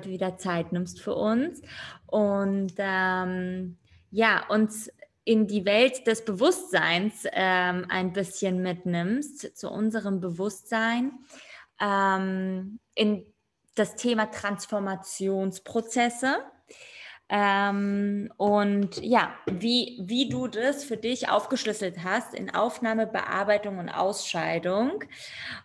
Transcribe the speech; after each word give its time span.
heute 0.00 0.08
wieder 0.08 0.38
Zeit 0.38 0.72
nimmst 0.72 1.02
für 1.02 1.14
uns 1.14 1.60
und 2.06 2.72
ähm, 2.78 3.76
ja, 4.10 4.46
uns 4.48 4.90
in 5.24 5.46
die 5.46 5.66
Welt 5.66 6.06
des 6.06 6.24
Bewusstseins 6.24 7.26
ähm, 7.32 7.84
ein 7.90 8.14
bisschen 8.14 8.62
mitnimmst, 8.62 9.58
zu 9.58 9.70
unserem 9.70 10.20
Bewusstsein, 10.20 11.12
ähm, 11.80 12.80
in 12.94 13.26
das 13.74 13.96
Thema 13.96 14.30
Transformationsprozesse. 14.30 16.38
Ähm, 17.32 18.32
und 18.38 19.00
ja, 19.00 19.32
wie, 19.46 20.00
wie 20.02 20.28
du 20.28 20.48
das 20.48 20.82
für 20.82 20.96
dich 20.96 21.28
aufgeschlüsselt 21.28 22.02
hast 22.02 22.34
in 22.34 22.52
Aufnahme, 22.52 23.06
Bearbeitung 23.06 23.78
und 23.78 23.88
Ausscheidung. 23.88 25.04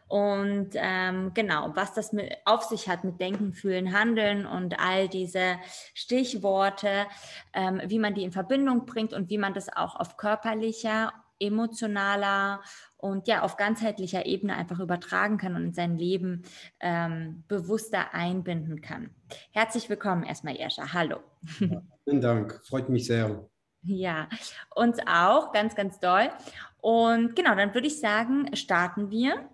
Und 0.08 0.70
ähm, 0.76 1.32
genau, 1.34 1.72
was 1.73 1.96
das 1.96 2.14
mit, 2.14 2.32
auf 2.46 2.62
sich 2.66 2.88
hat 2.88 3.04
mit 3.04 3.20
Denken, 3.20 3.54
Fühlen, 3.54 3.98
Handeln 4.00 4.46
und 4.46 4.80
all 4.80 5.09
diese 5.09 5.56
Stichworte, 5.96 7.08
ähm, 7.54 7.82
wie 7.88 7.98
man 7.98 8.14
die 8.14 8.23
in 8.23 8.32
Verbindung 8.32 8.86
bringt 8.86 9.14
und 9.14 9.32
wie 9.32 9.40
man 9.40 9.56
das 9.56 9.76
auch 9.76 9.95
auf 9.95 10.18
körperlicher, 10.18 11.14
emotionaler 11.40 12.62
und 12.98 13.28
ja 13.28 13.42
auf 13.42 13.58
ganzheitlicher 13.58 14.28
Ebene 14.28 14.56
einfach 14.56 14.80
übertragen 14.80 15.40
kann 15.40 15.56
und 15.56 15.64
in 15.64 15.73
sein 15.73 15.98
Leben 15.98 16.44
ähm, 16.80 17.44
bewusster 17.48 18.14
einbinden 18.14 18.82
kann. 18.82 19.09
Herzlich 19.52 19.90
willkommen 19.90 20.24
erstmal, 20.24 20.56
Jescha. 20.56 20.94
Hallo. 20.94 21.20
Ja, 21.60 21.82
vielen 22.04 22.22
Dank, 22.22 22.62
freut 22.66 22.90
mich 22.90 23.06
sehr. 23.06 23.48
Ja, 23.82 24.30
uns 24.76 24.98
auch, 25.08 25.52
ganz, 25.52 25.76
ganz 25.76 26.00
doll. 26.00 26.30
Und 26.82 27.36
genau, 27.36 27.56
dann 27.56 27.73
würde 27.73 27.88
ich 27.88 28.00
sagen, 28.00 28.56
starten 28.56 29.12
wir. 29.12 29.50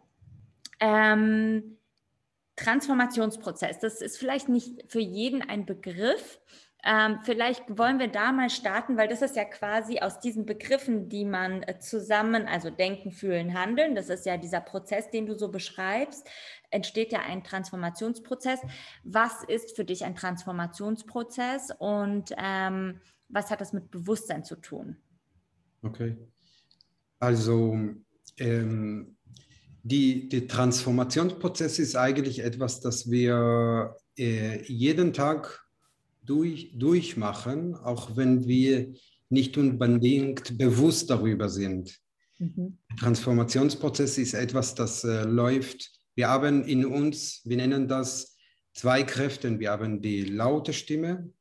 Ähm, 0.80 1.78
Transformationsprozess, 2.56 3.80
das 3.80 4.02
ist 4.02 4.18
vielleicht 4.18 4.50
nicht 4.50 4.92
für 4.92 5.00
jeden 5.00 5.42
ein 5.42 5.66
Begriff, 5.66 6.40
ähm, 6.84 7.20
vielleicht 7.24 7.78
wollen 7.78 8.00
wir 8.00 8.08
da 8.08 8.32
mal 8.32 8.50
starten, 8.50 8.98
weil 8.98 9.08
das 9.08 9.22
ist 9.22 9.36
ja 9.36 9.46
quasi 9.46 10.00
aus 10.00 10.20
diesen 10.20 10.48
Begriffen, 10.48 11.10
die 11.10 11.26
man 11.26 11.62
äh, 11.64 11.78
zusammen, 11.78 12.48
also 12.48 12.72
denken, 12.72 13.12
fühlen, 13.12 13.54
handeln, 13.60 13.94
das 13.94 14.10
ist 14.10 14.26
ja 14.26 14.38
dieser 14.38 14.62
Prozess, 14.62 15.10
den 15.12 15.28
du 15.28 15.38
so 15.38 15.52
beschreibst, 15.52 16.28
entsteht 16.72 17.12
ja 17.12 17.20
ein 17.20 17.44
Transformationsprozess. 17.44 18.60
Was 19.04 19.44
ist 19.48 19.76
für 19.76 19.86
dich 19.86 20.04
ein 20.04 20.16
Transformationsprozess 20.16 21.70
und 21.78 22.32
ähm, 22.38 23.00
was 23.30 23.50
hat 23.50 23.62
das 23.62 23.74
mit 23.74 23.92
Bewusstsein 23.92 24.44
zu 24.44 24.56
tun? 24.56 24.98
Okay. 25.84 26.18
Also 27.20 27.78
ähm, 28.38 29.16
die, 29.84 30.30
die 30.30 30.48
Transformationsprozess 30.48 31.80
ist 31.80 31.96
eigentlich 31.96 32.40
etwas, 32.44 32.82
das 32.82 33.10
wir 33.10 33.96
äh, 34.18 34.62
jeden 34.64 35.14
Tag 35.14 35.66
durch, 36.24 36.72
durchmachen, 36.78 37.76
auch 37.76 38.16
wenn 38.16 38.48
wir 38.48 38.94
nicht 39.30 39.58
unbedingt 39.58 40.58
bewusst 40.58 41.10
darüber 41.10 41.50
sind. 41.50 42.00
Mhm. 42.38 42.78
Transformationsprozess 43.00 44.18
ist 44.18 44.34
etwas, 44.34 44.76
das 44.76 45.04
äh, 45.04 45.24
läuft. 45.24 45.92
Wir 46.16 46.28
haben 46.28 46.64
in 46.66 46.86
uns, 46.86 47.42
wir 47.46 47.58
nennen 47.58 47.88
das 47.88 48.38
zwei 48.74 49.04
Kräfte. 49.04 49.60
Wir 49.60 49.72
haben 49.72 50.02
die 50.02 50.24
laute 50.24 50.74
Stimme 50.74 51.32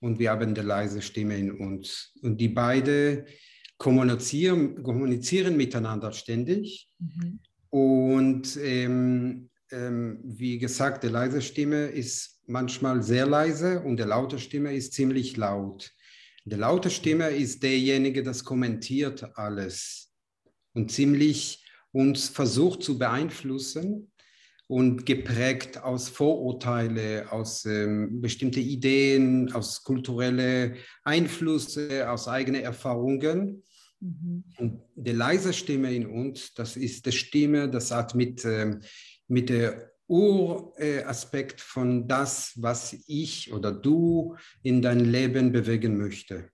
und 0.00 0.18
wir 0.18 0.30
haben 0.30 0.54
die 0.54 0.60
leise 0.60 1.02
Stimme 1.02 1.36
in 1.36 1.52
uns. 1.52 2.12
Und 2.22 2.40
die 2.40 2.48
beide 2.48 3.26
kommunizieren, 3.78 4.82
kommunizieren 4.82 5.56
miteinander 5.56 6.12
ständig. 6.12 6.88
Mhm. 6.98 7.40
Und 7.70 8.56
ähm, 8.62 9.50
ähm, 9.70 10.20
wie 10.24 10.58
gesagt, 10.58 11.04
die 11.04 11.08
leise 11.08 11.42
Stimme 11.42 11.86
ist 11.86 12.40
manchmal 12.46 13.02
sehr 13.02 13.26
leise 13.26 13.80
und 13.80 13.98
der 13.98 14.06
laute 14.06 14.38
Stimme 14.38 14.74
ist 14.74 14.94
ziemlich 14.94 15.36
laut. 15.36 15.92
Die 16.44 16.56
laute 16.56 16.88
Stimme 16.88 17.28
ist 17.28 17.62
derjenige, 17.62 18.22
das 18.22 18.42
kommentiert 18.42 19.36
alles 19.36 20.10
und 20.72 20.90
ziemlich 20.90 21.62
uns 21.92 22.28
versucht 22.28 22.82
zu 22.82 22.98
beeinflussen 22.98 24.10
und 24.68 25.06
geprägt 25.06 25.82
aus 25.82 26.10
Vorurteile, 26.10 27.32
aus 27.32 27.64
ähm, 27.64 28.20
bestimmten 28.20 28.60
Ideen, 28.60 29.50
aus 29.52 29.82
kulturellen 29.82 30.76
Einflüsse, 31.04 32.10
aus 32.10 32.28
eigenen 32.28 32.62
Erfahrungen. 32.62 33.62
Mhm. 34.00 34.44
Und 34.58 34.82
die 34.94 35.12
leise 35.12 35.54
Stimme 35.54 35.94
in 35.94 36.06
uns, 36.06 36.52
das 36.54 36.76
ist 36.76 37.06
die 37.06 37.12
Stimme, 37.12 37.70
das 37.70 37.90
hat 37.90 38.14
mit, 38.14 38.44
ähm, 38.44 38.80
mit 39.26 39.48
der 39.48 39.90
Uraspekt 40.06 41.60
von 41.60 42.06
das, 42.06 42.52
was 42.56 42.96
ich 43.06 43.52
oder 43.52 43.72
du 43.72 44.36
in 44.62 44.82
dein 44.82 45.00
Leben 45.00 45.52
bewegen 45.52 45.98
möchte. 45.98 46.50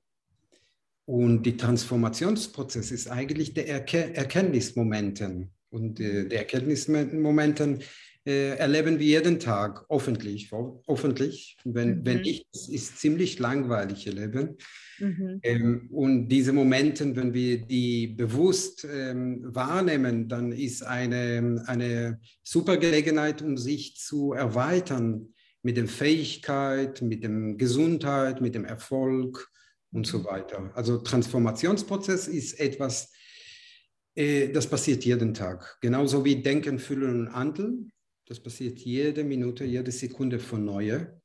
Und 1.07 1.45
der 1.45 1.57
Transformationsprozess 1.57 2.91
ist 2.91 3.11
eigentlich 3.11 3.53
der 3.55 3.69
Erke 3.69 4.15
Erkenntnismomenten. 4.15 5.51
Und 5.71 6.01
äh, 6.01 6.27
der 6.27 6.41
Erkenntnismomenten 6.41 7.81
äh, 8.27 8.57
erleben 8.57 8.99
wir 8.99 9.07
jeden 9.07 9.39
Tag, 9.39 9.85
hoffentlich. 9.91 10.51
hoffentlich. 10.51 11.59
Wenn, 11.65 11.99
mhm. 11.99 12.07
wenn 12.07 12.21
nicht, 12.23 12.47
es 12.55 12.69
ist 12.69 12.99
ziemlich 12.99 13.39
langweilig 13.39 14.07
erleben. 14.07 14.57
Mhm. 14.99 15.41
Ähm, 15.43 15.89
und 15.91 16.29
diese 16.29 16.53
Momente, 16.53 17.15
wenn 17.15 17.35
wir 17.35 17.59
die 17.67 18.07
bewusst 18.07 18.87
ähm, 18.91 19.43
wahrnehmen, 19.45 20.29
dann 20.29 20.53
ist 20.53 20.83
eine, 20.83 21.65
eine 21.67 22.21
super 22.43 22.79
Gelegenheit, 22.79 23.43
um 23.43 23.59
sich 23.59 23.97
zu 23.97 24.33
erweitern 24.33 25.35
mit 25.63 25.77
der 25.77 25.89
Fähigkeit, 25.89 27.03
mit 27.03 27.25
der 27.25 27.31
Gesundheit, 27.57 28.41
mit 28.41 28.55
dem 28.55 28.65
Erfolg 28.65 29.51
und 29.95 30.07
so 30.07 30.19
mhm. 30.19 30.25
weiter. 30.25 30.71
Also 30.75 30.99
Transformationsprozess 30.99 32.29
ist 32.29 32.61
etwas, 32.61 33.13
äh, 34.15 34.49
das 34.49 34.67
passiert 34.67 35.05
jeden 35.05 35.33
Tag. 35.33 35.79
Genauso 35.81 36.25
wie 36.25 36.43
Denken, 36.43 36.79
Fühlen 36.79 37.21
und 37.21 37.33
Handeln. 37.33 37.93
Das 38.27 38.41
passiert 38.41 38.79
jede 38.81 39.23
Minute, 39.25 39.65
jede 39.65 39.93
Sekunde 39.93 40.39
von 40.39 40.65
Neue. 40.65 41.21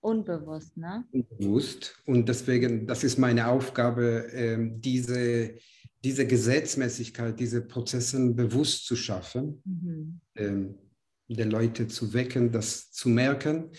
Unbewusst, 0.00 0.76
ne? 0.76 1.04
Unbewusst. 1.12 1.96
Und 2.06 2.28
deswegen, 2.28 2.86
das 2.86 3.04
ist 3.04 3.18
meine 3.18 3.48
Aufgabe, 3.48 4.28
ähm, 4.32 4.80
diese, 4.80 5.54
diese 6.02 6.26
Gesetzmäßigkeit, 6.26 7.38
diese 7.38 7.62
Prozesse 7.62 8.32
bewusst 8.32 8.86
zu 8.86 8.96
schaffen, 8.96 9.62
mhm. 9.64 10.20
ähm, 10.36 10.74
die 11.28 11.42
Leute 11.42 11.88
zu 11.88 12.12
wecken, 12.14 12.52
das 12.52 12.92
zu 12.92 13.08
merken 13.08 13.70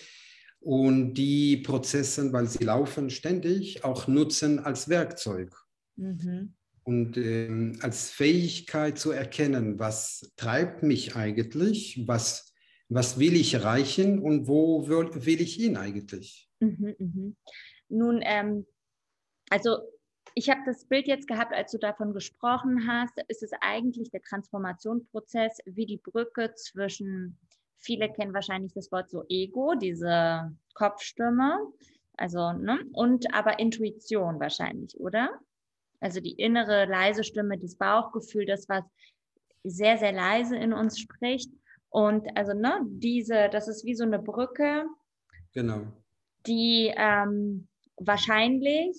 und 0.60 1.14
die 1.14 1.58
Prozesse, 1.58 2.32
weil 2.34 2.48
sie 2.48 2.64
laufen 2.64 3.10
ständig, 3.10 3.84
auch 3.84 4.08
nutzen 4.08 4.60
als 4.60 4.90
Werkzeug. 4.90 5.56
Mhm. 5.96 6.54
Und 6.84 7.18
ähm, 7.18 7.78
als 7.82 8.10
Fähigkeit 8.10 8.98
zu 8.98 9.12
erkennen, 9.12 9.78
was 9.78 10.32
treibt 10.38 10.84
mich 10.84 11.16
eigentlich, 11.16 12.04
was 12.08 12.48
was 12.90 13.20
will 13.20 13.36
ich 13.36 13.54
erreichen 13.54 14.20
und 14.20 14.48
wo 14.48 14.88
will, 14.88 15.42
ich 15.42 15.56
hin 15.56 15.78
eigentlich? 15.78 16.50
Mhm, 16.60 16.96
mh. 16.98 17.32
Nun, 17.90 18.22
ähm, 18.24 18.66
also 19.50 19.80
ich 20.36 20.50
habe 20.50 20.62
das 20.66 20.86
Bild 20.86 21.08
jetzt 21.08 21.28
gehabt, 21.28 21.54
als 21.54 21.72
du 21.72 21.78
davon 21.78 22.14
gesprochen 22.14 22.88
hast, 22.88 23.14
ist 23.28 23.44
es 23.44 23.52
eigentlich 23.62 24.12
der 24.12 24.22
Transformationsprozess 24.22 25.58
wie 25.66 25.86
die 25.86 25.98
Brücke 25.98 26.54
zwischen, 26.56 27.40
viele 27.80 28.12
kennen 28.12 28.34
wahrscheinlich 28.34 28.74
das 28.74 28.92
Wort 28.92 29.10
so 29.10 29.24
Ego, 29.30 29.76
diese 29.76 30.56
Kopfstimme, 30.74 31.58
also, 32.18 32.54
ne, 32.54 32.80
und 32.94 33.34
aber 33.34 33.60
Intuition 33.60 34.40
wahrscheinlich, 34.40 35.00
oder? 35.00 35.30
Also 36.00 36.20
die 36.20 36.34
innere 36.34 36.86
leise 36.86 37.24
Stimme, 37.24 37.58
das 37.58 37.76
Bauchgefühl, 37.76 38.46
das, 38.46 38.68
was 38.70 38.84
sehr, 39.64 39.98
sehr 39.98 40.12
leise 40.12 40.56
in 40.56 40.74
uns 40.74 41.00
spricht 41.00 41.52
und 41.90 42.28
also, 42.36 42.54
ne, 42.54 42.82
diese, 42.86 43.50
das 43.50 43.68
ist 43.68 43.86
wie 43.86 43.96
so 43.96 44.04
eine 44.04 44.20
Brücke. 44.20 44.86
Genau. 45.54 45.82
Die 46.46 46.94
ähm, 46.96 47.68
wahrscheinlich, 47.98 48.96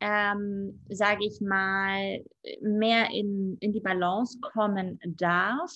ähm, 0.00 0.84
sage 0.88 1.26
ich 1.26 1.40
mal, 1.40 2.24
mehr 2.60 3.10
in, 3.10 3.56
in 3.60 3.72
die 3.72 3.80
Balance 3.80 4.38
kommen 4.40 4.98
darf, 5.04 5.70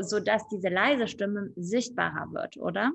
sodass 0.00 0.48
diese 0.48 0.68
leise 0.68 1.06
Stimme 1.08 1.52
sichtbarer 1.56 2.32
wird, 2.32 2.56
oder? 2.56 2.92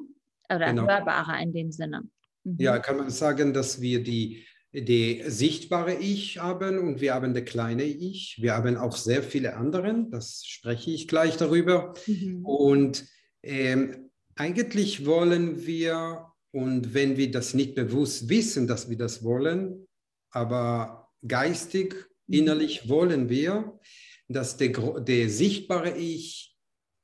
Oder 0.49 0.67
genau. 0.67 0.87
hörbarer 0.87 1.39
in 1.41 1.53
dem 1.53 1.71
Sinne. 1.71 2.03
Mhm. 2.43 2.57
Ja, 2.59 2.79
kann 2.79 2.97
man 2.97 3.09
sagen, 3.09 3.53
dass 3.53 3.81
wir 3.81 4.03
die 4.03 4.45
die 4.81 5.23
sichtbare 5.27 5.95
Ich 5.95 6.39
haben 6.39 6.79
und 6.79 6.99
wir 6.99 7.13
haben 7.13 7.33
das 7.33 7.45
kleine 7.45 7.83
Ich. 7.83 8.37
Wir 8.41 8.55
haben 8.55 8.75
auch 8.75 8.97
sehr 8.97 9.23
viele 9.23 9.55
andere, 9.55 10.05
das 10.09 10.43
spreche 10.45 10.91
ich 10.91 11.07
gleich 11.07 11.37
darüber. 11.37 11.93
Mhm. 12.07 12.45
Und 12.45 13.05
ähm, 13.43 14.09
eigentlich 14.35 15.05
wollen 15.05 15.65
wir, 15.65 16.25
und 16.51 16.93
wenn 16.93 17.15
wir 17.15 17.31
das 17.31 17.53
nicht 17.53 17.75
bewusst 17.75 18.27
wissen, 18.27 18.67
dass 18.67 18.89
wir 18.89 18.97
das 18.97 19.23
wollen, 19.23 19.87
aber 20.31 21.09
geistig, 21.25 21.95
mhm. 22.27 22.39
innerlich 22.39 22.89
wollen 22.89 23.29
wir, 23.29 23.79
dass 24.27 24.57
der, 24.57 24.71
der 25.01 25.29
sichtbare 25.29 25.97
Ich 25.97 26.54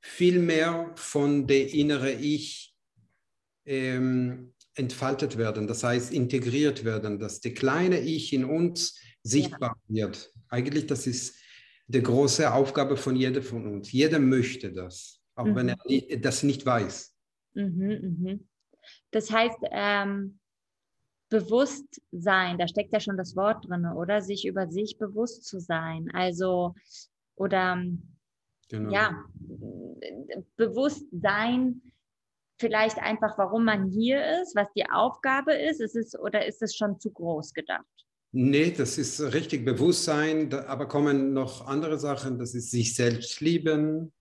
viel 0.01 0.39
mehr 0.39 0.92
von 0.95 1.48
der 1.48 1.71
innere 1.74 2.12
Ich 2.12 2.75
ähm, 3.65 4.53
entfaltet 4.75 5.38
werden, 5.38 5.68
das 5.68 5.83
heißt 5.83 6.12
integriert 6.12 6.83
werden, 6.83 7.19
dass 7.19 7.39
der 7.39 7.53
kleine 7.53 8.00
Ich 8.00 8.33
in 8.33 8.44
uns 8.44 9.00
sichtbar 9.24 9.77
ja. 9.88 10.07
wird. 10.07 10.33
Eigentlich, 10.50 10.88
das 10.88 11.07
ist 11.07 11.39
die 11.88 12.01
große 12.01 12.51
Aufgabe 12.51 12.98
von 12.98 13.15
jedem 13.15 13.44
von 13.44 13.68
uns. 13.68 13.92
Jeder 13.92 14.19
möchte 14.19 14.71
das, 14.71 15.21
auch 15.36 15.45
mhm. 15.45 15.56
wenn 15.56 15.69
er 15.69 16.18
das 16.19 16.44
nicht 16.44 16.65
weiß. 16.65 17.15
Mhm, 17.53 18.18
mhm. 18.19 18.48
Das 19.12 19.30
heißt, 19.30 19.59
ähm, 19.71 20.39
Bewusstsein, 21.30 22.57
da 22.57 22.68
steckt 22.68 22.92
ja 22.92 23.00
schon 23.00 23.18
das 23.18 23.36
Wort 23.36 23.68
drin, 23.68 23.86
oder? 23.86 24.21
Sich 24.21 24.45
über 24.45 24.68
sich 24.68 24.98
bewusst 24.98 25.45
zu 25.45 25.59
sein. 25.59 26.09
Also, 26.13 26.75
oder 27.36 27.81
genau. 28.72 28.92
ja, 28.92 29.24
Bewusstsein, 30.58 31.82
vielleicht 32.60 32.98
einfach, 32.98 33.38
warum 33.38 33.66
man 33.66 33.90
hier 33.90 34.42
ist, 34.42 34.56
was 34.56 34.68
die 34.76 34.90
Aufgabe 34.90 35.54
ist, 35.54 35.82
ist 35.82 35.96
es, 35.96 36.18
oder 36.18 36.46
ist 36.46 36.62
es 36.62 36.76
schon 36.76 37.00
zu 37.00 37.12
groß 37.12 37.54
gedacht? 37.54 37.86
Nee, 38.32 38.72
das 38.72 38.98
ist 38.98 39.20
richtig 39.34 39.66
Bewusstsein, 39.66 40.54
aber 40.54 40.88
kommen 40.88 41.34
noch 41.34 41.68
andere 41.68 42.00
Sachen, 42.00 42.40
das 42.40 42.56
ist 42.56 42.72
sich 42.72 42.96
selbst 42.96 43.42
lieben, 43.42 44.14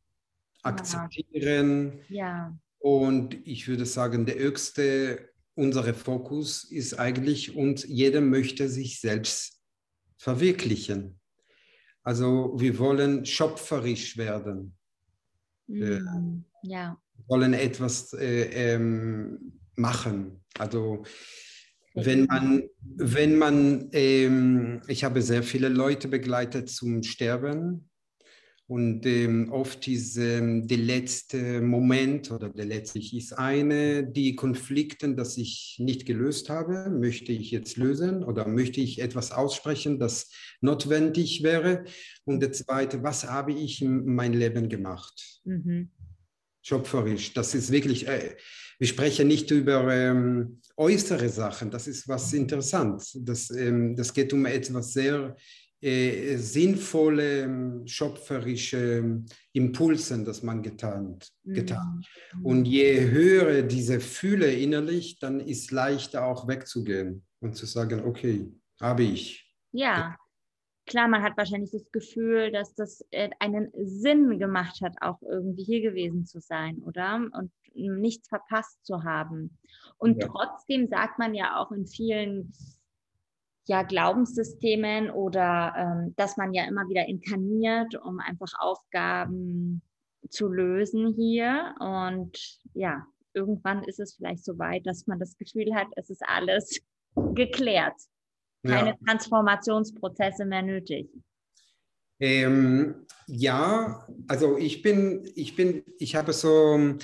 akzeptieren. 0.62 2.00
Ja. 2.08 2.58
Und 2.78 3.46
ich 3.46 3.68
würde 3.68 3.86
sagen, 3.86 4.26
der 4.26 4.36
höchste, 4.36 5.30
unser 5.54 5.94
Fokus 5.94 6.64
ist 6.64 6.98
eigentlich, 6.98 7.54
und 7.54 7.84
jeder 7.84 8.20
möchte 8.20 8.68
sich 8.68 9.00
selbst 9.00 9.60
verwirklichen. 10.16 11.19
Also 12.02 12.54
wir 12.56 12.78
wollen 12.78 13.24
schöpferisch 13.26 14.16
werden. 14.16 14.76
Mm, 15.66 16.44
ja. 16.62 16.98
Wir 17.14 17.28
wollen 17.28 17.54
etwas 17.54 18.12
äh, 18.14 18.74
ähm, 18.74 19.60
machen. 19.76 20.44
Also 20.58 21.04
wenn 21.94 22.26
man, 22.26 22.62
wenn 22.96 23.36
man 23.36 23.88
ähm, 23.92 24.80
ich 24.86 25.04
habe 25.04 25.22
sehr 25.22 25.42
viele 25.42 25.68
Leute 25.68 26.08
begleitet 26.08 26.70
zum 26.70 27.02
Sterben 27.02 27.89
und 28.70 29.04
ähm, 29.04 29.50
oft 29.50 29.88
ist 29.88 30.16
ähm, 30.16 30.68
der 30.68 30.78
letzte 30.78 31.60
Moment 31.60 32.30
oder 32.30 32.50
der 32.50 32.66
letzte 32.66 33.00
ist 33.00 33.36
eine, 33.36 34.06
die 34.06 34.36
Konflikte, 34.36 35.12
das 35.16 35.36
ich 35.38 35.74
nicht 35.80 36.06
gelöst 36.06 36.50
habe, 36.50 36.88
möchte 36.88 37.32
ich 37.32 37.50
jetzt 37.50 37.78
lösen 37.78 38.22
oder 38.22 38.46
möchte 38.46 38.80
ich 38.80 39.00
etwas 39.00 39.32
aussprechen, 39.32 39.98
das 39.98 40.30
notwendig 40.60 41.42
wäre. 41.42 41.82
Und 42.24 42.38
der 42.38 42.52
zweite, 42.52 43.02
was 43.02 43.28
habe 43.28 43.52
ich 43.52 43.82
in 43.82 44.04
meinem 44.14 44.38
Leben 44.38 44.68
gemacht? 44.68 45.40
Mhm. 45.42 45.90
Schöpferisch, 46.62 47.34
das 47.34 47.56
ist 47.56 47.72
wirklich, 47.72 48.06
äh, 48.06 48.36
wir 48.78 48.86
sprechen 48.86 49.26
nicht 49.26 49.50
über 49.50 49.92
ähm, 49.92 50.60
äußere 50.76 51.28
Sachen, 51.28 51.72
das 51.72 51.88
ist 51.88 52.06
was 52.06 52.32
interessant. 52.34 53.02
Das, 53.16 53.50
ähm, 53.50 53.96
das 53.96 54.14
geht 54.14 54.32
um 54.32 54.46
etwas 54.46 54.92
sehr 54.92 55.36
äh, 55.82 56.36
sinnvolle, 56.36 57.42
ähm, 57.42 57.86
schöpferische 57.86 58.98
ähm, 58.98 59.26
Impulsen, 59.52 60.24
das 60.24 60.42
man 60.42 60.62
getan, 60.62 61.18
getan. 61.44 62.02
Mhm. 62.34 62.46
Und 62.46 62.64
je 62.66 63.10
höher 63.10 63.62
diese 63.62 64.00
Fühle 64.00 64.52
innerlich, 64.52 65.18
dann 65.18 65.40
ist 65.40 65.70
leichter 65.70 66.26
auch 66.26 66.46
wegzugehen 66.46 67.24
und 67.40 67.56
zu 67.56 67.66
sagen, 67.66 68.04
okay, 68.04 68.52
habe 68.80 69.04
ich. 69.04 69.50
Ja, 69.72 70.16
klar, 70.86 71.08
man 71.08 71.22
hat 71.22 71.36
wahrscheinlich 71.36 71.70
das 71.70 71.90
Gefühl, 71.92 72.52
dass 72.52 72.74
das 72.74 73.04
äh, 73.10 73.30
einen 73.38 73.70
Sinn 73.74 74.38
gemacht 74.38 74.80
hat, 74.82 74.96
auch 75.00 75.22
irgendwie 75.22 75.64
hier 75.64 75.80
gewesen 75.80 76.26
zu 76.26 76.40
sein, 76.40 76.78
oder? 76.82 77.26
Und 77.32 77.52
nichts 77.72 78.28
verpasst 78.28 78.84
zu 78.84 79.04
haben. 79.04 79.56
Und 79.96 80.20
ja. 80.20 80.28
trotzdem 80.28 80.88
sagt 80.88 81.18
man 81.18 81.34
ja 81.34 81.56
auch 81.56 81.70
in 81.70 81.86
vielen 81.86 82.52
ja, 83.66 83.82
Glaubenssystemen 83.82 85.10
oder 85.10 85.74
ähm, 85.76 86.14
dass 86.16 86.36
man 86.36 86.52
ja 86.52 86.64
immer 86.64 86.88
wieder 86.88 87.06
inkarniert, 87.06 87.94
um 87.94 88.18
einfach 88.18 88.52
Aufgaben 88.58 89.82
zu 90.28 90.48
lösen 90.48 91.14
hier. 91.14 91.74
Und 91.78 92.36
ja, 92.74 93.06
irgendwann 93.34 93.84
ist 93.84 94.00
es 94.00 94.14
vielleicht 94.14 94.44
so 94.44 94.58
weit, 94.58 94.86
dass 94.86 95.06
man 95.06 95.18
das 95.18 95.36
Gefühl 95.36 95.74
hat, 95.74 95.88
es 95.96 96.10
ist 96.10 96.22
alles 96.26 96.80
geklärt. 97.34 97.96
Keine 98.66 98.90
ja. 98.90 98.96
Transformationsprozesse 99.06 100.44
mehr 100.44 100.62
nötig. 100.62 101.08
Ähm, 102.18 103.06
ja, 103.26 104.06
also 104.28 104.58
ich 104.58 104.82
bin, 104.82 105.30
ich 105.34 105.56
bin, 105.56 105.82
ich 105.98 106.14
habe 106.16 106.34
so, 106.34 106.98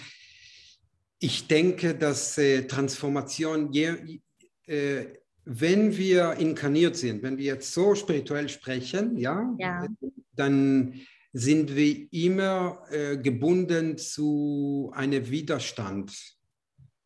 ich 1.19 1.49
denke, 1.49 1.95
dass 1.95 2.37
äh, 2.37 2.67
Transformation, 2.67 3.73
je, 3.73 4.21
äh, 4.67 5.07
wenn 5.47 5.97
wir 5.97 6.35
inkarniert 6.35 6.97
sind, 6.97 7.23
wenn 7.23 7.39
wir 7.39 7.45
jetzt 7.45 7.73
so 7.73 7.95
spirituell 7.95 8.49
sprechen, 8.49 9.17
ja, 9.17 9.55
ja. 9.59 9.87
dann 10.35 11.01
sind 11.33 11.77
wir 11.77 12.09
immer 12.13 12.83
äh, 12.91 13.17
gebunden 13.17 13.97
zu 13.97 14.91
einem 14.95 15.31
Widerstand. 15.31 16.13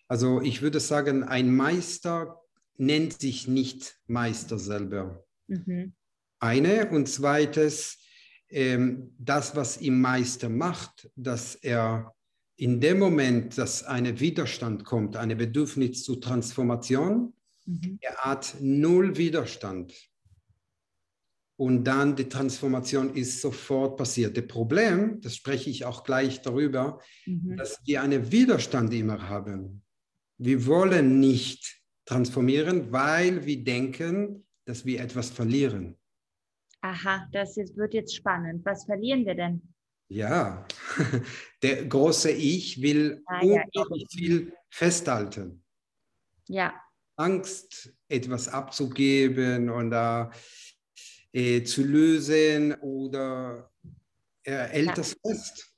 Also 0.09 0.41
ich 0.41 0.63
würde 0.63 0.81
sagen, 0.81 1.23
ein 1.23 1.55
Meister 1.55 2.41
nennt 2.79 3.21
sich 3.21 3.47
nicht 3.47 3.99
Meister 4.07 4.59
selber. 4.59 5.23
Mhm. 5.47 5.93
Eine 6.39 6.89
und 6.91 7.09
zweites, 7.09 7.99
ähm, 8.49 9.15
das, 9.19 9.55
was 9.55 9.83
ihm 9.83 10.01
Meister 10.01 10.49
macht, 10.49 11.11
dass 11.15 11.57
er 11.57 12.15
in 12.57 12.81
dem 12.81 12.99
Moment, 12.99 13.59
dass 13.59 13.85
ein 13.85 14.19
Widerstand 14.19 14.85
kommt, 14.85 15.17
ein 15.17 15.37
Bedürfnis 15.37 16.05
zur 16.05 16.21
Transformation, 16.21 17.35
mhm. 17.71 17.99
er 18.01 18.17
hat 18.17 18.57
null 18.61 19.17
Widerstand. 19.17 19.95
Und 21.57 21.85
dann 21.85 22.17
die 22.17 22.29
Transformation 22.29 23.15
ist 23.15 23.43
sofort 23.43 23.99
passiert. 23.99 24.35
Das 24.37 24.47
Problem, 24.47 25.21
das 25.21 25.37
spreche 25.37 25.69
ich 25.69 25.85
auch 25.85 26.05
gleich 26.05 26.41
darüber, 26.41 27.01
mhm. 27.27 27.59
dass 27.59 27.79
wir 27.85 28.01
einen 28.01 28.33
Widerstand 28.33 28.95
immer 28.95 29.29
haben. 29.29 29.83
Wir 30.39 30.65
wollen 30.67 31.21
nicht 31.21 31.83
transformieren, 32.07 32.91
weil 32.93 33.45
wir 33.45 33.63
denken, 33.63 34.47
dass 34.65 34.87
wir 34.87 35.01
etwas 35.01 35.31
verlieren. 35.31 35.99
Aha, 36.81 37.29
das 37.33 37.57
wird 37.57 37.93
jetzt 37.93 38.17
spannend. 38.17 38.65
Was 38.65 38.87
verlieren 38.87 39.27
wir 39.27 39.35
denn? 39.35 39.61
Ja, 40.09 40.67
der 41.63 41.85
große 41.85 42.31
Ich 42.31 42.81
will 42.81 43.23
ah, 43.27 43.41
unglaublich 43.41 44.07
ja, 44.11 44.19
viel 44.19 44.53
festhalten. 44.71 45.63
Ja. 46.49 46.75
Angst, 47.21 47.93
etwas 48.09 48.49
abzugeben 48.49 49.71
oder 49.71 50.31
äh, 51.33 51.63
zu 51.63 51.85
lösen 51.85 52.75
oder 52.81 53.71
er 54.43 54.69
hält 54.69 54.97
das 54.97 55.17
fest. 55.25 55.73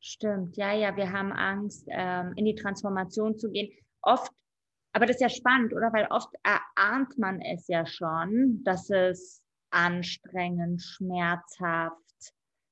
Stimmt, 0.00 0.56
ja, 0.56 0.72
ja, 0.72 0.96
wir 0.96 1.12
haben 1.12 1.32
Angst, 1.32 1.86
ähm, 1.88 2.32
in 2.36 2.44
die 2.44 2.54
Transformation 2.54 3.38
zu 3.38 3.50
gehen. 3.50 3.70
Oft, 4.02 4.32
aber 4.92 5.06
das 5.06 5.16
ist 5.16 5.22
ja 5.22 5.28
spannend, 5.28 5.72
oder? 5.72 5.92
Weil 5.92 6.06
oft 6.10 6.30
erahnt 6.42 7.18
man 7.18 7.40
es 7.40 7.68
ja 7.68 7.86
schon, 7.86 8.62
dass 8.64 8.90
es 8.90 9.42
anstrengend, 9.70 10.82
schmerzhaft, 10.82 11.94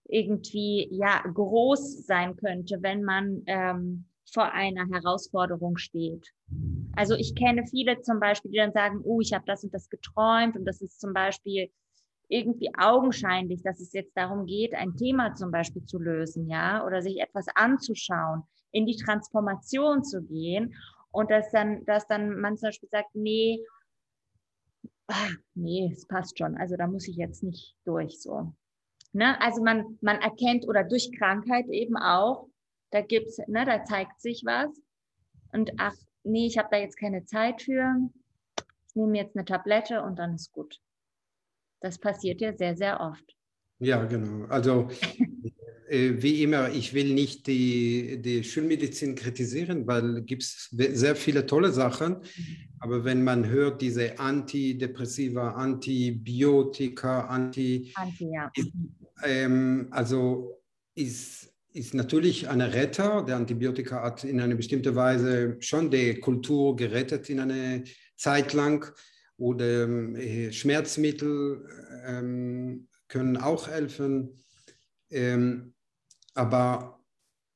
irgendwie 0.08 0.88
ja 0.92 1.22
groß 1.22 2.06
sein 2.06 2.36
könnte, 2.36 2.82
wenn 2.82 3.04
man 3.04 3.42
ähm, 3.46 4.06
vor 4.32 4.52
einer 4.52 4.86
Herausforderung 4.88 5.76
steht. 5.76 6.32
Also 6.94 7.14
ich 7.14 7.34
kenne 7.34 7.66
viele 7.66 8.00
zum 8.00 8.20
Beispiel, 8.20 8.50
die 8.50 8.58
dann 8.58 8.72
sagen, 8.72 9.00
oh, 9.04 9.20
ich 9.20 9.32
habe 9.32 9.44
das 9.46 9.64
und 9.64 9.72
das 9.72 9.88
geträumt 9.88 10.56
und 10.56 10.64
das 10.64 10.80
ist 10.80 11.00
zum 11.00 11.12
Beispiel 11.12 11.70
irgendwie 12.28 12.70
augenscheinlich, 12.76 13.62
dass 13.62 13.80
es 13.80 13.92
jetzt 13.92 14.16
darum 14.16 14.46
geht, 14.46 14.74
ein 14.74 14.96
Thema 14.96 15.34
zum 15.34 15.50
Beispiel 15.50 15.84
zu 15.84 15.98
lösen, 15.98 16.48
ja, 16.48 16.84
oder 16.84 17.02
sich 17.02 17.20
etwas 17.20 17.46
anzuschauen, 17.54 18.42
in 18.72 18.86
die 18.86 18.96
Transformation 18.96 20.02
zu 20.02 20.22
gehen 20.22 20.74
und 21.12 21.30
dass 21.30 21.50
dann, 21.52 21.84
dass 21.84 22.06
dann 22.08 22.40
man 22.40 22.56
zum 22.56 22.68
Beispiel 22.68 22.88
sagt, 22.88 23.14
nee, 23.14 23.64
ach, 25.06 25.30
nee, 25.54 25.90
es 25.92 26.06
passt 26.06 26.38
schon, 26.38 26.56
also 26.56 26.76
da 26.76 26.86
muss 26.86 27.06
ich 27.06 27.16
jetzt 27.16 27.42
nicht 27.42 27.76
durch 27.84 28.20
so. 28.20 28.52
Ne? 29.12 29.40
Also 29.40 29.62
man, 29.62 29.98
man 30.00 30.16
erkennt 30.20 30.66
oder 30.66 30.84
durch 30.84 31.10
Krankheit 31.16 31.66
eben 31.68 31.96
auch, 31.96 32.48
da 32.90 33.00
gibt's, 33.00 33.38
ne, 33.46 33.64
da 33.64 33.84
zeigt 33.84 34.20
sich 34.20 34.42
was. 34.44 34.70
Und 35.52 35.72
ach, 35.78 35.94
nee, 36.24 36.46
ich 36.46 36.58
habe 36.58 36.68
da 36.70 36.78
jetzt 36.78 36.98
keine 36.98 37.24
Zeit 37.24 37.62
für. 37.62 37.96
Ich 38.88 38.96
nehme 38.96 39.18
jetzt 39.18 39.36
eine 39.36 39.44
Tablette 39.44 40.02
und 40.02 40.18
dann 40.18 40.34
ist 40.34 40.52
gut. 40.52 40.80
Das 41.80 41.98
passiert 41.98 42.40
ja 42.40 42.56
sehr, 42.56 42.76
sehr 42.76 43.00
oft. 43.00 43.36
Ja, 43.78 44.04
genau. 44.04 44.46
Also 44.46 44.88
äh, 45.88 46.14
wie 46.16 46.42
immer, 46.42 46.70
ich 46.70 46.94
will 46.94 47.12
nicht 47.12 47.46
die, 47.46 48.20
die 48.22 48.42
Schulmedizin 48.42 49.14
kritisieren, 49.14 49.86
weil 49.86 50.18
es 50.18 50.26
gibt 50.26 50.42
sehr 50.42 51.16
viele 51.16 51.46
tolle 51.46 51.70
Sachen. 51.72 52.14
Mhm. 52.14 52.56
Aber 52.80 53.04
wenn 53.04 53.22
man 53.22 53.46
hört, 53.46 53.82
diese 53.82 54.18
Antidepressiva, 54.18 55.52
Antibiotika, 55.52 57.26
Anti, 57.26 57.92
Anti 57.94 58.30
ja. 58.32 58.50
ist, 58.54 58.72
ähm, 59.24 59.88
also 59.90 60.62
ist, 60.94 61.45
ist 61.76 61.94
natürlich 61.94 62.48
ein 62.48 62.60
Retter. 62.62 63.22
Der 63.22 63.36
Antibiotika 63.36 64.02
hat 64.02 64.24
in 64.24 64.40
einer 64.40 64.54
bestimmten 64.54 64.94
Weise 64.94 65.56
schon 65.60 65.90
die 65.90 66.18
Kultur 66.18 66.74
gerettet 66.74 67.28
in 67.28 67.40
einer 67.40 67.82
Zeit 68.16 68.54
lang. 68.54 68.90
Oder 69.36 69.86
äh, 70.16 70.50
Schmerzmittel 70.52 71.68
ähm, 72.06 72.88
können 73.08 73.36
auch 73.36 73.68
helfen. 73.68 74.42
Ähm, 75.10 75.74
aber 76.34 76.98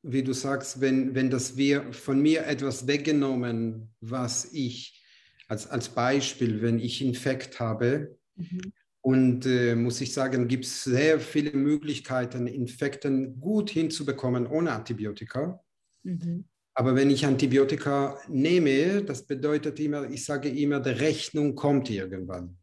wie 0.02 0.22
du 0.22 0.34
sagst, 0.34 0.82
wenn, 0.82 1.14
wenn 1.14 1.30
das 1.30 1.56
wir 1.56 1.92
von 1.92 2.20
mir 2.20 2.46
etwas 2.46 2.86
weggenommen, 2.86 3.94
was 4.00 4.52
ich 4.52 5.02
als, 5.48 5.66
als 5.66 5.88
Beispiel, 5.88 6.60
wenn 6.60 6.78
ich 6.78 7.02
Infekt 7.02 7.58
habe, 7.58 8.18
mhm. 8.36 8.72
Und 9.02 9.46
äh, 9.46 9.74
muss 9.74 10.00
ich 10.00 10.12
sagen, 10.12 10.46
gibt 10.46 10.66
es 10.66 10.84
sehr 10.84 11.20
viele 11.20 11.52
Möglichkeiten, 11.52 12.46
Infekten 12.46 13.40
gut 13.40 13.70
hinzubekommen 13.70 14.46
ohne 14.46 14.72
Antibiotika. 14.72 15.62
Mhm. 16.02 16.44
Aber 16.74 16.94
wenn 16.94 17.10
ich 17.10 17.26
Antibiotika 17.26 18.18
nehme, 18.28 19.02
das 19.02 19.26
bedeutet 19.26 19.80
immer, 19.80 20.08
ich 20.08 20.24
sage 20.24 20.48
immer, 20.48 20.80
die 20.80 20.90
Rechnung 20.90 21.54
kommt 21.54 21.90
irgendwann. 21.90 22.56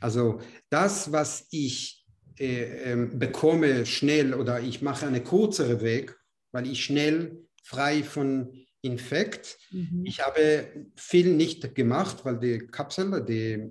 Also 0.00 0.40
das, 0.68 1.12
was 1.12 1.46
ich 1.50 2.06
äh, 2.38 2.92
äh, 2.92 3.08
bekomme 3.12 3.84
schnell 3.86 4.34
oder 4.34 4.60
ich 4.60 4.82
mache 4.82 5.06
einen 5.06 5.24
kürzeren 5.24 5.80
Weg, 5.80 6.16
weil 6.52 6.68
ich 6.68 6.84
schnell 6.84 7.36
frei 7.64 8.02
von 8.02 8.52
Infekt. 8.80 9.58
Mhm. 9.70 10.04
Ich 10.04 10.20
habe 10.24 10.88
viel 10.94 11.34
nicht 11.34 11.74
gemacht, 11.74 12.24
weil 12.24 12.38
die 12.38 12.58
Kapsel, 12.58 13.24
die 13.24 13.70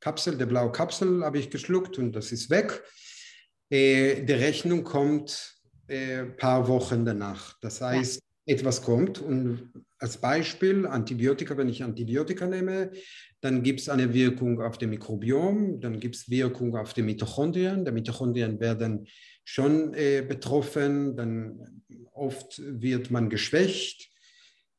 Kapsel, 0.00 0.36
die 0.36 0.46
blaue 0.46 0.72
Kapsel 0.72 1.24
habe 1.24 1.38
ich 1.38 1.50
geschluckt 1.50 1.98
und 1.98 2.12
das 2.12 2.32
ist 2.32 2.50
weg. 2.50 2.82
Äh, 3.70 4.22
die 4.22 4.32
Rechnung 4.32 4.84
kommt 4.84 5.56
ein 5.88 5.96
äh, 5.96 6.24
paar 6.24 6.68
Wochen 6.68 7.04
danach. 7.04 7.54
Das 7.60 7.80
heißt, 7.80 8.22
ja. 8.46 8.54
etwas 8.54 8.82
kommt 8.82 9.20
und 9.20 9.72
als 9.98 10.18
Beispiel 10.18 10.86
Antibiotika, 10.86 11.56
wenn 11.56 11.68
ich 11.68 11.82
Antibiotika 11.82 12.46
nehme, 12.46 12.92
dann 13.40 13.62
gibt 13.62 13.80
es 13.80 13.88
eine 13.88 14.14
Wirkung 14.14 14.60
auf 14.60 14.78
dem 14.78 14.90
Mikrobiom, 14.90 15.80
dann 15.80 15.98
gibt 15.98 16.16
es 16.16 16.30
Wirkung 16.30 16.76
auf 16.76 16.94
die 16.94 17.02
Mitochondrien. 17.02 17.84
Die 17.84 17.92
Mitochondrien 17.92 18.60
werden 18.60 19.06
schon 19.44 19.94
äh, 19.94 20.22
betroffen, 20.22 21.16
dann 21.16 21.82
oft 22.12 22.60
wird 22.64 23.10
man 23.10 23.28
geschwächt 23.28 24.08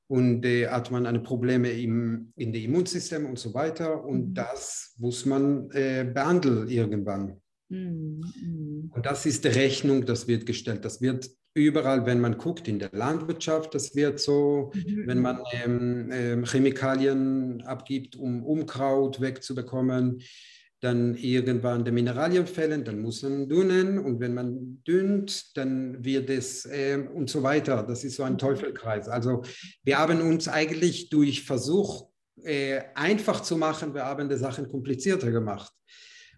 und 0.09 0.43
äh, 0.43 0.67
hat 0.67 0.89
man 0.89 1.05
eine 1.05 1.19
Probleme 1.19 1.69
im, 1.69 2.33
in 2.35 2.51
dem 2.51 2.65
Immunsystem 2.65 3.27
und 3.27 3.37
so 3.37 3.53
weiter. 3.53 4.03
Und 4.03 4.29
mhm. 4.29 4.33
das 4.33 4.95
muss 4.97 5.25
man 5.25 5.69
äh, 5.71 6.03
behandeln 6.03 6.67
irgendwann. 6.67 7.39
Mhm. 7.69 8.89
Und 8.91 9.05
das 9.05 9.27
ist 9.27 9.45
die 9.45 9.49
Rechnung, 9.49 10.07
das 10.07 10.27
wird 10.27 10.47
gestellt. 10.47 10.83
Das 10.83 10.99
wird 10.99 11.29
überall, 11.53 12.07
wenn 12.07 12.19
man 12.19 12.39
guckt, 12.39 12.67
in 12.67 12.79
der 12.79 12.89
Landwirtschaft, 12.91 13.75
das 13.75 13.95
wird 13.95 14.19
so, 14.19 14.71
mhm. 14.73 15.03
wenn 15.05 15.21
man 15.21 15.43
ähm, 15.63 16.09
ähm, 16.11 16.43
Chemikalien 16.43 17.61
abgibt, 17.61 18.15
um 18.15 18.43
Unkraut 18.43 19.21
wegzubekommen, 19.21 20.23
dann 20.81 21.15
irgendwann 21.15 21.83
die 21.83 21.91
Mineralien 21.91 22.47
fällen, 22.47 22.83
dann 22.85 22.99
muss 22.99 23.21
man 23.23 23.49
dünnen 23.49 23.99
und 23.99 24.19
wenn 24.19 24.33
man 24.33 24.81
dünnt, 24.87 25.57
dann 25.57 26.03
wird 26.03 26.29
es 26.29 26.65
äh, 26.65 26.97
und 27.13 27.29
so 27.29 27.43
weiter. 27.43 27.83
Das 27.83 28.03
ist 28.03 28.15
so 28.15 28.23
ein 28.23 28.33
mhm. 28.33 28.37
Teufelkreis. 28.37 29.09
Also 29.09 29.43
wir 29.83 29.97
haben 29.97 30.21
uns 30.21 30.47
eigentlich 30.47 31.09
durch 31.09 31.43
Versuch 31.43 32.09
äh, 32.43 32.81
einfach 32.95 33.41
zu 33.41 33.57
machen, 33.57 33.93
wir 33.93 34.05
haben 34.05 34.29
die 34.29 34.37
Sachen 34.37 34.69
komplizierter 34.69 35.31
gemacht. 35.31 35.73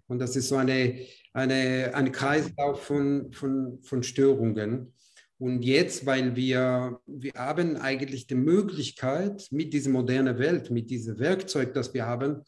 Und 0.07 0.19
das 0.19 0.36
ist 0.36 0.50
so 0.50 0.57
eine, 0.57 1.05
eine, 1.33 1.91
ein 1.93 2.12
Kreislauf 2.12 2.83
von, 2.83 3.31
von, 3.31 3.79
von 3.83 4.03
Störungen. 4.03 4.93
Und 5.38 5.63
jetzt, 5.63 6.05
weil 6.05 6.36
wir, 6.36 7.00
wir 7.07 7.31
haben 7.36 7.77
eigentlich 7.77 8.27
die 8.27 8.36
Möglichkeit, 8.36 9.48
mit 9.51 9.74
dieser 9.74 9.89
modernen 9.89 10.38
Welt, 10.38 10.69
mit 10.69 10.89
diesem 10.89 11.17
Werkzeug, 11.17 11.74
das 11.74 11.93
wir 11.93 12.05
haben, 12.05 12.43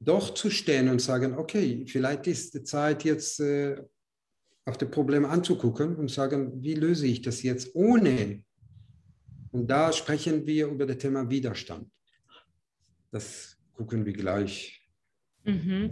doch 0.00 0.34
zu 0.34 0.50
stehen 0.50 0.88
und 0.88 1.00
sagen, 1.00 1.34
okay, 1.34 1.84
vielleicht 1.86 2.26
ist 2.26 2.54
die 2.54 2.62
Zeit 2.62 3.04
jetzt 3.04 3.40
äh, 3.40 3.82
auf 4.64 4.76
das 4.76 4.90
Problem 4.90 5.24
anzugucken 5.24 5.96
und 5.96 6.10
sagen, 6.10 6.62
wie 6.62 6.74
löse 6.74 7.06
ich 7.06 7.22
das 7.22 7.42
jetzt 7.42 7.74
ohne? 7.74 8.42
Und 9.52 9.68
da 9.68 9.92
sprechen 9.92 10.46
wir 10.46 10.66
über 10.66 10.86
das 10.86 10.98
Thema 10.98 11.28
Widerstand. 11.30 11.90
Das 13.10 13.56
gucken 13.74 14.04
wir 14.04 14.12
gleich. 14.12 14.86
Mhm. 15.44 15.90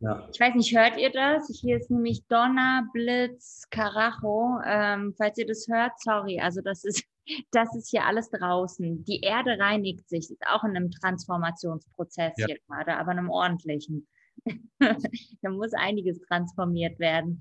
Ja. 0.00 0.28
Ich 0.32 0.40
weiß 0.40 0.54
nicht, 0.54 0.76
hört 0.76 0.98
ihr 0.98 1.10
das? 1.10 1.48
Hier 1.60 1.76
ist 1.76 1.90
nämlich 1.90 2.24
Donner, 2.26 2.88
Blitz, 2.92 3.64
Karacho. 3.70 4.58
Ähm, 4.66 5.14
falls 5.16 5.38
ihr 5.38 5.46
das 5.46 5.66
hört, 5.68 5.92
sorry. 6.00 6.40
Also 6.40 6.60
das 6.60 6.84
ist 6.84 7.04
das 7.50 7.74
ist 7.74 7.90
hier 7.90 8.04
alles 8.04 8.30
draußen. 8.30 9.04
Die 9.04 9.20
Erde 9.20 9.58
reinigt 9.58 10.08
sich, 10.08 10.30
ist 10.30 10.46
auch 10.46 10.64
in 10.64 10.76
einem 10.76 10.90
Transformationsprozess 10.90 12.34
ja. 12.36 12.46
hier 12.46 12.58
gerade, 12.66 12.96
aber 12.96 13.12
einem 13.12 13.30
ordentlichen. 13.30 14.06
da 14.78 15.50
muss 15.50 15.72
einiges 15.74 16.20
transformiert 16.22 16.98
werden. 16.98 17.38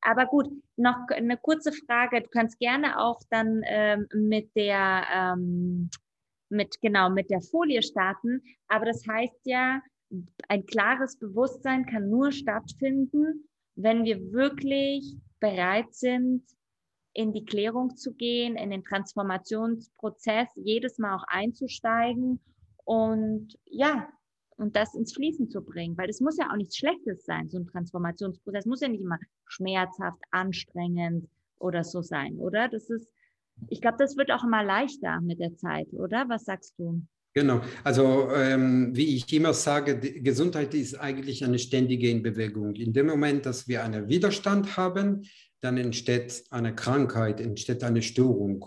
Aber 0.00 0.26
gut, 0.26 0.48
noch 0.76 0.96
eine 1.08 1.36
kurze 1.36 1.72
Frage. 1.72 2.22
Du 2.22 2.28
kannst 2.28 2.58
gerne 2.58 2.98
auch 2.98 3.20
dann 3.30 3.62
ähm, 3.64 4.06
mit 4.14 4.54
der 4.56 5.04
ähm, 5.12 5.90
mit 6.48 6.80
genau 6.80 7.10
mit 7.10 7.30
der 7.30 7.40
Folie 7.40 7.82
starten. 7.82 8.42
Aber 8.68 8.84
das 8.84 9.04
heißt 9.06 9.40
ja, 9.44 9.80
ein 10.48 10.66
klares 10.66 11.18
Bewusstsein 11.18 11.86
kann 11.86 12.10
nur 12.10 12.32
stattfinden, 12.32 13.48
wenn 13.74 14.04
wir 14.04 14.32
wirklich 14.32 15.16
bereit 15.40 15.94
sind, 15.94 16.44
in 17.14 17.32
die 17.32 17.44
Klärung 17.44 17.96
zu 17.96 18.14
gehen, 18.14 18.56
in 18.56 18.70
den 18.70 18.84
Transformationsprozess 18.84 20.48
jedes 20.56 20.98
Mal 20.98 21.16
auch 21.16 21.24
einzusteigen 21.26 22.40
und 22.84 23.58
ja, 23.66 24.08
und 24.56 24.76
das 24.76 24.94
ins 24.94 25.14
Fließen 25.14 25.48
zu 25.50 25.62
bringen, 25.62 25.96
weil 25.96 26.08
es 26.08 26.20
muss 26.20 26.36
ja 26.38 26.50
auch 26.50 26.56
nichts 26.56 26.76
Schlechtes 26.76 27.24
sein, 27.24 27.48
so 27.48 27.58
ein 27.58 27.66
Transformationsprozess 27.66 28.66
muss 28.66 28.80
ja 28.80 28.88
nicht 28.88 29.02
immer 29.02 29.18
schmerzhaft, 29.46 30.22
anstrengend 30.30 31.28
oder 31.58 31.84
so 31.84 32.02
sein, 32.02 32.38
oder? 32.38 32.68
Das 32.68 32.88
ist, 32.90 33.08
ich 33.68 33.80
glaube, 33.80 33.96
das 33.98 34.16
wird 34.16 34.30
auch 34.30 34.44
immer 34.44 34.62
leichter 34.62 35.20
mit 35.20 35.40
der 35.40 35.56
Zeit, 35.56 35.88
oder? 35.92 36.28
Was 36.28 36.44
sagst 36.44 36.74
du? 36.78 37.02
Genau, 37.34 37.62
also 37.82 38.28
ähm, 38.30 38.94
wie 38.94 39.16
ich 39.16 39.32
immer 39.32 39.54
sage, 39.54 39.98
Gesundheit 39.98 40.74
ist 40.74 40.96
eigentlich 40.96 41.42
eine 41.44 41.58
ständige 41.58 42.14
Bewegung. 42.20 42.74
In 42.74 42.92
dem 42.92 43.06
Moment, 43.06 43.46
dass 43.46 43.66
wir 43.68 43.82
einen 43.82 44.08
Widerstand 44.08 44.76
haben, 44.76 45.22
dann 45.62 45.78
entsteht 45.78 46.44
eine 46.50 46.74
Krankheit, 46.74 47.40
entsteht 47.40 47.84
eine 47.84 48.02
Störung. 48.02 48.66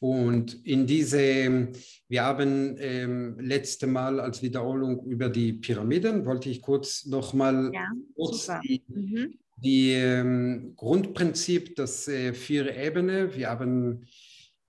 Und 0.00 0.66
in 0.66 0.86
diese, 0.86 1.68
wir 2.08 2.22
haben 2.24 2.76
ähm, 2.78 3.38
letzte 3.38 3.86
Mal 3.86 4.18
als 4.18 4.42
Wiederholung 4.42 5.06
über 5.06 5.28
die 5.28 5.52
Pyramiden, 5.52 6.26
wollte 6.26 6.48
ich 6.48 6.60
kurz 6.60 7.06
nochmal 7.06 7.70
ja, 7.72 7.86
kurz 8.16 8.50
die, 8.64 8.82
mhm. 8.88 9.34
die 9.58 9.92
ähm, 9.92 10.72
Grundprinzip, 10.74 11.76
das 11.76 12.08
äh, 12.08 12.32
vier 12.32 12.74
Ebene. 12.76 13.36
Wir 13.36 13.50
haben 13.50 14.08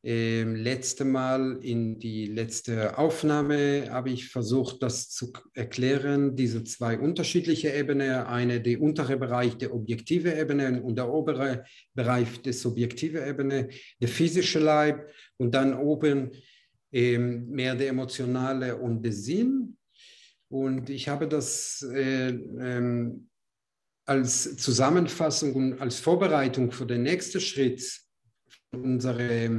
ähm, 0.06 0.58
letzte 0.58 1.06
Mal 1.06 1.60
in 1.62 1.98
die 1.98 2.26
letzte 2.26 2.98
Aufnahme 2.98 3.90
habe 3.90 4.10
ich 4.10 4.28
versucht, 4.28 4.84
das 4.84 5.10
zu 5.10 5.32
erklären, 5.54 6.36
diese 6.36 6.66
zwei 6.66 7.00
unterschiedliche 7.00 7.74
Ebenen. 7.74 8.26
Eine, 8.26 8.60
der 8.60 8.82
untere 8.82 9.16
Bereich, 9.16 9.58
der 9.58 9.74
objektive 9.74 10.38
Ebene 10.38 10.84
und 10.84 10.98
der 10.98 11.10
obere 11.10 11.64
Bereich, 11.94 12.42
der 12.42 12.52
subjektive 12.52 13.26
Ebene, 13.26 13.70
der 14.02 14.10
physische 14.10 14.60
Leib 14.60 15.10
und 15.38 15.56
dann 15.56 15.74
oben 15.74 16.32
ähm, 16.92 17.48
mehr 17.50 17.74
der 17.74 17.88
emotionale 17.88 18.76
und 18.76 19.04
der 19.04 19.14
Sinn. 19.14 19.78
Und 20.50 20.90
ich 20.90 21.08
habe 21.08 21.30
das 21.30 21.82
äh, 21.82 22.28
ähm, 22.28 23.30
als 24.06 24.58
Zusammenfassung 24.58 25.54
und 25.54 25.82
als 25.82 26.00
Vorbereitung 26.00 26.74
für 26.74 26.86
den 26.86 27.04
nächsten 27.04 27.40
Schritt 27.40 28.02
unserer 28.72 29.54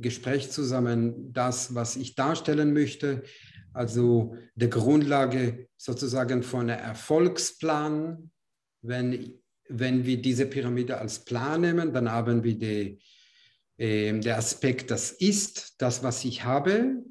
Gespräch 0.00 0.50
zusammen 0.50 1.32
das, 1.32 1.74
was 1.74 1.96
ich 1.96 2.14
darstellen 2.14 2.72
möchte, 2.72 3.22
also 3.72 4.34
der 4.54 4.68
Grundlage 4.68 5.68
sozusagen 5.76 6.42
von 6.42 6.70
einem 6.70 6.80
Erfolgsplan. 6.80 8.30
Wenn, 8.82 9.34
wenn 9.68 10.04
wir 10.04 10.20
diese 10.20 10.46
Pyramide 10.46 10.98
als 10.98 11.24
Plan 11.24 11.60
nehmen, 11.60 11.92
dann 11.92 12.10
haben 12.10 12.42
wir 12.42 12.58
die, 12.58 12.98
äh, 13.76 14.18
der 14.18 14.38
Aspekt, 14.38 14.90
das 14.90 15.12
ist, 15.12 15.74
das, 15.78 16.02
was 16.02 16.24
ich 16.24 16.44
habe, 16.44 17.04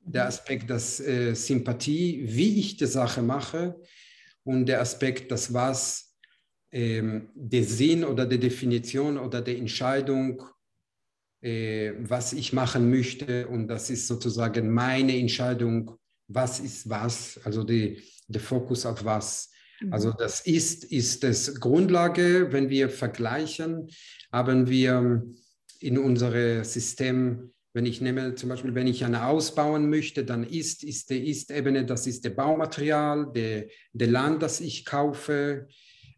der 0.00 0.26
Aspekt, 0.26 0.70
das 0.70 1.00
äh, 1.00 1.34
Sympathie, 1.34 2.22
wie 2.24 2.60
ich 2.60 2.76
die 2.76 2.86
Sache 2.86 3.22
mache. 3.22 3.80
Und 4.44 4.66
der 4.66 4.80
Aspekt, 4.80 5.30
das 5.30 5.52
was, 5.52 6.16
äh, 6.70 7.20
der 7.34 7.64
Sinn 7.64 8.04
oder 8.04 8.26
die 8.26 8.38
Definition 8.38 9.18
oder 9.18 9.40
die 9.42 9.56
Entscheidung 9.56 10.42
was 11.40 12.32
ich 12.32 12.52
machen 12.52 12.90
möchte 12.90 13.46
und 13.46 13.68
das 13.68 13.90
ist 13.90 14.08
sozusagen 14.08 14.72
meine 14.72 15.16
Entscheidung, 15.16 15.96
was 16.26 16.60
ist 16.60 16.88
was, 16.88 17.40
also 17.44 17.64
die, 17.64 18.02
der 18.26 18.40
Fokus 18.40 18.84
auf 18.84 19.04
was. 19.04 19.50
Mhm. 19.80 19.92
Also 19.92 20.12
das 20.12 20.40
ist, 20.40 20.84
ist 20.84 21.24
das 21.24 21.58
Grundlage, 21.60 22.52
wenn 22.52 22.68
wir 22.68 22.90
vergleichen, 22.90 23.88
haben 24.32 24.68
wir 24.68 25.24
in 25.80 25.98
unserem 25.98 26.64
System, 26.64 27.52
wenn 27.72 27.86
ich 27.86 28.00
nehme 28.00 28.34
zum 28.34 28.48
Beispiel, 28.48 28.74
wenn 28.74 28.86
ich 28.86 29.04
eine 29.04 29.26
ausbauen 29.26 29.88
möchte, 29.88 30.24
dann 30.24 30.44
ist, 30.44 30.82
ist 30.82 31.10
die 31.10 31.30
Ist-Ebene, 31.30 31.86
das 31.86 32.06
ist 32.06 32.24
der 32.24 32.30
Baumaterial, 32.30 33.30
der, 33.34 33.68
der 33.92 34.08
Land, 34.08 34.42
das 34.42 34.60
ich 34.60 34.84
kaufe 34.84 35.68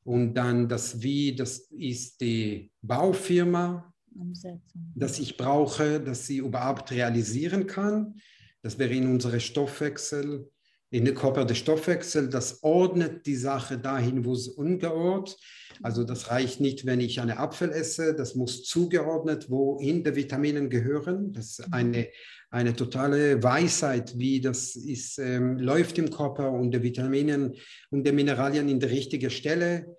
und 0.02 0.34
dann 0.34 0.68
das 0.68 1.02
Wie, 1.02 1.34
das 1.34 1.68
ist 1.70 2.20
die 2.20 2.70
Baufirma, 2.80 3.89
Umsetzung. 4.14 4.92
das 4.94 5.18
ich 5.18 5.36
brauche, 5.36 6.00
dass 6.00 6.26
sie 6.26 6.38
überhaupt 6.38 6.90
realisieren 6.90 7.66
kann. 7.66 8.16
Das 8.62 8.78
wäre 8.78 8.92
in 8.92 9.06
unserem 9.06 9.40
Stoffwechsel 9.40 10.50
in 10.90 11.04
der 11.04 11.14
Körper 11.14 11.44
der 11.44 11.54
Stoffwechsel, 11.54 12.28
das 12.28 12.64
ordnet 12.64 13.24
die 13.24 13.36
Sache 13.36 13.78
dahin, 13.78 14.24
wo 14.24 14.32
es 14.32 14.48
ungeordnet. 14.48 15.38
Also 15.82 16.02
das 16.02 16.30
reicht 16.30 16.60
nicht, 16.60 16.84
wenn 16.84 17.00
ich 17.00 17.20
eine 17.20 17.38
Apfel 17.38 17.70
esse, 17.70 18.14
das 18.14 18.34
muss 18.34 18.64
zugeordnet, 18.64 19.48
wohin 19.48 20.02
die 20.02 20.16
Vitamine 20.16 20.68
gehören. 20.68 21.32
Das 21.32 21.60
ist 21.60 21.72
eine, 21.72 22.08
eine 22.50 22.74
totale 22.74 23.40
Weisheit, 23.40 24.18
wie 24.18 24.40
das 24.40 24.74
ist, 24.74 25.18
ähm, 25.18 25.58
läuft 25.58 25.96
im 25.98 26.10
Körper 26.10 26.50
und 26.50 26.72
die 26.72 26.82
Vitamine 26.82 27.52
und 27.90 28.04
die 28.04 28.12
Mineralien 28.12 28.68
in 28.68 28.80
die 28.80 28.86
richtige 28.86 29.30
Stelle 29.30 29.96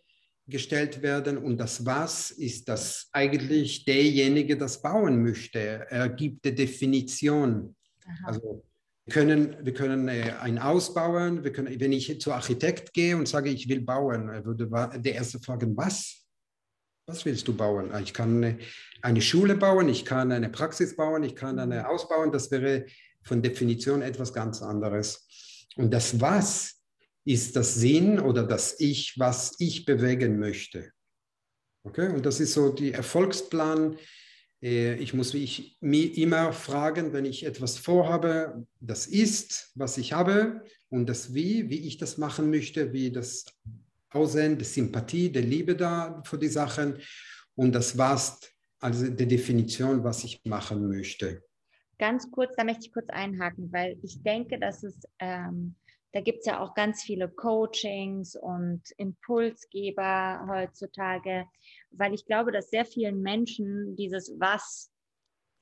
gestellt 0.47 1.01
werden. 1.01 1.37
Und 1.37 1.57
das 1.57 1.85
Was 1.85 2.31
ist 2.31 2.67
das 2.69 3.09
eigentlich 3.11 3.85
derjenige, 3.85 4.57
das 4.57 4.81
bauen 4.81 5.21
möchte. 5.21 5.59
Er 5.89 6.09
gibt 6.09 6.45
die 6.45 6.55
Definition. 6.55 7.75
Aha. 8.05 8.27
Also 8.27 8.63
können, 9.09 9.57
wir 9.61 9.73
können 9.73 10.07
äh, 10.07 10.33
ein 10.39 10.59
ausbauen. 10.59 11.43
Wir 11.43 11.51
können, 11.51 11.79
wenn 11.79 11.91
ich 11.91 12.19
zu 12.21 12.31
Architekt 12.31 12.93
gehe 12.93 13.17
und 13.17 13.27
sage, 13.27 13.49
ich 13.49 13.67
will 13.67 13.81
bauen, 13.81 14.27
würde 14.45 14.69
der 14.99 15.15
erste 15.15 15.39
fragen, 15.39 15.75
was? 15.75 16.25
Was 17.07 17.25
willst 17.25 17.47
du 17.47 17.55
bauen? 17.55 17.91
Ah, 17.91 17.99
ich 17.99 18.13
kann 18.13 18.59
eine 19.01 19.21
Schule 19.21 19.55
bauen, 19.55 19.89
ich 19.89 20.05
kann 20.05 20.31
eine 20.31 20.49
Praxis 20.49 20.95
bauen, 20.95 21.23
ich 21.23 21.35
kann 21.35 21.59
eine 21.59 21.79
mhm. 21.79 21.85
ausbauen. 21.85 22.31
Das 22.31 22.51
wäre 22.51 22.85
von 23.23 23.41
Definition 23.41 24.01
etwas 24.01 24.33
ganz 24.33 24.61
anderes. 24.61 25.27
Und 25.75 25.91
das 25.93 26.19
Was 26.21 26.80
ist 27.25 27.55
das 27.55 27.75
Sinn 27.75 28.19
oder 28.19 28.43
das 28.43 28.79
Ich, 28.79 29.17
was 29.17 29.55
ich 29.59 29.85
bewegen 29.85 30.39
möchte. 30.39 30.91
Okay? 31.83 32.09
Und 32.09 32.25
das 32.25 32.39
ist 32.39 32.53
so 32.53 32.69
die 32.69 32.93
Erfolgsplan, 32.93 33.97
äh, 34.61 34.95
ich 34.95 35.13
muss 35.13 35.33
mich 35.33 35.77
immer 35.81 36.53
fragen, 36.53 37.13
wenn 37.13 37.25
ich 37.25 37.45
etwas 37.45 37.77
vorhabe, 37.77 38.65
das 38.79 39.07
ist, 39.07 39.71
was 39.75 39.97
ich 39.97 40.13
habe 40.13 40.63
und 40.89 41.07
das 41.07 41.33
Wie, 41.33 41.69
wie 41.69 41.87
ich 41.87 41.97
das 41.97 42.17
machen 42.17 42.49
möchte, 42.49 42.93
wie 42.93 43.11
das 43.11 43.45
Aussehen, 44.09 44.57
die 44.57 44.65
Sympathie, 44.65 45.31
die 45.31 45.41
Liebe 45.41 45.75
da 45.75 46.21
für 46.25 46.37
die 46.37 46.49
Sachen 46.49 46.97
und 47.55 47.73
das 47.73 47.97
was, 47.97 48.39
also 48.79 49.07
die 49.09 49.27
Definition, 49.27 50.03
was 50.03 50.23
ich 50.23 50.41
machen 50.45 50.87
möchte. 50.87 51.43
Ganz 51.97 52.29
kurz, 52.31 52.55
da 52.57 52.63
möchte 52.63 52.87
ich 52.87 52.93
kurz 52.93 53.09
einhaken, 53.09 53.71
weil 53.71 53.97
ich 54.01 54.21
denke, 54.23 54.59
dass 54.59 54.83
es 54.83 54.95
ähm, 55.19 55.75
da 56.13 56.21
gibt 56.21 56.39
es 56.39 56.45
ja 56.45 56.59
auch 56.59 56.73
ganz 56.73 57.03
viele 57.03 57.29
Coachings 57.29 58.35
und 58.35 58.81
Impulsgeber 58.97 60.45
heutzutage, 60.47 61.45
weil 61.91 62.13
ich 62.13 62.25
glaube, 62.25 62.51
dass 62.51 62.69
sehr 62.69 62.85
vielen 62.85 63.21
Menschen 63.21 63.95
dieses 63.95 64.35
Was 64.39 64.91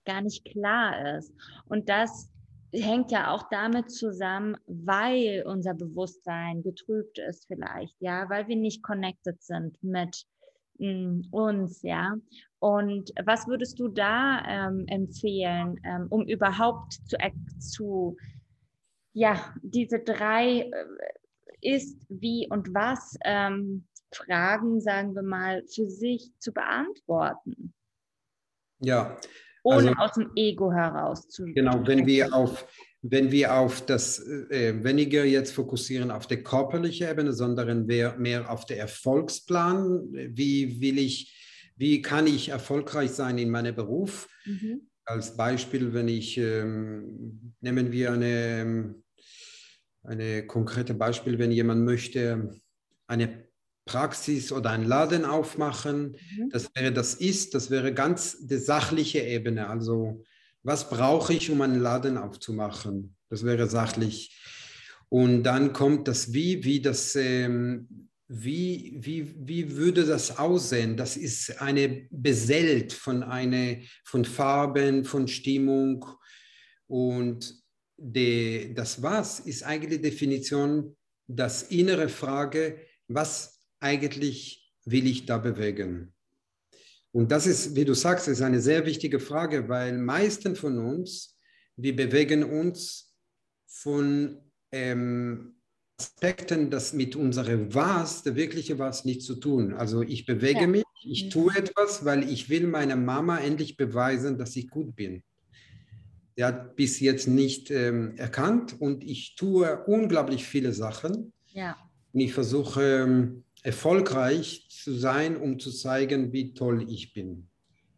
gar 0.05 0.21
nicht 0.21 0.45
klar 0.45 1.17
ist. 1.17 1.33
Und 1.65 1.87
das 1.89 2.31
hängt 2.73 3.11
ja 3.11 3.31
auch 3.31 3.43
damit 3.49 3.91
zusammen, 3.91 4.57
weil 4.67 5.43
unser 5.45 5.73
Bewusstsein 5.73 6.62
getrübt 6.62 7.19
ist 7.19 7.47
vielleicht, 7.47 7.95
ja, 7.99 8.29
weil 8.29 8.47
wir 8.47 8.55
nicht 8.55 8.83
connected 8.83 9.41
sind 9.41 9.81
mit 9.83 10.25
mm, 10.77 11.21
uns, 11.31 11.81
ja. 11.81 12.15
Und 12.59 13.12
was 13.23 13.47
würdest 13.47 13.79
du 13.79 13.88
da 13.88 14.43
ähm, 14.47 14.85
empfehlen, 14.88 15.79
ähm, 15.83 16.07
um 16.09 16.27
überhaupt 16.27 16.93
zu, 17.07 17.17
zu 17.59 18.17
ja, 19.13 19.54
diese 19.62 20.00
drei 20.00 20.62
äh, 20.62 21.76
ist, 21.76 22.06
wie 22.10 22.48
und 22.50 22.74
was 22.74 23.17
ähm, 23.24 23.86
Fragen, 24.12 24.82
sagen 24.82 25.15
wir 25.15 25.24
mal, 25.24 25.63
für 25.63 25.89
sich 25.89 26.32
zu 26.39 26.52
beantworten. 26.52 27.74
Ja. 28.80 29.17
Ohne 29.63 29.89
also, 29.89 29.93
aus 30.00 30.13
dem 30.13 30.32
Ego 30.36 30.72
heraus 30.72 31.28
zu. 31.28 31.45
Genau, 31.45 31.86
wenn 31.86 32.06
wir 32.06 32.34
auf, 32.34 32.65
wenn 33.02 33.32
wir 33.32 33.54
auf 33.54 33.86
das 33.86 34.19
äh, 34.50 34.84
weniger 34.84 35.26
jetzt 35.26 35.52
fokussieren 35.52 36.12
auf 36.12 36.28
der 36.28 36.43
körperlichen 36.43 37.10
Ebene, 37.10 37.34
sondern 37.34 37.86
mehr, 37.86 38.15
mehr 38.17 38.50
auf 38.50 38.65
der 38.65 38.80
Erfolgsplan, 38.80 40.08
wie 40.12 40.80
will 40.82 40.98
ich, 40.98 41.72
wie 41.76 42.02
kann 42.02 42.26
ich 42.26 42.50
erfolgreich 42.50 43.12
sein 43.12 43.38
in 43.38 43.50
meinem 43.50 43.76
Beruf? 43.76 44.30
Mhm. 44.45 44.89
Als 45.10 45.36
Beispiel, 45.36 45.91
wenn 45.91 46.08
ich, 46.08 46.38
ähm, 46.38 47.56
nehmen 47.62 47.91
wir 47.91 48.13
eine, 48.13 48.93
eine 50.04 50.45
konkrete 50.45 50.93
Beispiel, 50.93 51.39
wenn 51.39 51.52
jemand 51.52 51.84
möchte 51.84 52.52
eine 53.08 53.48
Praxis 53.86 54.52
oder 54.52 54.69
einen 54.69 54.86
Laden 54.86 55.26
aufmachen, 55.26 56.15
mhm. 56.38 56.50
das 56.52 56.69
wäre 56.76 56.93
das 56.93 57.15
Ist, 57.15 57.56
das 57.56 57.72
wäre 57.72 57.91
ganz 57.91 58.45
die 58.45 58.58
sachliche 58.58 59.22
Ebene. 59.22 59.67
Also 59.67 60.24
was 60.62 60.91
brauche 60.91 61.34
ich, 61.34 61.50
um 61.50 61.62
einen 61.62 61.82
Laden 61.82 62.15
aufzumachen? 62.15 63.15
Das 63.30 63.43
wäre 63.43 63.67
sachlich. 63.67 64.39
Und 65.10 65.41
dann 65.41 65.74
kommt 65.74 66.08
das 66.08 66.34
Wie, 66.34 66.63
wie 66.63 66.82
das 66.82 67.15
ähm, 67.15 68.09
wie, 68.31 68.95
wie, 68.99 69.33
wie 69.47 69.75
würde 69.75 70.05
das 70.05 70.37
aussehen? 70.37 70.95
Das 70.95 71.17
ist 71.17 71.59
eine 71.61 72.07
Beselt 72.11 72.93
von, 72.93 73.23
eine, 73.23 73.83
von 74.05 74.23
Farben, 74.23 75.03
von 75.03 75.27
Stimmung. 75.27 76.05
Und 76.85 77.55
die, 77.97 78.71
das 78.75 79.01
Was 79.01 79.39
ist 79.39 79.63
eigentlich 79.63 80.01
die 80.01 80.09
Definition, 80.09 80.95
das 81.27 81.63
innere 81.63 82.07
Frage, 82.07 82.79
was 83.07 83.63
eigentlich 83.79 84.71
will 84.85 85.07
ich 85.07 85.25
da 85.25 85.39
bewegen? 85.39 86.13
Und 87.11 87.31
das 87.31 87.47
ist, 87.47 87.75
wie 87.75 87.85
du 87.85 87.95
sagst, 87.95 88.27
ist 88.27 88.43
eine 88.43 88.61
sehr 88.61 88.85
wichtige 88.85 89.19
Frage, 89.19 89.67
weil 89.67 89.97
meisten 89.97 90.55
von 90.55 90.77
uns, 90.77 91.35
wir 91.75 91.95
bewegen 91.95 92.43
uns 92.43 93.15
von 93.65 94.51
ähm, 94.71 95.59
Aspekten, 95.99 96.69
das 96.69 96.93
mit 96.93 97.15
unserem 97.15 97.73
Was, 97.73 98.23
der 98.23 98.35
wirkliche 98.35 98.79
Was, 98.79 99.03
nichts 99.03 99.25
zu 99.25 99.35
tun. 99.35 99.73
Also 99.73 100.01
ich 100.01 100.25
bewege 100.25 100.62
ja. 100.62 100.67
mich, 100.67 100.83
ich 101.03 101.25
mhm. 101.25 101.29
tue 101.29 101.55
etwas, 101.55 102.05
weil 102.05 102.29
ich 102.29 102.49
will 102.49 102.67
meiner 102.67 102.95
Mama 102.95 103.38
endlich 103.38 103.75
beweisen, 103.75 104.38
dass 104.38 104.55
ich 104.55 104.69
gut 104.69 104.95
bin. 104.95 105.23
Der 106.38 106.47
hat 106.47 106.75
bis 106.77 107.01
jetzt 107.01 107.27
nicht 107.27 107.69
ähm, 107.69 108.15
erkannt 108.15 108.79
und 108.79 109.03
ich 109.03 109.35
tue 109.35 109.83
unglaublich 109.85 110.45
viele 110.45 110.71
Sachen. 110.71 111.33
Ja. 111.47 111.75
Und 112.13 112.21
ich 112.21 112.33
versuche 112.33 112.81
ähm, 112.81 113.43
erfolgreich 113.62 114.67
zu 114.69 114.93
sein, 114.93 115.35
um 115.35 115.59
zu 115.59 115.71
zeigen, 115.71 116.31
wie 116.31 116.53
toll 116.53 116.85
ich 116.89 117.13
bin. 117.13 117.49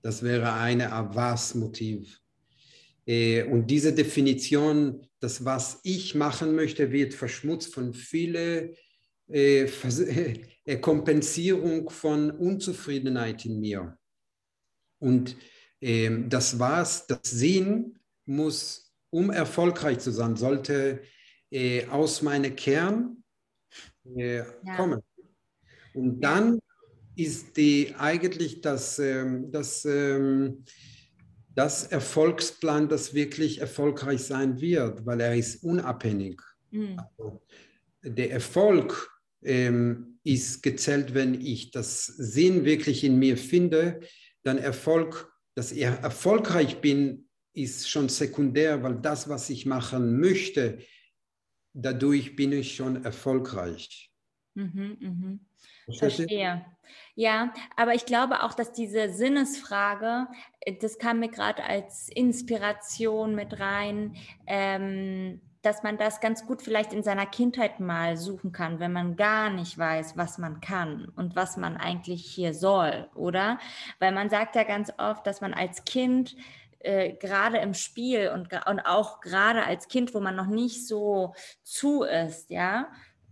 Das 0.01 0.23
wäre 0.23 0.53
eine 0.53 0.89
Was-Motiv. 1.13 2.19
Äh, 3.05 3.43
und 3.43 3.67
diese 3.67 3.93
Definition, 3.93 5.05
das, 5.21 5.45
was 5.45 5.79
ich 5.83 6.15
machen 6.15 6.55
möchte, 6.55 6.91
wird 6.91 7.13
verschmutzt 7.13 7.73
von 7.73 7.93
vielen 7.93 8.75
äh, 9.29 9.63
äh, 10.65 10.77
Kompensierung 10.77 11.89
von 11.89 12.31
Unzufriedenheit 12.31 13.45
in 13.45 13.59
mir. 13.59 13.97
Und 14.99 15.37
äh, 15.79 16.09
das 16.27 16.59
was, 16.59 17.07
das 17.07 17.21
Sinn 17.23 17.99
muss, 18.25 18.93
um 19.11 19.29
erfolgreich 19.29 19.99
zu 19.99 20.11
sein, 20.11 20.35
sollte 20.35 21.01
äh, 21.51 21.85
aus 21.87 22.21
meinem 22.21 22.55
Kern 22.55 23.23
äh, 24.15 24.37
ja. 24.37 24.75
kommen. 24.75 25.01
Und 25.93 26.21
dann 26.21 26.59
ist 27.15 27.57
die 27.57 27.93
eigentlich 27.97 28.61
das, 28.61 28.97
ähm, 28.99 29.51
das 29.51 29.85
ähm, 29.85 30.63
das 31.55 31.83
Erfolgsplan, 31.83 32.87
das 32.87 33.13
wirklich 33.13 33.59
erfolgreich 33.59 34.23
sein 34.23 34.61
wird, 34.61 35.05
weil 35.05 35.19
er 35.21 35.35
ist 35.35 35.63
unabhängig. 35.63 36.41
Mhm. 36.71 36.97
Also 36.99 37.41
der 38.03 38.31
Erfolg 38.31 39.11
ähm, 39.43 40.19
ist 40.23 40.63
gezählt, 40.63 41.13
wenn 41.13 41.39
ich 41.39 41.71
das 41.71 42.05
Sinn 42.05 42.65
wirklich 42.65 43.03
in 43.03 43.19
mir 43.19 43.37
finde, 43.37 43.99
dann 44.43 44.57
Erfolg, 44.57 45.31
dass 45.55 45.71
ich 45.71 45.81
erfolgreich 45.81 46.79
bin, 46.79 47.27
ist 47.53 47.89
schon 47.89 48.07
sekundär, 48.07 48.81
weil 48.81 49.01
das, 49.01 49.27
was 49.27 49.49
ich 49.49 49.65
machen 49.65 50.19
möchte, 50.19 50.79
dadurch 51.73 52.35
bin 52.35 52.53
ich 52.53 52.75
schon 52.75 53.03
erfolgreich. 53.03 54.11
Mhm, 54.53 54.97
mh. 54.99 55.39
Verstehe. 55.93 56.65
Ja, 57.15 57.53
aber 57.75 57.93
ich 57.93 58.05
glaube 58.05 58.43
auch, 58.43 58.53
dass 58.53 58.71
diese 58.71 59.09
Sinnesfrage, 59.09 60.27
äh, 60.61 60.75
das 60.77 60.97
kam 60.97 61.19
mir 61.19 61.29
gerade 61.29 61.63
als 61.63 62.09
Inspiration 62.09 63.35
mit 63.35 63.59
rein, 63.59 64.15
ähm, 64.47 65.41
dass 65.61 65.83
man 65.83 65.97
das 65.97 66.21
ganz 66.21 66.47
gut 66.47 66.61
vielleicht 66.61 66.91
in 66.91 67.03
seiner 67.03 67.27
Kindheit 67.27 67.79
mal 67.79 68.17
suchen 68.17 68.51
kann, 68.51 68.79
wenn 68.79 68.91
man 68.91 69.15
gar 69.15 69.49
nicht 69.51 69.77
weiß, 69.77 70.17
was 70.17 70.37
man 70.37 70.59
kann 70.59 71.11
und 71.15 71.35
was 71.35 71.57
man 71.57 71.77
eigentlich 71.77 72.25
hier 72.25 72.53
soll, 72.53 73.07
oder? 73.13 73.59
Weil 73.99 74.11
man 74.11 74.29
sagt 74.29 74.55
ja 74.55 74.63
ganz 74.63 74.91
oft, 74.97 75.27
dass 75.27 75.41
man 75.41 75.53
als 75.53 75.83
Kind 75.85 76.35
äh, 76.79 77.13
gerade 77.13 77.59
im 77.59 77.75
Spiel 77.75 78.31
und, 78.33 78.49
und 78.67 78.79
auch 78.79 79.21
gerade 79.21 79.63
als 79.63 79.87
Kind, 79.87 80.15
wo 80.15 80.19
man 80.19 80.35
noch 80.35 80.47
nicht 80.47 80.87
so 80.87 81.35
zu 81.63 82.03
ist, 82.03 82.49
ja, 82.49 82.87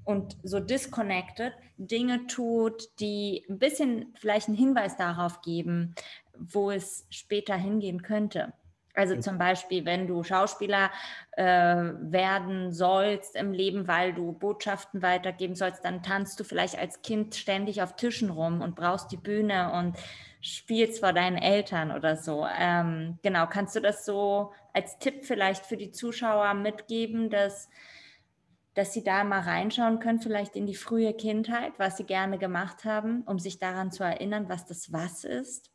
und 0.09 0.37
so 0.41 0.59
disconnected, 0.59 1.53
Dinge 1.77 2.25
tut, 2.25 2.89
die 2.99 3.45
ein 3.47 3.59
bisschen 3.59 4.11
vielleicht 4.15 4.47
einen 4.47 4.57
Hinweis 4.57 4.97
darauf 4.97 5.41
geben, 5.41 5.93
wo 6.35 6.71
es 6.71 7.05
später 7.11 7.55
hingehen 7.55 8.01
könnte. 8.01 8.53
Also 8.95 9.15
zum 9.17 9.37
Beispiel, 9.37 9.85
wenn 9.85 10.07
du 10.07 10.23
Schauspieler 10.23 10.89
äh, 11.33 11.45
werden 11.45 12.73
sollst 12.73 13.35
im 13.35 13.53
Leben, 13.53 13.87
weil 13.87 14.11
du 14.11 14.31
Botschaften 14.31 15.03
weitergeben 15.03 15.53
sollst, 15.53 15.85
dann 15.85 16.01
tanzt 16.01 16.39
du 16.39 16.43
vielleicht 16.43 16.79
als 16.79 17.03
Kind 17.03 17.35
ständig 17.35 17.83
auf 17.83 17.95
Tischen 17.95 18.31
rum 18.31 18.61
und 18.61 18.75
brauchst 18.75 19.11
die 19.11 19.17
Bühne 19.17 19.71
und 19.73 19.95
spielst 20.41 21.01
vor 21.01 21.13
deinen 21.13 21.37
Eltern 21.37 21.91
oder 21.91 22.17
so. 22.17 22.47
Ähm, 22.59 23.19
genau, 23.21 23.45
kannst 23.45 23.75
du 23.75 23.79
das 23.79 24.05
so 24.05 24.53
als 24.73 24.97
Tipp 24.97 25.23
vielleicht 25.23 25.67
für 25.67 25.77
die 25.77 25.91
Zuschauer 25.91 26.55
mitgeben, 26.55 27.29
dass, 27.29 27.69
dass 28.73 28.93
sie 28.93 29.03
da 29.03 29.23
mal 29.23 29.41
reinschauen 29.41 29.99
können, 29.99 30.21
vielleicht 30.21 30.55
in 30.55 30.65
die 30.65 30.75
frühe 30.75 31.13
Kindheit, 31.13 31.73
was 31.77 31.97
sie 31.97 32.03
gerne 32.03 32.37
gemacht 32.37 32.85
haben, 32.85 33.23
um 33.23 33.39
sich 33.39 33.59
daran 33.59 33.91
zu 33.91 34.03
erinnern, 34.03 34.47
was 34.47 34.65
das 34.65 34.91
was 34.91 35.23
ist? 35.23 35.69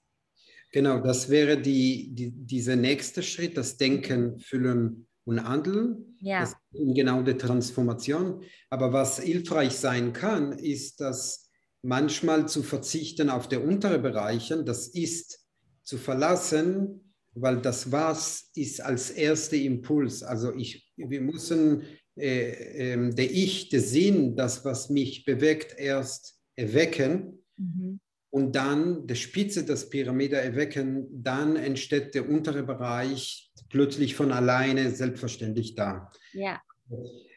Genau, 0.72 0.98
das 0.98 1.28
wäre 1.28 1.60
die, 1.60 2.14
die, 2.14 2.30
dieser 2.30 2.76
nächste 2.76 3.22
Schritt, 3.22 3.56
das 3.56 3.76
Denken, 3.76 4.40
Fühlen 4.40 5.06
und 5.24 5.42
Handeln. 5.42 6.16
Ja. 6.18 6.40
Das 6.40 6.50
ist 6.50 6.94
genau 6.94 7.22
die 7.22 7.36
Transformation. 7.36 8.42
Aber 8.70 8.92
was 8.92 9.20
hilfreich 9.20 9.72
sein 9.72 10.12
kann, 10.12 10.52
ist, 10.52 11.00
dass 11.00 11.50
manchmal 11.82 12.48
zu 12.48 12.62
verzichten 12.62 13.30
auf 13.30 13.48
die 13.48 13.56
unteren 13.56 14.02
Bereiche, 14.02 14.64
das 14.64 14.88
ist 14.88 15.46
zu 15.82 15.98
verlassen, 15.98 17.14
weil 17.34 17.60
das 17.60 17.92
was 17.92 18.50
ist 18.54 18.80
als 18.80 19.10
erster 19.10 19.56
Impuls. 19.56 20.22
Also 20.22 20.54
ich, 20.54 20.90
wir 20.96 21.20
müssen 21.20 21.82
äh, 22.16 22.94
äh, 22.94 23.10
der 23.10 23.30
Ich, 23.30 23.68
der 23.68 23.80
Sinn, 23.80 24.36
das, 24.36 24.64
was 24.64 24.90
mich 24.90 25.24
bewegt, 25.24 25.78
erst 25.78 26.38
erwecken. 26.56 27.44
Mhm 27.56 28.00
und 28.34 28.56
dann 28.56 29.06
die 29.06 29.14
Spitze 29.14 29.64
des 29.64 29.88
Pyramide 29.88 30.34
erwecken, 30.34 31.06
dann 31.12 31.54
entsteht 31.54 32.16
der 32.16 32.28
untere 32.28 32.64
Bereich 32.64 33.52
plötzlich 33.68 34.16
von 34.16 34.32
alleine 34.32 34.90
selbstverständlich 34.90 35.76
da. 35.76 36.10
Ja. 36.32 36.60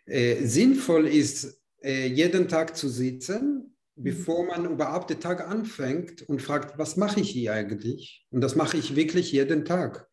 Äh, 0.08 0.44
sinnvoll 0.44 1.06
ist, 1.06 1.62
äh, 1.84 2.08
jeden 2.08 2.48
Tag 2.48 2.76
zu 2.76 2.90
sitzen, 2.90 3.76
mhm. 3.96 4.04
bevor 4.04 4.48
man 4.48 4.66
überhaupt 4.66 5.12
den 5.12 5.20
Tag 5.20 5.48
anfängt 5.48 6.24
und 6.24 6.42
fragt, 6.42 6.80
was 6.80 6.98
mache 6.98 7.20
ich 7.20 7.30
hier 7.30 7.54
eigentlich? 7.54 8.26
Und 8.32 8.42
das 8.42 8.56
mache 8.56 8.78
ich 8.78 8.96
wirklich 8.96 9.32
jeden 9.32 9.66
Tag, 9.66 10.07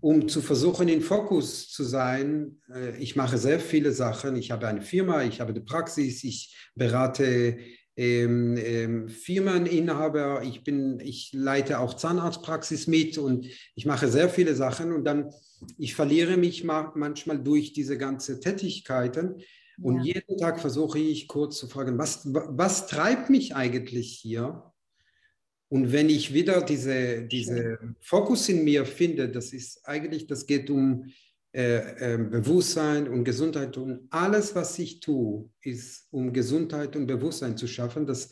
um 0.00 0.28
zu 0.28 0.40
versuchen, 0.40 0.88
in 0.88 1.00
Fokus 1.00 1.70
zu 1.70 1.84
sein. 1.84 2.60
Äh, 2.72 2.96
ich 2.98 3.16
mache 3.16 3.38
sehr 3.38 3.60
viele 3.60 3.92
Sachen. 3.92 4.36
Ich 4.36 4.50
habe 4.50 4.66
eine 4.68 4.82
Firma, 4.82 5.22
ich 5.22 5.40
habe 5.40 5.52
die 5.52 5.60
Praxis, 5.60 6.24
ich 6.24 6.56
berate 6.74 7.58
ähm, 7.96 8.56
ähm, 8.56 9.08
Firmeninhaber, 9.08 10.42
ich 10.44 10.62
bin, 10.62 11.00
ich 11.00 11.32
leite 11.32 11.80
auch 11.80 11.94
Zahnarztpraxis 11.94 12.86
mit 12.86 13.18
und 13.18 13.46
ich 13.74 13.86
mache 13.86 14.06
sehr 14.06 14.28
viele 14.28 14.54
Sachen 14.54 14.92
und 14.92 15.04
dann, 15.04 15.32
ich 15.76 15.96
verliere 15.96 16.36
mich 16.36 16.62
manchmal 16.62 17.42
durch 17.42 17.72
diese 17.72 17.98
ganzen 17.98 18.40
Tätigkeiten 18.40 19.42
und 19.82 20.04
ja. 20.04 20.14
jeden 20.14 20.36
Tag 20.38 20.60
versuche 20.60 21.00
ich 21.00 21.26
kurz 21.26 21.58
zu 21.58 21.66
fragen, 21.66 21.98
was, 21.98 22.22
was 22.32 22.86
treibt 22.86 23.30
mich 23.30 23.56
eigentlich 23.56 24.12
hier? 24.12 24.67
Und 25.68 25.92
wenn 25.92 26.08
ich 26.08 26.32
wieder 26.32 26.62
diese, 26.62 27.22
diese 27.22 27.78
Fokus 28.00 28.48
in 28.48 28.64
mir 28.64 28.86
finde, 28.86 29.28
das 29.28 29.52
ist 29.52 29.86
eigentlich, 29.86 30.26
das 30.26 30.46
geht 30.46 30.70
um 30.70 31.04
äh, 31.52 32.14
äh, 32.14 32.18
Bewusstsein 32.18 33.08
und 33.08 33.24
Gesundheit 33.24 33.76
und 33.76 34.06
alles, 34.10 34.54
was 34.54 34.78
ich 34.78 35.00
tue, 35.00 35.48
ist, 35.62 36.06
um 36.10 36.32
Gesundheit 36.32 36.94
und 36.94 37.06
Bewusstsein 37.06 37.56
zu 37.56 37.66
schaffen. 37.66 38.06
Dass, 38.06 38.30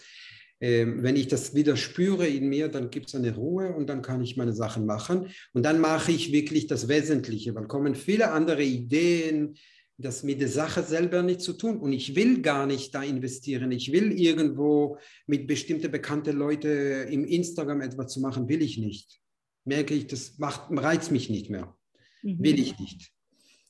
äh, 0.60 0.86
wenn 0.86 1.16
ich 1.16 1.28
das 1.28 1.54
wieder 1.54 1.76
spüre 1.76 2.26
in 2.26 2.48
mir, 2.48 2.68
dann 2.68 2.90
gibt 2.90 3.08
es 3.08 3.14
eine 3.14 3.34
Ruhe 3.34 3.74
und 3.74 3.88
dann 3.88 4.00
kann 4.00 4.22
ich 4.22 4.36
meine 4.36 4.52
Sachen 4.52 4.86
machen. 4.86 5.28
Und 5.52 5.64
dann 5.64 5.80
mache 5.80 6.12
ich 6.12 6.32
wirklich 6.32 6.66
das 6.66 6.88
Wesentliche, 6.88 7.54
weil 7.54 7.66
kommen 7.66 7.94
viele 7.94 8.32
andere 8.32 8.62
Ideen, 8.62 9.56
das 9.98 10.22
mit 10.22 10.40
der 10.40 10.48
Sache 10.48 10.82
selber 10.82 11.22
nicht 11.22 11.40
zu 11.40 11.54
tun. 11.54 11.78
Und 11.78 11.92
ich 11.92 12.14
will 12.14 12.42
gar 12.42 12.66
nicht 12.66 12.94
da 12.94 13.02
investieren. 13.02 13.72
Ich 13.72 13.92
will 13.92 14.12
irgendwo 14.12 14.98
mit 15.26 15.46
bestimmten 15.46 15.90
bekannten 15.90 16.36
Leuten 16.36 17.08
im 17.08 17.24
Instagram 17.24 17.80
etwas 17.80 18.12
zu 18.12 18.20
machen, 18.20 18.48
will 18.48 18.62
ich 18.62 18.78
nicht. 18.78 19.20
Merke 19.64 19.94
ich, 19.94 20.06
das 20.06 20.38
macht, 20.38 20.70
reizt 20.70 21.10
mich 21.10 21.30
nicht 21.30 21.50
mehr. 21.50 21.76
Mhm. 22.22 22.42
Will 22.42 22.60
ich 22.60 22.78
nicht. 22.78 23.10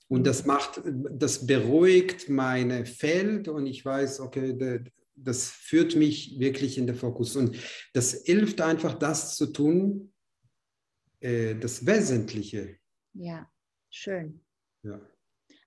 Und 0.09 0.27
das 0.27 0.47
macht, 0.47 0.83
das 0.85 1.47
beruhigt 1.47 2.29
mein 2.29 2.87
Feld 2.87 3.49
und 3.49 3.67
ich 3.67 3.85
weiß, 3.85 4.21
okay, 4.21 4.83
das 5.17 5.49
führt 5.49 5.97
mich 5.97 6.39
wirklich 6.39 6.79
in 6.79 6.87
den 6.87 6.95
Fokus. 6.95 7.35
Und 7.35 7.57
das 7.93 8.23
hilft 8.25 8.61
einfach, 8.61 8.95
das 8.95 9.37
zu 9.37 9.47
tun, 9.47 10.12
äh, 11.21 11.57
das 11.57 11.87
Wesentliche. 11.87 12.79
Ja, 13.15 13.51
schön. 13.91 14.45
Ja. 14.83 15.01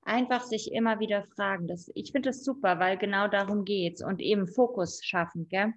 Einfach 0.09 0.43
sich 0.43 0.71
immer 0.71 0.99
wieder 0.99 1.23
fragen. 1.35 1.67
Das, 1.67 1.91
ich 1.93 2.11
finde 2.11 2.29
das 2.29 2.43
super, 2.43 2.79
weil 2.79 2.97
genau 2.97 3.27
darum 3.27 3.63
geht 3.63 3.95
es. 3.95 4.01
Und 4.03 4.21
eben 4.21 4.47
Fokus 4.47 5.01
schaffen, 5.03 5.47
gell? 5.49 5.73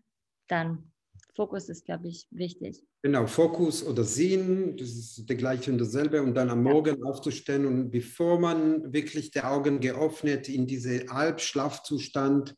Dann 0.49 0.91
Fokus 1.37 1.69
ist, 1.69 1.85
glaube 1.85 2.09
ich, 2.09 2.27
wichtig. 2.31 2.83
Genau, 3.03 3.27
Fokus 3.27 3.85
oder 3.85 4.05
Sinn, 4.05 4.75
das 4.79 4.89
ist 4.89 5.29
der 5.29 5.37
gleiche 5.37 5.71
und 5.71 5.79
dasselbe. 5.79 6.23
Und 6.23 6.35
dann 6.35 6.49
am 6.49 6.63
Morgen 6.63 6.99
ja. 6.99 7.05
aufzustehen 7.05 7.67
und 7.67 7.91
bevor 7.91 8.41
man 8.41 8.91
wirklich 8.91 9.33
die 9.33 9.43
Augen 9.43 9.81
geöffnet 9.81 10.49
in 10.49 10.67
diese 10.67 11.07
Halbschlafzustand 11.09 12.57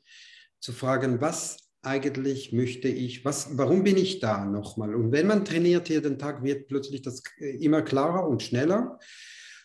zu 0.61 0.73
fragen, 0.73 1.21
was 1.21 1.59
eigentlich 1.83 2.53
möchte 2.53 2.87
ich, 2.87 3.25
was, 3.25 3.59
warum 3.59 3.83
bin 3.83 3.97
ich 3.97 4.21
da 4.21 4.45
nochmal? 4.45 4.95
Und 4.95 5.11
wenn 5.11 5.27
man 5.27 5.45
trainiert 5.45 5.89
jeden 5.89 6.21
Tag, 6.21 6.45
wird 6.45 6.69
plötzlich 6.69 7.03
das 7.03 7.21
immer 7.39 7.83
klarer 7.83 8.29
und 8.29 8.45
schneller. 8.45 9.01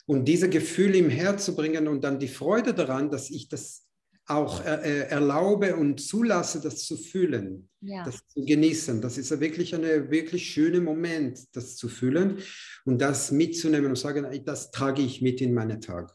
Und 0.10 0.26
diese 0.26 0.50
Gefühle 0.50 0.98
im 0.98 1.12
Herz 1.12 1.46
zu 1.46 1.56
bringen 1.56 1.88
und 1.88 2.04
dann 2.04 2.18
die 2.18 2.28
Freude 2.28 2.74
daran, 2.74 3.12
dass 3.12 3.30
ich 3.30 3.48
das 3.48 3.86
auch 4.26 4.66
äh, 4.66 5.02
erlaube 5.08 5.76
und 5.76 6.02
zulasse, 6.02 6.60
das 6.62 6.84
zu 6.84 6.98
fühlen, 6.98 7.70
ja. 7.82 8.04
das 8.04 8.28
zu 8.28 8.44
genießen. 8.44 9.02
Das 9.02 9.20
ist 9.20 9.40
wirklich 9.40 9.76
ein 9.76 9.84
wirklich 10.10 10.50
schöner 10.50 10.82
Moment, 10.82 11.56
das 11.56 11.76
zu 11.76 11.90
fühlen 11.90 12.40
und 12.86 13.00
das 13.00 13.30
mitzunehmen 13.30 13.92
und 13.92 14.00
sagen, 14.00 14.26
das 14.46 14.72
trage 14.72 15.04
ich 15.04 15.22
mit 15.22 15.42
in 15.42 15.54
meinen 15.54 15.80
Tag. 15.80 16.12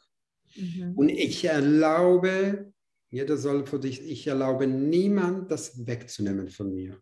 Mhm. 0.56 0.94
Und 0.96 1.08
ich 1.08 1.44
erlaube, 1.44 2.72
jeder 3.10 3.36
soll 3.36 3.64
für 3.64 3.78
dich, 3.78 4.02
ich 4.02 4.26
erlaube 4.26 4.66
niemand, 4.66 5.52
das 5.52 5.86
wegzunehmen 5.86 6.48
von 6.48 6.74
mir. 6.74 7.00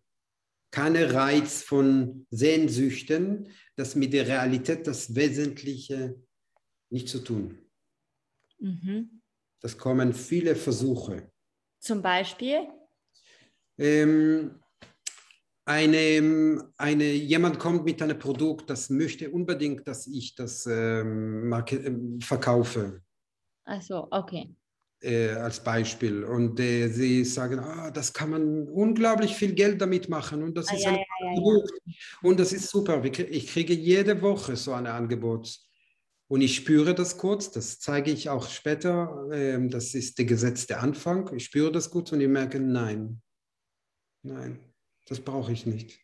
Keine 0.71 1.15
Reiz 1.15 1.63
von 1.63 2.27
Sehnsüchten, 2.29 3.49
das 3.77 3.95
mit 3.95 4.13
der 4.13 4.29
Realität 4.29 4.87
das 4.87 5.15
Wesentliche 5.15 6.17
nicht 6.93 7.09
zu 7.09 7.19
tun. 7.19 7.59
Mhm. 8.59 9.23
Das 9.61 9.77
kommen 9.77 10.13
viele 10.13 10.55
Versuche. 10.55 11.31
Zum 11.81 12.03
Beispiel? 12.03 12.69
Ähm, 13.79 14.61
eine, 15.65 16.73
eine, 16.77 17.05
jemand 17.13 17.59
kommt 17.59 17.85
mit 17.85 18.03
einem 18.03 18.19
Produkt, 18.19 18.69
das 18.69 18.91
möchte 18.91 19.31
unbedingt, 19.31 19.87
dass 19.87 20.07
ich 20.07 20.35
das 20.35 20.67
ähm, 20.67 21.49
market, 21.49 21.87
ähm, 21.87 22.21
verkaufe. 22.21 23.03
Ach 23.65 23.81
so, 23.81 24.09
okay. 24.11 24.55
Äh, 25.01 25.31
als 25.31 25.63
Beispiel. 25.63 26.25
Und 26.25 26.59
äh, 26.61 26.89
sie 26.89 27.25
sagen, 27.25 27.59
ah, 27.61 27.91
das 27.91 28.13
kann 28.13 28.31
man 28.31 28.69
unglaublich 28.69 29.35
viel 29.35 29.53
Geld 29.53 29.81
damit 29.81 30.09
machen 30.09 30.43
und 30.43 30.57
das 30.57 30.69
ah, 30.69 30.75
ist 30.75 30.85
ja, 30.85 30.91
ein 30.91 30.97
ja, 30.97 31.33
Produkt. 31.35 31.71
Ja, 31.85 31.95
und 32.23 32.39
das 32.39 32.53
ist 32.53 32.69
super. 32.69 33.03
Ich 33.05 33.47
kriege 33.47 33.73
jede 33.75 34.21
Woche 34.21 34.57
so 34.57 34.73
ein 34.73 34.87
Angebot. 34.87 35.59
Und 36.33 36.40
ich 36.40 36.57
spüre 36.57 36.95
das 36.95 37.18
kurz, 37.18 37.51
das 37.51 37.79
zeige 37.79 38.11
ich 38.11 38.31
auch 38.31 38.49
später. 38.49 39.29
Ähm, 39.31 39.68
das 39.68 39.92
ist 39.92 40.16
der 40.16 40.25
gesetzte 40.25 40.79
Anfang. 40.79 41.31
Ich 41.37 41.45
spüre 41.45 41.71
das 41.71 41.90
kurz 41.90 42.11
und 42.11 42.23
ich 42.23 42.29
merke, 42.29 42.59
nein, 42.59 43.21
nein, 44.23 44.59
das 45.05 45.21
brauche 45.21 45.53
ich 45.53 45.66
nicht. 45.66 46.01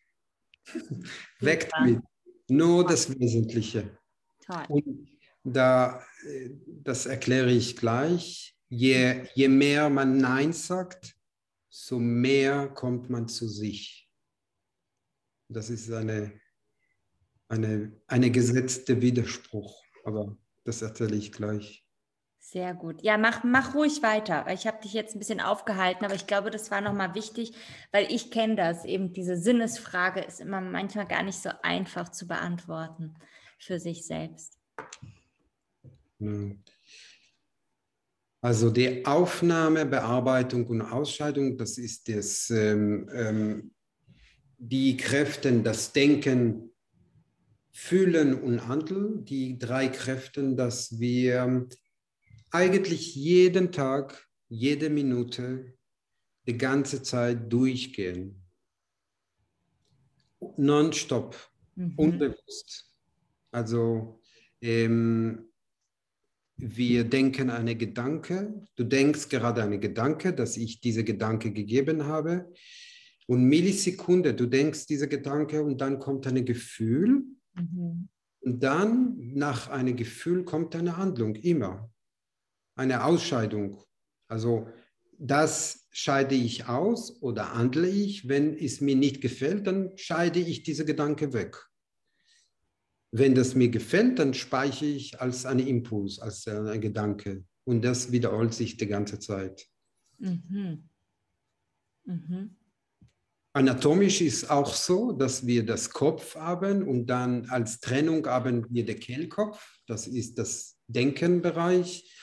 Weg 1.39 1.71
damit. 1.71 2.03
Nur 2.47 2.85
das 2.85 3.09
Wesentliche. 3.19 3.97
Und 4.67 5.09
da, 5.43 6.05
das 6.67 7.07
erkläre 7.07 7.51
ich 7.51 7.75
gleich. 7.75 8.55
Je, 8.67 9.23
je 9.33 9.47
mehr 9.47 9.89
man 9.89 10.17
Nein 10.17 10.53
sagt, 10.53 11.15
so 11.69 11.97
mehr 11.97 12.67
kommt 12.67 13.09
man 13.09 13.27
zu 13.27 13.47
sich. 13.47 14.07
Das 15.47 15.71
ist 15.71 15.91
eine, 15.91 16.39
eine, 17.47 17.99
eine 18.05 18.29
gesetzte 18.29 19.01
Widerspruch 19.01 19.88
aber 20.05 20.35
das 20.63 20.81
erzähle 20.81 21.15
ich 21.15 21.31
gleich. 21.31 21.85
Sehr 22.39 22.73
gut. 22.73 23.03
Ja, 23.03 23.17
mach, 23.17 23.43
mach 23.43 23.75
ruhig 23.75 24.01
weiter. 24.01 24.45
Ich 24.51 24.65
habe 24.65 24.81
dich 24.81 24.93
jetzt 24.93 25.13
ein 25.15 25.19
bisschen 25.19 25.41
aufgehalten, 25.41 26.05
aber 26.05 26.15
ich 26.15 26.25
glaube, 26.25 26.49
das 26.49 26.71
war 26.71 26.81
nochmal 26.81 27.13
wichtig, 27.13 27.53
weil 27.91 28.11
ich 28.11 28.31
kenne 28.31 28.55
das. 28.55 28.85
Eben 28.85 29.13
diese 29.13 29.37
Sinnesfrage 29.37 30.21
ist 30.21 30.39
immer 30.39 30.61
manchmal 30.61 31.05
gar 31.05 31.21
nicht 31.21 31.39
so 31.39 31.49
einfach 31.61 32.09
zu 32.09 32.27
beantworten 32.27 33.15
für 33.59 33.79
sich 33.79 34.07
selbst. 34.07 34.57
Also 38.41 38.69
die 38.69 39.05
Aufnahme, 39.05 39.85
Bearbeitung 39.85 40.65
und 40.67 40.81
Ausscheidung, 40.81 41.57
das 41.57 41.77
ist 41.77 42.07
das, 42.07 42.49
ähm, 42.49 43.09
ähm, 43.13 43.71
die 44.57 44.97
Kräfte, 44.97 45.51
das 45.61 45.91
Denken, 45.91 46.68
Fühlen 47.81 48.33
und 48.33 48.67
Handeln, 48.67 49.23
die 49.23 49.57
drei 49.57 49.87
Kräfte, 49.87 50.53
dass 50.53 50.99
wir 50.99 51.65
eigentlich 52.51 53.15
jeden 53.15 53.71
Tag, 53.71 54.27
jede 54.49 54.89
Minute, 54.89 55.77
die 56.45 56.57
ganze 56.57 57.01
Zeit 57.03 57.51
durchgehen. 57.51 58.43
Nonstop, 60.57 61.37
mhm. 61.75 61.93
unbewusst. 61.95 62.93
Also 63.49 64.19
ähm, 64.61 65.49
wir 66.57 67.05
denken 67.05 67.49
eine 67.49 67.77
Gedanke, 67.77 68.67
du 68.75 68.83
denkst 68.83 69.29
gerade 69.29 69.63
eine 69.63 69.79
Gedanke, 69.79 70.33
dass 70.33 70.57
ich 70.57 70.81
diese 70.81 71.05
Gedanke 71.05 71.53
gegeben 71.53 72.05
habe. 72.05 72.51
Und 73.25 73.45
Millisekunde, 73.45 74.33
du 74.33 74.47
denkst 74.47 74.85
diese 74.85 75.07
Gedanke 75.07 75.63
und 75.63 75.79
dann 75.79 75.97
kommt 75.97 76.27
ein 76.27 76.43
Gefühl. 76.43 77.23
Mhm. 77.59 78.09
Und 78.41 78.63
dann 78.63 79.33
nach 79.33 79.69
einem 79.69 79.95
Gefühl 79.95 80.45
kommt 80.45 80.75
eine 80.75 80.97
Handlung, 80.97 81.35
immer 81.35 81.91
eine 82.75 83.03
Ausscheidung. 83.03 83.83
Also 84.29 84.69
das 85.17 85.87
scheide 85.91 86.35
ich 86.35 86.67
aus 86.67 87.21
oder 87.21 87.53
handle 87.53 87.89
ich. 87.89 88.29
Wenn 88.29 88.57
es 88.57 88.79
mir 88.79 88.95
nicht 88.95 89.21
gefällt, 89.21 89.67
dann 89.67 89.97
scheide 89.97 90.39
ich 90.39 90.63
diese 90.63 90.85
Gedanke 90.85 91.33
weg. 91.33 91.57
Wenn 93.11 93.35
das 93.35 93.55
mir 93.55 93.69
gefällt, 93.69 94.19
dann 94.19 94.33
speichere 94.33 94.87
ich 94.87 95.19
als 95.19 95.45
einen 95.45 95.67
Impuls, 95.67 96.19
als 96.19 96.47
ein 96.47 96.79
Gedanke. 96.79 97.43
Und 97.65 97.83
das 97.83 98.11
wiederholt 98.11 98.53
sich 98.53 98.77
die 98.77 98.87
ganze 98.87 99.19
Zeit. 99.19 99.67
Mhm. 100.19 100.89
Mhm. 102.05 102.55
Anatomisch 103.53 104.21
ist 104.21 104.49
auch 104.49 104.73
so, 104.73 105.11
dass 105.11 105.45
wir 105.45 105.65
das 105.65 105.89
Kopf 105.89 106.35
haben 106.35 106.87
und 106.87 107.07
dann 107.07 107.49
als 107.49 107.79
Trennung 107.79 108.25
haben 108.27 108.65
wir 108.69 108.85
den 108.85 108.99
Kehlkopf. 108.99 109.79
Das 109.87 110.07
ist 110.07 110.37
das 110.37 110.77
Denkenbereich. 110.87 112.15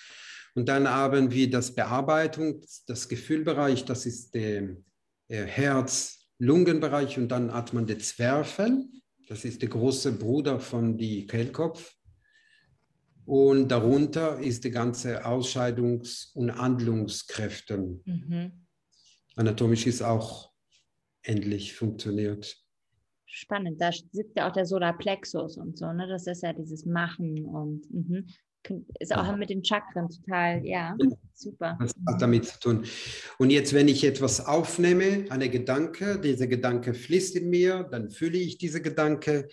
Und 0.54 0.68
dann 0.68 0.88
haben 0.88 1.30
wir 1.30 1.50
das 1.50 1.74
Bearbeitung, 1.74 2.62
das 2.86 3.08
Gefühlbereich, 3.08 3.84
das 3.84 4.06
ist 4.06 4.34
der 4.34 4.76
Herz-Lungenbereich 5.28 7.18
und 7.18 7.28
dann 7.28 7.52
hat 7.52 7.74
man 7.74 7.86
den 7.86 8.00
Zwerfel, 8.00 8.86
das 9.28 9.44
ist 9.44 9.60
der 9.60 9.68
große 9.68 10.12
Bruder 10.12 10.60
von 10.60 10.96
die 10.96 11.26
Kehlkopf. 11.26 11.92
Und 13.26 13.68
darunter 13.68 14.38
ist 14.38 14.62
die 14.62 14.70
ganze 14.70 15.26
Ausscheidungs- 15.26 16.32
und 16.34 16.56
Handlungskräfte. 16.56 18.00
Mhm. 18.04 18.66
Anatomisch 19.34 19.86
ist 19.88 20.00
auch 20.00 20.52
endlich 21.26 21.74
funktioniert. 21.74 22.56
Spannend, 23.26 23.80
da 23.80 23.90
sitzt 23.92 24.36
ja 24.36 24.48
auch 24.48 24.52
der 24.52 24.66
Solarplexus 24.66 25.58
und 25.58 25.76
so, 25.76 25.92
ne? 25.92 26.06
Das 26.08 26.26
ist 26.26 26.42
ja 26.42 26.52
dieses 26.52 26.86
Machen 26.86 27.44
und 27.44 27.82
mh. 27.92 28.22
Ist 28.98 29.14
auch 29.14 29.36
mit 29.36 29.50
den 29.50 29.64
Chakren 29.64 30.08
total, 30.08 30.66
ja, 30.66 30.96
super. 31.34 31.78
Das 31.80 31.94
hat 32.08 32.20
damit 32.20 32.46
zu 32.46 32.58
tun. 32.58 32.84
Und 33.38 33.50
jetzt, 33.50 33.72
wenn 33.74 33.86
ich 33.86 34.02
etwas 34.02 34.44
aufnehme, 34.44 35.26
eine 35.28 35.48
Gedanke, 35.48 36.18
dieser 36.18 36.48
Gedanke 36.48 36.92
fließt 36.92 37.36
in 37.36 37.48
mir, 37.48 37.84
dann 37.84 38.10
fühle 38.10 38.38
ich 38.38 38.58
diese 38.58 38.82
Gedanke 38.82 39.46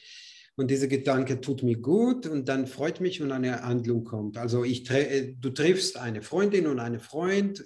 und 0.55 0.69
dieser 0.69 0.87
Gedanke 0.87 1.41
tut 1.41 1.63
mir 1.63 1.77
gut 1.77 2.27
und 2.27 2.47
dann 2.47 2.67
freut 2.67 3.01
mich, 3.01 3.19
wenn 3.19 3.31
eine 3.31 3.63
Handlung 3.63 4.03
kommt. 4.03 4.37
Also 4.37 4.63
ich, 4.63 4.89
äh, 4.91 5.33
du 5.39 5.49
triffst 5.49 5.97
eine 5.97 6.21
Freundin 6.21 6.67
und 6.67 6.79
einen 6.79 6.99
Freund 6.99 7.63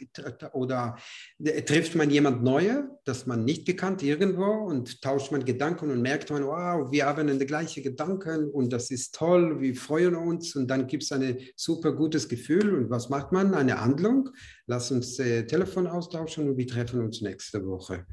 oder 0.53 0.97
äh, 1.43 1.63
trifft 1.63 1.95
man 1.95 2.09
jemand 2.09 2.43
Neuer, 2.43 2.89
das 3.03 3.25
man 3.25 3.43
nicht 3.43 3.65
gekannt 3.65 4.03
irgendwo 4.03 4.45
und 4.45 5.01
tauscht 5.01 5.33
man 5.33 5.43
Gedanken 5.43 5.91
und 5.91 6.01
merkt 6.01 6.29
man, 6.29 6.45
wow, 6.45 6.89
wir 6.89 7.05
haben 7.05 7.37
die 7.37 7.45
gleichen 7.45 7.83
Gedanken 7.83 8.49
und 8.51 8.71
das 8.71 8.89
ist 8.89 9.13
toll, 9.15 9.59
wir 9.59 9.75
freuen 9.75 10.15
uns 10.15 10.55
und 10.55 10.67
dann 10.67 10.87
gibt 10.87 11.03
es 11.03 11.11
ein 11.11 11.39
super 11.57 11.91
gutes 11.91 12.29
Gefühl 12.29 12.73
und 12.73 12.89
was 12.89 13.09
macht 13.09 13.33
man? 13.33 13.53
Eine 13.53 13.81
Handlung, 13.81 14.29
lass 14.65 14.91
uns 14.91 15.19
äh, 15.19 15.45
Telefon 15.45 15.87
austauschen 15.87 16.49
und 16.49 16.57
wir 16.57 16.67
treffen 16.67 17.01
uns 17.01 17.21
nächste 17.21 17.65
Woche. 17.65 18.05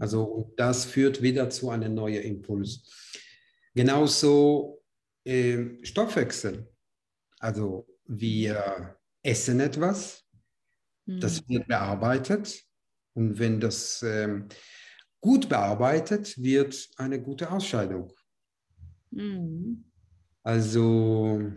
Also 0.00 0.52
das 0.56 0.86
führt 0.86 1.22
wieder 1.22 1.50
zu 1.50 1.70
einem 1.70 1.94
neuen 1.94 2.22
Impuls. 2.22 2.82
Genauso 3.74 4.82
äh, 5.24 5.84
Stoffwechsel. 5.84 6.68
Also 7.40 7.86
wir 8.04 8.96
essen 9.22 9.60
etwas, 9.60 10.24
mhm. 11.06 11.20
das 11.20 11.48
wird 11.48 11.66
bearbeitet 11.66 12.62
und 13.14 13.38
wenn 13.38 13.60
das 13.60 14.02
äh, 14.02 14.42
gut 15.20 15.48
bearbeitet, 15.48 16.40
wird 16.42 16.88
eine 16.96 17.20
gute 17.20 17.50
Ausscheidung. 17.50 18.12
Mhm. 19.10 19.90
Also 20.42 21.52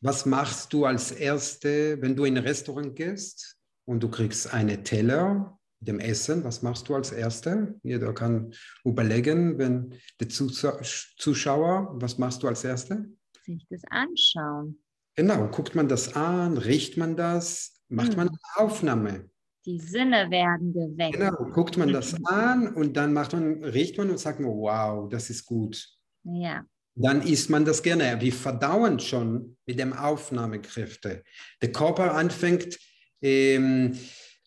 was 0.00 0.26
machst 0.26 0.72
du 0.72 0.84
als 0.84 1.12
Erste, 1.12 2.00
wenn 2.02 2.16
du 2.16 2.24
in 2.24 2.36
ein 2.36 2.44
Restaurant 2.44 2.94
gehst 2.94 3.56
und 3.84 4.02
du 4.02 4.10
kriegst 4.10 4.52
einen 4.52 4.84
Teller 4.84 5.58
dem 5.84 5.98
Essen, 5.98 6.44
was 6.44 6.62
machst 6.62 6.88
du 6.88 6.94
als 6.94 7.12
Erster? 7.12 7.74
Jeder 7.82 8.12
kann 8.12 8.52
überlegen, 8.84 9.58
wenn 9.58 9.94
der 10.20 10.28
Zuschauer, 10.28 11.94
was 11.94 12.18
machst 12.18 12.42
du 12.42 12.48
als 12.48 12.64
Erster? 12.64 13.04
Sich 13.44 13.66
das 13.68 13.82
anschauen. 13.90 14.78
Genau, 15.16 15.48
guckt 15.48 15.74
man 15.74 15.88
das 15.88 16.14
an, 16.14 16.56
riecht 16.56 16.96
man 16.96 17.16
das, 17.16 17.82
macht 17.88 18.10
hm. 18.10 18.16
man 18.16 18.28
eine 18.28 18.38
Aufnahme. 18.56 19.28
Die 19.64 19.78
Sinne 19.78 20.30
werden 20.30 20.72
geweckt. 20.72 21.18
Genau, 21.18 21.36
guckt 21.52 21.76
man 21.76 21.92
das 21.92 22.14
an 22.24 22.74
und 22.74 22.96
dann 22.96 23.12
macht 23.12 23.32
man, 23.32 23.62
riecht 23.64 23.98
man 23.98 24.10
und 24.10 24.18
sagt 24.18 24.40
man, 24.40 24.50
wow, 24.50 25.08
das 25.08 25.30
ist 25.30 25.44
gut. 25.44 25.86
Ja. 26.24 26.64
Dann 26.94 27.22
isst 27.22 27.48
man 27.48 27.64
das 27.64 27.82
gerne. 27.82 28.20
Wir 28.20 28.32
verdauen 28.32 28.98
schon 28.98 29.56
mit 29.66 29.78
dem 29.78 29.92
Aufnahmekräfte. 29.92 31.22
Der 31.60 31.72
Körper 31.72 32.14
anfängt, 32.14 32.78
ähm, 33.22 33.96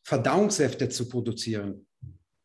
Verdauungssäfte 0.05 0.87
zu 0.87 1.09
produzieren. 1.09 1.87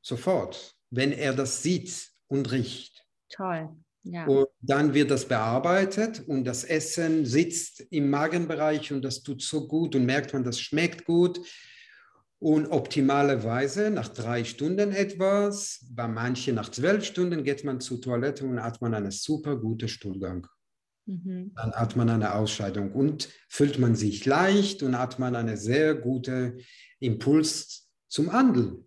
Sofort, 0.03 0.75
wenn 0.91 1.13
er 1.13 1.35
das 1.35 1.63
sieht 1.63 2.11
und 2.27 2.51
riecht. 2.51 3.05
Toll. 3.29 3.69
Ja. 4.03 4.27
Und 4.27 4.49
dann 4.63 4.95
wird 4.95 5.11
das 5.11 5.27
bearbeitet 5.27 6.27
und 6.27 6.45
das 6.45 6.65
Essen 6.65 7.27
sitzt 7.27 7.81
im 7.91 8.09
Magenbereich 8.09 8.93
und 8.93 9.03
das 9.03 9.23
tut 9.23 9.43
so 9.43 9.69
gut 9.69 9.95
und 9.95 10.07
merkt 10.07 10.33
man, 10.33 10.43
das 10.43 10.59
schmeckt 10.59 11.05
gut. 11.05 11.39
Und 12.39 12.69
optimalerweise 12.69 13.91
nach 13.91 14.09
drei 14.09 14.45
Stunden 14.45 14.93
etwas, 14.93 15.85
bei 15.91 16.09
manchen 16.09 16.55
nach 16.55 16.71
zwölf 16.71 17.05
Stunden 17.05 17.45
geht 17.45 17.65
man 17.65 17.81
zur 17.81 18.01
Toilette 18.01 18.47
und 18.47 18.63
hat 18.63 18.81
man 18.81 18.95
einen 18.95 19.11
super 19.11 19.57
guten 19.57 19.89
Stuhlgang. 19.89 20.47
Mhm. 21.05 21.53
Dann 21.55 21.73
hat 21.73 21.97
man 21.97 22.09
eine 22.09 22.35
Ausscheidung 22.35 22.93
und 22.93 23.29
fühlt 23.51 23.79
man 23.79 23.95
sich 23.95 24.25
leicht 24.25 24.83
und 24.83 24.99
hat 24.99 25.19
man 25.19 25.37
eine 25.37 25.59
sehr 25.59 25.95
gute 25.95 26.57
Impuls 27.01 27.89
zum 28.09 28.33
Handeln. 28.33 28.87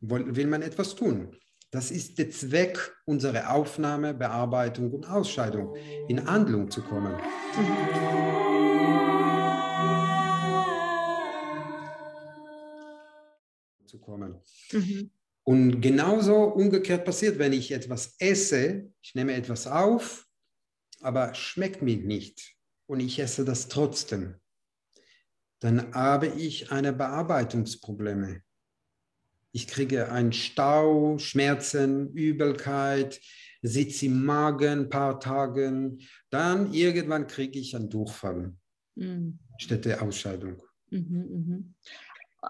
Will 0.00 0.46
man 0.46 0.62
etwas 0.62 0.94
tun? 0.94 1.34
Das 1.70 1.90
ist 1.90 2.18
der 2.18 2.30
Zweck 2.30 2.94
unserer 3.06 3.50
Aufnahme, 3.52 4.14
Bearbeitung 4.14 4.92
und 4.92 5.08
Ausscheidung, 5.08 5.74
in 6.08 6.24
Handlung 6.26 6.70
zu 6.70 6.82
kommen. 6.82 7.14
Mhm. 7.14 7.96
Zu 13.86 13.98
kommen. 13.98 14.40
Mhm. 14.72 15.10
Und 15.44 15.80
genauso 15.80 16.44
umgekehrt 16.44 17.04
passiert, 17.04 17.38
wenn 17.38 17.52
ich 17.52 17.72
etwas 17.72 18.16
esse, 18.18 18.92
ich 19.00 19.14
nehme 19.14 19.34
etwas 19.34 19.66
auf, 19.66 20.26
aber 21.00 21.34
schmeckt 21.34 21.82
mir 21.82 21.96
nicht 21.96 22.54
und 22.86 23.00
ich 23.00 23.18
esse 23.18 23.44
das 23.44 23.68
trotzdem 23.68 24.34
dann 25.60 25.94
habe 25.94 26.26
ich 26.26 26.70
eine 26.70 26.92
Bearbeitungsprobleme. 26.92 28.42
Ich 29.52 29.66
kriege 29.66 30.12
einen 30.12 30.32
Stau, 30.32 31.16
Schmerzen, 31.18 32.12
Übelkeit, 32.12 33.20
sitze 33.62 34.06
im 34.06 34.24
Magen 34.24 34.80
ein 34.80 34.88
paar 34.90 35.18
Tage. 35.18 35.96
Dann 36.30 36.72
irgendwann 36.72 37.26
kriege 37.26 37.58
ich 37.58 37.74
einen 37.74 37.88
Durchfall 37.88 38.54
mhm. 38.96 39.38
statt 39.58 39.86
der 39.86 40.02
Ausscheidung. 40.02 40.62
Mhm, 40.90 41.26
mh. 41.46 41.90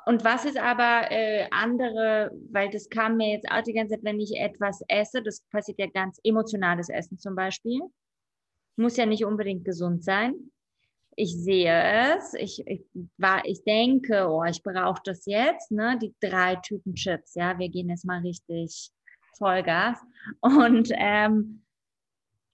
Und 0.05 0.25
was 0.25 0.45
ist 0.45 0.59
aber 0.59 1.11
äh, 1.11 1.47
andere, 1.53 2.31
weil 2.51 2.71
das 2.71 2.90
kam 2.90 3.16
mir 3.16 3.31
jetzt 3.31 3.49
auch 3.51 3.62
die 3.62 3.73
ganze 3.73 3.95
Zeit, 3.95 4.05
wenn 4.05 4.21
ich 4.21 4.37
etwas 4.37 4.83
esse, 4.88 5.23
das 5.23 5.40
passiert 5.51 5.79
ja 5.79 5.87
ganz 5.87 6.19
emotionales 6.23 6.88
Essen 6.88 7.19
zum 7.19 7.35
Beispiel, 7.35 7.81
muss 8.77 8.97
ja 8.97 9.07
nicht 9.07 9.25
unbedingt 9.25 9.64
gesund 9.64 10.05
sein 10.05 10.35
ich 11.17 11.35
sehe 11.35 12.15
es, 12.15 12.35
ich, 12.35 12.63
ich, 12.67 12.85
war, 13.17 13.45
ich 13.47 13.65
denke, 13.65 14.29
oh, 14.29 14.45
ich 14.45 14.63
brauche 14.63 15.01
das 15.05 15.25
jetzt, 15.25 15.73
ne? 15.73 15.99
die 16.01 16.15
drei 16.21 16.57
Typen 16.57 16.95
Chips, 16.95 17.35
ja, 17.35 17.59
wir 17.59 17.71
gehen 17.71 17.89
jetzt 17.89 18.05
mal 18.05 18.21
richtig 18.21 18.91
Vollgas. 19.39 19.99
Und 20.41 20.91
ähm, 20.93 21.63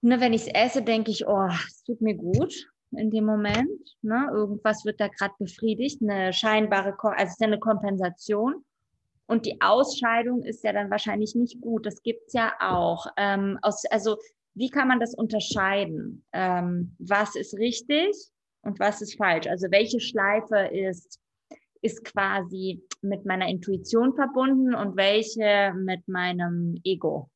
ne, 0.01 0.21
wenn 0.21 0.33
ich 0.33 0.43
es 0.43 0.55
esse, 0.55 0.83
denke 0.83 1.11
ich, 1.11 1.27
oh, 1.27 1.49
es 1.49 1.83
tut 1.83 2.01
mir 2.01 2.15
gut 2.15 2.55
in 2.93 3.11
dem 3.11 3.25
Moment. 3.25 3.97
Ne? 4.03 4.29
Irgendwas 4.33 4.85
wird 4.85 5.01
da 5.01 5.09
gerade 5.09 5.35
befriedigt, 5.39 6.01
eine 6.01 6.33
scheinbare, 6.33 6.97
also 7.03 7.15
es 7.17 7.31
ist 7.31 7.41
ja 7.41 7.49
eine 7.49 7.59
Kompensation. 7.59 8.65
Und 9.27 9.47
die 9.47 9.61
Ausscheidung 9.61 10.43
ist 10.43 10.63
ja 10.63 10.73
dann 10.73 10.91
wahrscheinlich 10.91 11.35
nicht 11.35 11.61
gut. 11.61 11.87
Das 11.87 12.03
gibt 12.03 12.29
es 12.29 12.35
ja 12.35 12.53
auch. 12.61 13.07
Ähm, 13.17 13.59
aus, 13.63 13.85
also 13.87 14.19
wie 14.55 14.69
kann 14.69 14.89
man 14.89 15.01
das 15.01 15.15
unterscheiden? 15.15 16.25
Ähm, 16.33 16.95
was 16.99 17.35
ist 17.35 17.55
richtig 17.55 18.15
und 18.63 18.79
was 18.81 19.03
ist 19.03 19.17
falsch? 19.17 19.47
Also 19.47 19.71
welche 19.71 20.01
Schleife 20.01 20.71
ist, 20.73 21.21
ist 21.83 22.05
quasi 22.05 22.83
mit 23.03 23.27
meiner 23.27 23.49
Intuition 23.49 24.15
verbunden 24.15 24.75
und 24.75 24.97
welche 24.97 25.75
mit 25.77 26.07
meinem 26.09 26.81
Ego? 26.85 27.29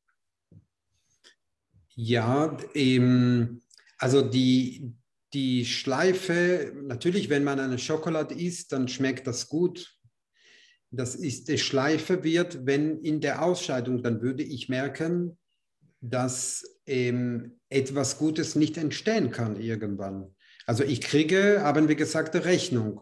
Ja, 1.95 2.57
ähm, 2.73 3.61
also 3.97 4.21
die, 4.21 4.93
die 5.33 5.65
Schleife, 5.65 6.71
natürlich, 6.83 7.29
wenn 7.29 7.43
man 7.43 7.59
eine 7.59 7.79
Schokolade 7.79 8.35
isst, 8.35 8.71
dann 8.71 8.87
schmeckt 8.87 9.27
das 9.27 9.49
gut. 9.49 9.97
Das 10.91 11.15
ist 11.15 11.49
die 11.49 11.57
Schleife 11.57 12.23
wird, 12.23 12.65
wenn 12.65 12.99
in 13.01 13.19
der 13.19 13.43
Ausscheidung, 13.43 14.01
dann 14.03 14.21
würde 14.21 14.43
ich 14.43 14.69
merken, 14.69 15.37
dass 15.99 16.79
ähm, 16.85 17.59
etwas 17.67 18.17
Gutes 18.17 18.55
nicht 18.55 18.77
entstehen 18.77 19.31
kann 19.31 19.59
irgendwann. 19.59 20.33
Also 20.67 20.83
ich 20.83 21.01
kriege, 21.01 21.61
haben 21.63 21.87
wir 21.87 21.95
gesagt, 21.95 22.35
eine 22.35 22.45
Rechnung. 22.45 23.01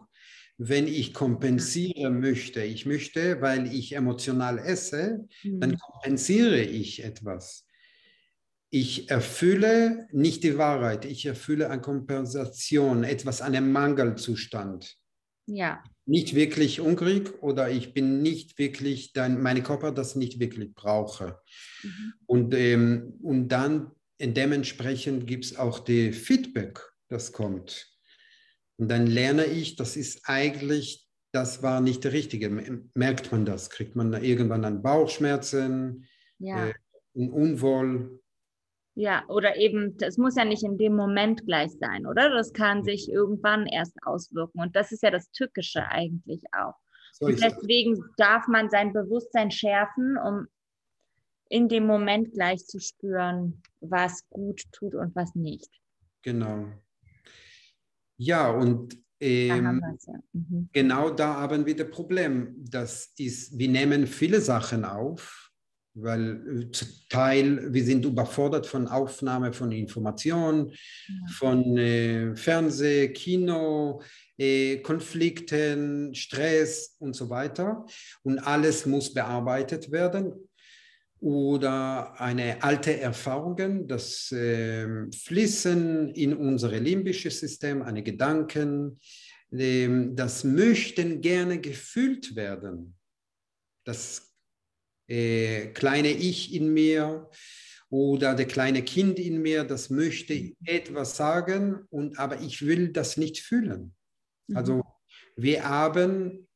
Wenn 0.56 0.86
ich 0.86 1.12
kompensieren 1.12 2.20
möchte, 2.20 2.62
ich 2.62 2.86
möchte, 2.86 3.42
weil 3.42 3.74
ich 3.74 3.94
emotional 3.94 4.58
esse, 4.58 5.26
mhm. 5.42 5.60
dann 5.60 5.76
kompensiere 5.76 6.60
ich 6.60 7.04
etwas. 7.04 7.66
Ich 8.70 9.10
erfülle 9.10 10.08
nicht 10.12 10.44
die 10.44 10.56
Wahrheit, 10.56 11.04
ich 11.04 11.26
erfülle 11.26 11.68
eine 11.68 11.82
Kompensation, 11.82 13.04
etwas, 13.04 13.42
einen 13.42 13.72
Mangelzustand. 13.72 14.96
Ja. 15.46 15.82
Nicht 16.06 16.34
wirklich 16.34 16.80
hungrig 16.80 17.42
oder 17.42 17.68
ich 17.68 17.94
bin 17.94 18.22
nicht 18.22 18.58
wirklich, 18.58 19.12
dein, 19.12 19.42
meine 19.42 19.62
Körper 19.62 19.90
das 19.90 20.14
nicht 20.14 20.38
wirklich 20.38 20.72
brauche. 20.72 21.40
Mhm. 21.82 22.12
Und, 22.26 22.54
ähm, 22.54 23.14
und 23.22 23.48
dann 23.48 23.90
dementsprechend 24.20 25.26
gibt 25.26 25.46
es 25.46 25.56
auch 25.56 25.80
die 25.80 26.12
Feedback, 26.12 26.80
das 27.08 27.32
kommt. 27.32 27.86
Und 28.78 28.90
dann 28.90 29.06
lerne 29.06 29.44
ich, 29.46 29.76
das 29.76 29.96
ist 29.96 30.22
eigentlich, 30.24 31.08
das 31.32 31.62
war 31.62 31.80
nicht 31.80 32.04
der 32.04 32.12
richtige. 32.12 32.50
Merkt 32.94 33.32
man 33.32 33.44
das? 33.44 33.70
Kriegt 33.70 33.96
man 33.96 34.12
irgendwann 34.12 34.62
dann 34.62 34.82
Bauchschmerzen, 34.82 36.06
ja. 36.38 36.68
äh, 36.68 36.74
Unwohl? 37.14 38.20
Ja, 38.94 39.24
oder 39.28 39.56
eben, 39.56 39.96
das 39.98 40.16
muss 40.16 40.36
ja 40.36 40.44
nicht 40.44 40.62
in 40.62 40.78
dem 40.78 40.94
Moment 40.94 41.44
gleich 41.46 41.70
sein, 41.80 42.06
oder? 42.06 42.30
Das 42.30 42.52
kann 42.52 42.82
sich 42.82 43.10
irgendwann 43.10 43.66
erst 43.66 43.94
auswirken. 44.04 44.60
Und 44.60 44.76
das 44.76 44.92
ist 44.92 45.02
ja 45.02 45.10
das 45.10 45.30
Tückische 45.32 45.86
eigentlich 45.86 46.42
auch. 46.52 46.74
So 47.12 47.26
und 47.26 47.42
deswegen 47.42 47.94
das. 47.94 48.10
darf 48.16 48.48
man 48.48 48.70
sein 48.70 48.92
Bewusstsein 48.92 49.50
schärfen, 49.50 50.18
um 50.18 50.46
in 51.48 51.68
dem 51.68 51.86
Moment 51.86 52.32
gleich 52.32 52.66
zu 52.66 52.80
spüren, 52.80 53.62
was 53.80 54.28
gut 54.30 54.62
tut 54.72 54.94
und 54.94 55.14
was 55.14 55.34
nicht. 55.34 55.70
Genau. 56.22 56.66
Ja, 58.16 58.50
und 58.50 58.96
ähm, 59.20 59.82
ja. 60.06 60.14
Mhm. 60.32 60.68
genau 60.72 61.10
da 61.10 61.34
haben 61.34 61.64
wir 61.64 61.76
das 61.76 61.90
Problem. 61.90 62.54
Das 62.58 63.12
ist, 63.16 63.58
wir 63.58 63.68
nehmen 63.68 64.06
viele 64.06 64.40
Sachen 64.40 64.84
auf, 64.84 65.50
weil 65.94 66.64
äh, 66.64 66.70
zum 66.70 66.88
Teil 67.08 67.72
wir 67.72 67.84
sind 67.84 68.04
überfordert 68.04 68.66
von 68.66 68.86
Aufnahme 68.88 69.52
von 69.52 69.72
Informationen, 69.72 70.70
ja. 70.70 71.14
von 71.38 71.78
äh, 71.78 72.36
Fernseh, 72.36 73.08
Kino, 73.08 74.02
äh, 74.36 74.78
Konflikten, 74.78 76.14
Stress 76.14 76.96
und 76.98 77.16
so 77.16 77.30
weiter. 77.30 77.86
Und 78.22 78.38
alles 78.38 78.84
muss 78.84 79.14
bearbeitet 79.14 79.90
werden. 79.90 80.45
Oder 81.20 82.20
eine 82.20 82.62
alte 82.62 83.00
Erfahrungen, 83.00 83.88
das 83.88 84.30
äh, 84.32 85.10
Fließen 85.12 86.10
in 86.10 86.34
unser 86.34 86.78
limbisches 86.78 87.40
System, 87.40 87.82
eine 87.82 88.02
Gedanken, 88.02 89.00
ähm, 89.50 90.14
das 90.14 90.44
möchten 90.44 91.20
gerne 91.20 91.60
gefühlt 91.60 92.36
werden. 92.36 92.96
Das 93.84 94.34
äh, 95.08 95.68
kleine 95.68 96.10
Ich 96.10 96.52
in 96.54 96.72
mir 96.72 97.30
oder 97.88 98.34
der 98.34 98.46
kleine 98.46 98.82
Kind 98.82 99.18
in 99.18 99.40
mir, 99.40 99.64
das 99.64 99.90
möchte 99.90 100.52
etwas 100.64 101.16
sagen, 101.16 101.86
und, 101.90 102.18
aber 102.18 102.40
ich 102.40 102.66
will 102.66 102.88
das 102.88 103.16
nicht 103.16 103.38
fühlen. 103.38 103.94
Mhm. 104.48 104.56
Also 104.56 104.82
wir 105.36 105.68
haben 105.68 106.48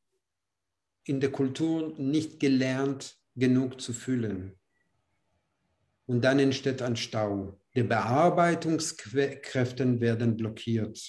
in 1.05 1.19
der 1.19 1.31
Kultur 1.31 1.97
nicht 1.97 2.39
gelernt, 2.39 3.17
genug 3.35 3.81
zu 3.81 3.93
fühlen. 3.93 4.53
Und 6.05 6.21
dann 6.21 6.39
entsteht 6.39 6.81
ein 6.81 6.95
Stau. 6.95 7.59
Die 7.75 7.83
Bearbeitungskräfte 7.83 10.01
werden 10.01 10.35
blockiert. 10.35 10.99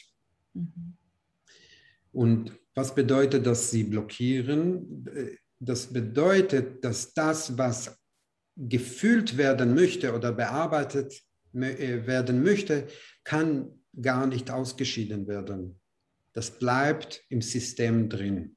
Mhm. 0.54 0.96
Und 2.12 2.52
was 2.74 2.94
bedeutet 2.94 3.46
dass 3.46 3.70
sie 3.70 3.85
blockieren? 3.85 5.08
Das 5.58 5.87
bedeutet, 5.87 6.85
dass 6.85 7.14
das, 7.14 7.56
was 7.58 7.98
gefühlt 8.56 9.37
werden 9.37 9.74
möchte 9.74 10.14
oder 10.14 10.32
bearbeitet 10.32 11.22
äh, 11.54 12.06
werden 12.06 12.42
möchte, 12.42 12.87
kann 13.24 13.70
gar 14.00 14.26
nicht 14.26 14.50
ausgeschieden 14.50 15.26
werden. 15.26 15.78
Das 16.32 16.58
bleibt 16.58 17.22
im 17.28 17.42
System 17.42 18.08
drin. 18.08 18.56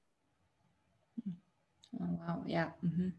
Oh, 1.92 2.00
wow, 2.00 2.48
ja. 2.48 2.74
Mhm. 2.82 3.14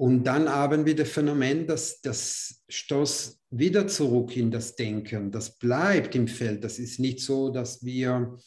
Und 0.00 0.24
dann 0.24 0.48
haben 0.48 0.86
wir 0.86 0.96
das 0.96 1.10
Phänomen, 1.10 1.66
dass 1.66 2.00
das 2.00 2.62
Stoß 2.70 3.38
wieder 3.50 3.86
zurück 3.86 4.34
in 4.34 4.50
das 4.50 4.74
Denken. 4.74 5.30
Das 5.30 5.58
bleibt 5.58 6.14
im 6.14 6.26
Feld. 6.26 6.64
Das 6.64 6.78
ist 6.78 7.00
nicht 7.00 7.20
so, 7.20 7.50
dass 7.50 7.84
wir 7.84 8.38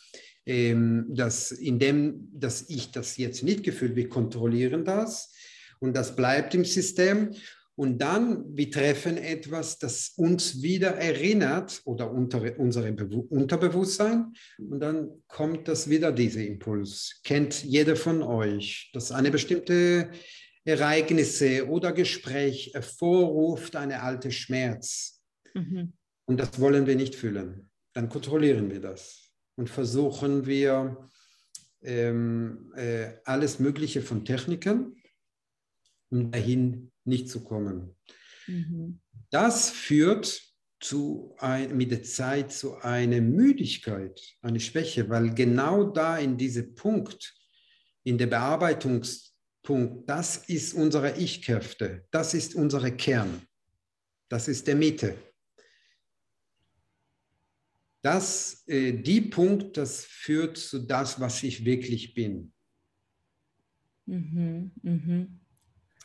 ähm, 0.48 1.06
dass 1.10 1.52
indem 1.52 2.28
dass 2.34 2.68
ich 2.70 2.89
das 2.89 3.18
jetzt 3.18 3.44
nicht 3.44 3.62
gefühlt, 3.62 3.96
wir 3.96 4.10
kontrollieren 4.10 4.84
das 4.84 5.32
und 5.80 5.96
das 5.96 6.16
bleibt 6.16 6.56
im 6.56 6.66
System. 6.66 7.36
Und 7.76 8.00
dann, 8.00 8.46
wir 8.58 8.72
treffen 8.72 9.18
etwas, 9.18 9.78
das 9.78 10.13
uns 10.16 10.63
wieder 10.63 10.96
erinnert 10.96 11.82
oder 11.86 12.12
unter, 12.12 12.60
unser 12.60 12.84
Unterbewusstsein. 13.30 14.34
Und 14.58 14.80
dann 14.80 15.10
kommt 15.28 15.68
das 15.68 15.89
wieder, 15.89 16.12
dieser 16.12 16.46
Impuls. 16.46 17.20
Kennt 17.24 17.63
jeder 17.63 17.96
von 17.96 18.22
euch, 18.24 18.92
dass 18.94 19.12
eine 19.12 19.32
bestimmte 19.32 20.10
Ereignisse 20.65 21.67
oder 21.67 21.91
Gespräch 21.91 22.71
hervorruft 22.73 23.76
eine 23.76 24.02
alte 24.02 24.32
Schmerz. 24.32 25.21
Mhm. 25.54 25.93
Und 26.26 26.39
das 26.39 26.60
wollen 26.60 26.88
wir 26.88 26.95
nicht 26.95 27.15
fühlen. 27.15 27.69
Dann 27.93 28.10
kontrollieren 28.10 28.71
wir 28.71 28.80
das 28.80 29.30
und 29.56 29.69
versuchen 29.69 30.45
wir 30.45 31.10
ähm, 31.82 32.73
äh, 32.76 33.13
alles 33.26 33.60
Mögliche 33.60 34.02
von 34.02 34.23
Techniken, 34.23 34.95
um 36.10 36.32
dahin 36.32 36.91
nicht 37.04 37.30
zu 37.30 37.43
kommen. 37.43 37.95
Mhm. 38.47 39.02
Das 39.30 39.70
führt 39.70 40.41
zu 40.80 41.36
ein, 41.39 41.76
mit 41.78 41.91
der 41.91 42.03
Zeit 42.03 42.51
zu 42.51 42.76
einer 42.76 43.22
Müdigkeit, 43.22 44.20
eine 44.41 44.59
Schwäche, 44.59 45.09
weil 45.09 45.34
genau 45.34 45.86
da 45.86 46.18
in 46.18 46.38
diesem 46.38 46.76
Punkt, 46.76 47.34
in 48.03 48.18
der 48.18 48.28
Bearbeitungspunkt, 49.64 50.09
das 50.09 50.38
ist 50.47 50.74
unsere 50.74 51.18
Ich-Kräfte, 51.18 52.05
das 52.11 52.34
ist 52.34 52.55
unser 52.55 52.91
Kern, 52.91 53.41
das 54.30 54.47
ist 54.47 54.68
der 54.68 54.76
Mitte 54.76 55.16
das, 58.03 58.68
äh, 58.68 58.91
die 58.91 59.22
Punkt, 59.22 59.78
das 59.78 60.03
führt 60.05 60.57
zu 60.57 60.80
das, 60.80 61.20
was 61.20 61.41
ich 61.41 61.64
wirklich 61.64 62.14
bin. 62.14 62.51
Mhm, 64.05 64.72
mh. 64.82 65.28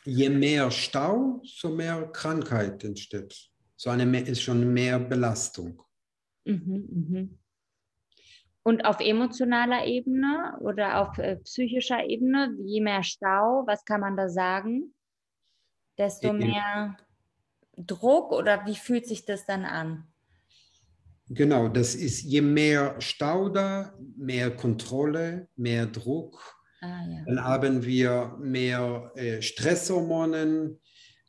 Je 0.05 0.29
mehr 0.29 0.71
Stau, 0.71 1.41
so 1.43 1.75
mehr 1.75 2.09
Krankheit 2.13 2.85
entsteht. 2.85 3.35
So 3.75 3.89
eine 3.89 4.21
ist 4.21 4.41
schon 4.41 4.73
mehr 4.73 4.97
Belastung. 4.97 5.81
Mhm, 6.45 6.87
mh. 6.89 7.29
Und 8.69 8.85
auf 8.85 8.99
emotionaler 8.99 9.87
Ebene 9.87 10.55
oder 10.59 11.01
auf 11.01 11.17
äh, 11.17 11.37
psychischer 11.37 12.07
Ebene, 12.07 12.55
je 12.63 12.81
mehr 12.81 13.01
Stau, 13.01 13.63
was 13.65 13.83
kann 13.83 14.01
man 14.01 14.15
da 14.15 14.29
sagen? 14.29 14.93
Desto 15.97 16.33
mehr 16.33 16.95
Druck 17.75 18.31
oder 18.31 18.67
wie 18.67 18.75
fühlt 18.75 19.07
sich 19.07 19.25
das 19.25 19.47
dann 19.47 19.65
an? 19.65 20.03
Genau, 21.29 21.67
das 21.67 21.95
ist 21.95 22.21
je 22.21 22.41
mehr 22.41 23.01
Stau 23.01 23.49
da, 23.49 23.91
mehr 24.15 24.55
Kontrolle, 24.55 25.47
mehr 25.55 25.87
Druck. 25.87 26.55
Ah, 26.81 27.01
ja. 27.09 27.23
Dann 27.25 27.43
haben 27.43 27.83
wir 27.83 28.37
mehr 28.39 29.11
äh, 29.15 29.41
Stresshormonen, 29.41 30.79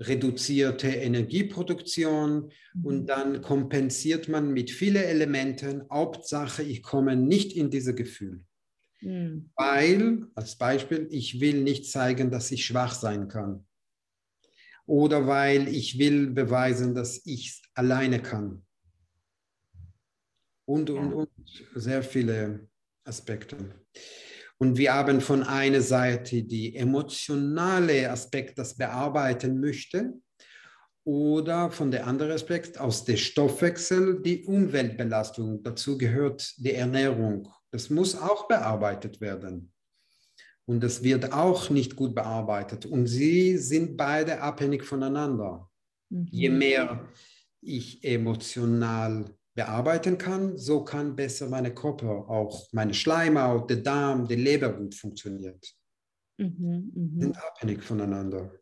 reduzierte 0.00 0.88
Energieproduktion 0.88 2.52
mhm. 2.74 2.84
und 2.84 3.06
dann 3.06 3.42
kompensiert 3.42 4.28
man 4.28 4.52
mit 4.52 4.70
vielen 4.70 5.02
Elementen. 5.02 5.84
Hauptsache, 5.90 6.62
ich 6.62 6.82
komme 6.82 7.16
nicht 7.16 7.52
in 7.52 7.70
diese 7.70 7.94
Gefühl. 7.94 8.44
Mhm. 9.02 9.50
Weil, 9.54 10.26
als 10.34 10.56
Beispiel, 10.56 11.06
ich 11.10 11.40
will 11.40 11.62
nicht 11.62 11.90
zeigen, 11.90 12.30
dass 12.30 12.50
ich 12.50 12.64
schwach 12.64 12.94
sein 12.94 13.28
kann. 13.28 13.66
Oder 14.86 15.26
weil 15.26 15.68
ich 15.68 15.98
will 15.98 16.30
beweisen, 16.30 16.94
dass 16.94 17.24
ich 17.24 17.62
alleine 17.74 18.20
kann. 18.20 18.64
Und, 20.64 20.90
und, 20.90 21.12
und 21.12 21.30
sehr 21.74 22.02
viele 22.02 22.68
Aspekte. 23.04 23.56
Und 24.62 24.76
wir 24.76 24.92
haben 24.92 25.22
von 25.22 25.42
einer 25.42 25.80
Seite 25.80 26.42
die 26.42 26.76
emotionale 26.76 28.10
Aspekt, 28.10 28.58
das 28.58 28.76
bearbeiten 28.76 29.58
möchte, 29.58 30.12
oder 31.02 31.70
von 31.70 31.90
der 31.90 32.06
anderen 32.06 32.32
Aspekt 32.32 32.78
aus 32.78 33.06
dem 33.06 33.16
Stoffwechsel 33.16 34.20
die 34.20 34.44
Umweltbelastung. 34.44 35.62
Dazu 35.62 35.96
gehört 35.96 36.54
die 36.58 36.74
Ernährung. 36.74 37.48
Das 37.70 37.88
muss 37.88 38.14
auch 38.14 38.48
bearbeitet 38.48 39.20
werden. 39.22 39.72
Und 40.66 40.82
das 40.82 41.02
wird 41.02 41.32
auch 41.32 41.70
nicht 41.70 41.96
gut 41.96 42.14
bearbeitet. 42.14 42.84
Und 42.84 43.06
sie 43.06 43.56
sind 43.56 43.96
beide 43.96 44.42
abhängig 44.42 44.84
voneinander. 44.84 45.70
Mhm. 46.10 46.28
Je 46.30 46.50
mehr 46.50 47.08
ich 47.62 48.04
emotional 48.04 49.24
bearbeiten 49.54 50.16
kann, 50.16 50.56
so 50.56 50.84
kann 50.84 51.16
besser 51.16 51.48
meine 51.48 51.74
Körper, 51.74 52.28
auch 52.28 52.68
meine 52.72 52.94
Schleimhaut, 52.94 53.68
der 53.70 53.78
Darm, 53.78 54.28
die 54.28 54.36
Leber 54.36 54.72
gut 54.72 54.94
funktioniert. 54.94 55.74
Mhm, 56.38 56.92
mh. 56.94 57.22
Sind 57.22 57.36
abhängig 57.36 57.82
voneinander. 57.82 58.52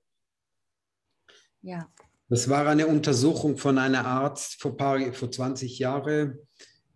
Ja. 1.62 1.88
Das 2.28 2.48
war 2.48 2.66
eine 2.66 2.86
Untersuchung 2.86 3.56
von 3.56 3.78
einem 3.78 4.04
Arzt 4.04 4.60
vor, 4.60 4.76
paar, 4.76 5.12
vor 5.12 5.30
20 5.30 5.78
Jahren. 5.78 6.38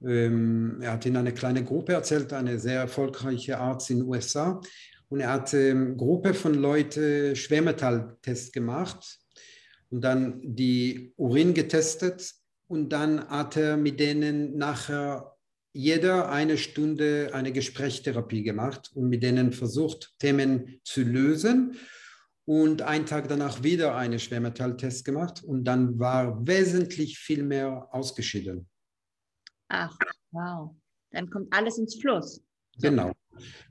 Ähm, 0.05 0.79
er 0.83 0.93
hat 0.93 1.07
in 1.07 1.17
einer 1.17 1.33
kleinen 1.33 1.65
Gruppe 1.65 1.93
erzählt, 1.93 2.33
eine 2.33 2.59
sehr 2.59 2.81
erfolgreiche 2.81 3.59
Arzt 3.59 3.91
in 3.91 3.99
den 3.99 4.09
USA. 4.09 4.61
Und 5.09 5.21
er 5.21 5.31
hat 5.33 5.55
eine 5.55 5.63
ähm, 5.63 5.97
Gruppe 5.97 6.35
von 6.35 6.55
Leuten 6.55 7.37
Schwermetalltest 7.37 8.53
gemacht 8.53 9.19
und 9.91 10.03
dann 10.03 10.41
die 10.43 11.13
Urin 11.17 11.55
getestet 11.55 12.35
und 12.69 12.91
dann 12.91 13.29
hat 13.29 13.57
er 13.57 13.77
mit 13.77 14.01
denen 14.01 14.57
nachher 14.57 15.37
jeder 15.73 16.31
eine 16.31 16.59
Stunde 16.59 17.31
eine 17.33 17.53
Gesprächstherapie 17.53 18.43
gemacht 18.43 18.91
und 18.95 19.09
mit 19.09 19.23
denen 19.23 19.53
versucht, 19.53 20.15
Themen 20.19 20.81
zu 20.85 21.03
lösen. 21.03 21.77
Und 22.45 22.83
einen 22.83 23.07
Tag 23.07 23.29
danach 23.29 23.63
wieder 23.63 23.97
einen 23.97 24.19
Schwermetalltest 24.19 25.05
gemacht 25.05 25.45
und 25.45 25.65
dann 25.65 25.99
war 26.01 26.45
wesentlich 26.45 27.19
viel 27.19 27.45
mehr 27.45 27.89
ausgeschieden. 27.93 28.69
Ach, 29.69 29.97
wow. 30.33 30.75
Dann 31.13 31.31
kommt 31.31 31.55
alles 31.55 31.79
ins 31.79 32.01
Fluss. 32.01 32.43
Genau. 32.81 33.13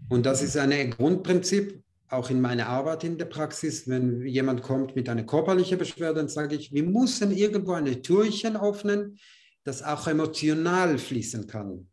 Und 0.09 0.25
das 0.25 0.41
ist 0.41 0.55
ein 0.55 0.89
Grundprinzip, 0.89 1.83
auch 2.11 2.29
in 2.29 2.41
meiner 2.41 2.67
Arbeit 2.67 3.03
in 3.03 3.17
der 3.17 3.25
Praxis, 3.25 3.87
wenn 3.87 4.25
jemand 4.25 4.61
kommt 4.61 4.95
mit 4.95 5.07
einer 5.07 5.23
körperlichen 5.23 5.77
Beschwerde, 5.77 6.15
dann 6.15 6.27
sage 6.27 6.55
ich, 6.55 6.73
wir 6.73 6.83
müssen 6.83 7.31
irgendwo 7.31 7.73
eine 7.73 8.01
Türchen 8.01 8.57
öffnen, 8.57 9.17
das 9.63 9.81
auch 9.81 10.07
emotional 10.07 10.97
fließen 10.97 11.47
kann. 11.47 11.87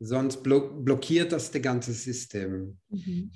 Sonst 0.00 0.42
blockiert 0.42 1.32
das 1.32 1.50
das 1.50 1.62
ganze 1.62 1.92
System. 1.92 2.78
Mhm. 2.88 3.32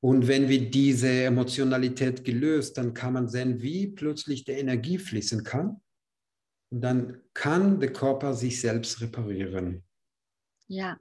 Und 0.00 0.28
wenn 0.28 0.48
wir 0.48 0.70
diese 0.70 1.10
Emotionalität 1.24 2.24
gelöst, 2.24 2.78
dann 2.78 2.94
kann 2.94 3.12
man 3.12 3.28
sehen, 3.28 3.60
wie 3.60 3.88
plötzlich 3.88 4.44
die 4.44 4.52
Energie 4.52 4.96
fließen 4.96 5.44
kann. 5.44 5.80
Und 6.70 6.80
dann 6.80 7.20
kann 7.34 7.80
der 7.80 7.92
Körper 7.92 8.32
sich 8.32 8.60
selbst 8.60 9.00
reparieren. 9.00 9.82
Ja, 10.68 10.96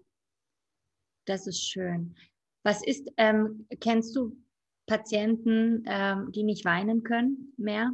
das 1.25 1.47
ist 1.47 1.69
schön. 1.69 2.15
Was 2.64 2.84
ist, 2.86 3.10
ähm, 3.18 3.68
kennst 3.80 4.16
du 4.16 4.38
Patienten, 4.86 5.84
ähm, 5.88 6.32
die 6.32 6.43
nicht 6.43 6.66
weinen 6.66 7.03
können 7.03 7.53
mehr? 7.57 7.91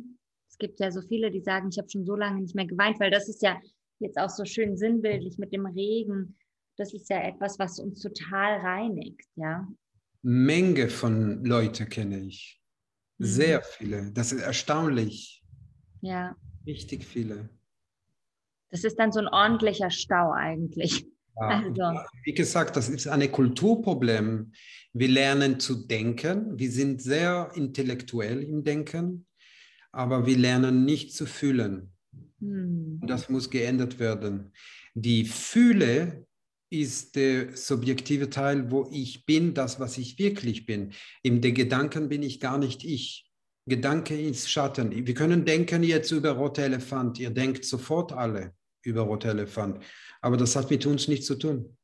Es 0.49 0.57
gibt 0.57 0.79
ja 0.79 0.91
so 0.91 1.01
viele, 1.01 1.31
die 1.31 1.41
sagen, 1.41 1.69
ich 1.69 1.77
habe 1.77 1.89
schon 1.89 2.05
so 2.05 2.15
lange 2.15 2.41
nicht 2.41 2.55
mehr 2.55 2.65
geweint, 2.65 2.99
weil 2.99 3.11
das 3.11 3.27
ist 3.27 3.41
ja 3.41 3.59
jetzt 3.99 4.17
auch 4.17 4.29
so 4.29 4.45
schön 4.45 4.77
sinnbildlich 4.77 5.37
mit 5.37 5.53
dem 5.53 5.65
Regen. 5.65 6.37
Das 6.77 6.93
ist 6.93 7.09
ja 7.09 7.21
etwas, 7.21 7.59
was 7.59 7.79
uns 7.79 8.01
total 8.01 8.59
reinigt, 8.59 9.27
ja. 9.35 9.67
Menge 10.21 10.89
von 10.89 11.45
Leute 11.45 11.85
kenne 11.85 12.19
ich. 12.19 12.61
Mhm. 13.17 13.25
Sehr 13.25 13.61
viele. 13.61 14.11
Das 14.11 14.31
ist 14.31 14.41
erstaunlich. 14.41 15.43
Ja. 16.01 16.35
Richtig 16.65 17.05
viele. 17.05 17.49
Das 18.71 18.83
ist 18.83 18.97
dann 18.97 19.11
so 19.11 19.19
ein 19.19 19.27
ordentlicher 19.27 19.91
Stau 19.91 20.31
eigentlich. 20.31 21.05
Also. 21.35 21.99
Wie 22.23 22.33
gesagt, 22.33 22.75
das 22.75 22.89
ist 22.89 23.07
ein 23.07 23.31
Kulturproblem. 23.31 24.51
Wir 24.93 25.07
lernen 25.07 25.59
zu 25.59 25.85
denken. 25.87 26.57
Wir 26.57 26.71
sind 26.71 27.01
sehr 27.01 27.51
intellektuell 27.55 28.41
im 28.43 28.63
Denken, 28.63 29.25
aber 29.91 30.25
wir 30.25 30.37
lernen 30.37 30.85
nicht 30.85 31.13
zu 31.13 31.25
fühlen. 31.25 31.91
Hm. 32.39 33.01
Das 33.05 33.29
muss 33.29 33.49
geändert 33.49 33.99
werden. 33.99 34.53
Die 34.93 35.25
Fühle 35.25 36.25
ist 36.69 37.15
der 37.15 37.55
subjektive 37.55 38.29
Teil, 38.29 38.71
wo 38.71 38.89
ich 38.91 39.25
bin, 39.25 39.53
das, 39.53 39.79
was 39.79 39.97
ich 39.97 40.17
wirklich 40.17 40.65
bin. 40.65 40.93
In 41.21 41.41
den 41.41 41.53
Gedanken 41.53 42.09
bin 42.09 42.23
ich 42.23 42.39
gar 42.39 42.57
nicht 42.57 42.83
ich. 42.83 43.29
Gedanke 43.67 44.19
ist 44.19 44.49
Schatten. 44.49 44.91
Wir 44.91 45.13
können 45.13 45.43
denken 45.43 45.83
jetzt 45.83 46.11
über 46.11 46.31
rote 46.31 46.63
Elefant. 46.63 47.19
Ihr 47.19 47.31
denkt 47.31 47.65
sofort 47.65 48.13
alle 48.13 48.53
über 48.83 49.01
rote 49.01 49.29
Elefant. 49.29 49.83
Aber 50.25 50.37
das 50.37 50.55
hat 50.55 50.71
mit 50.71 50.83
uns 50.87 51.07
nichts 51.07 51.27
zu 51.27 51.35
tun. 51.35 51.77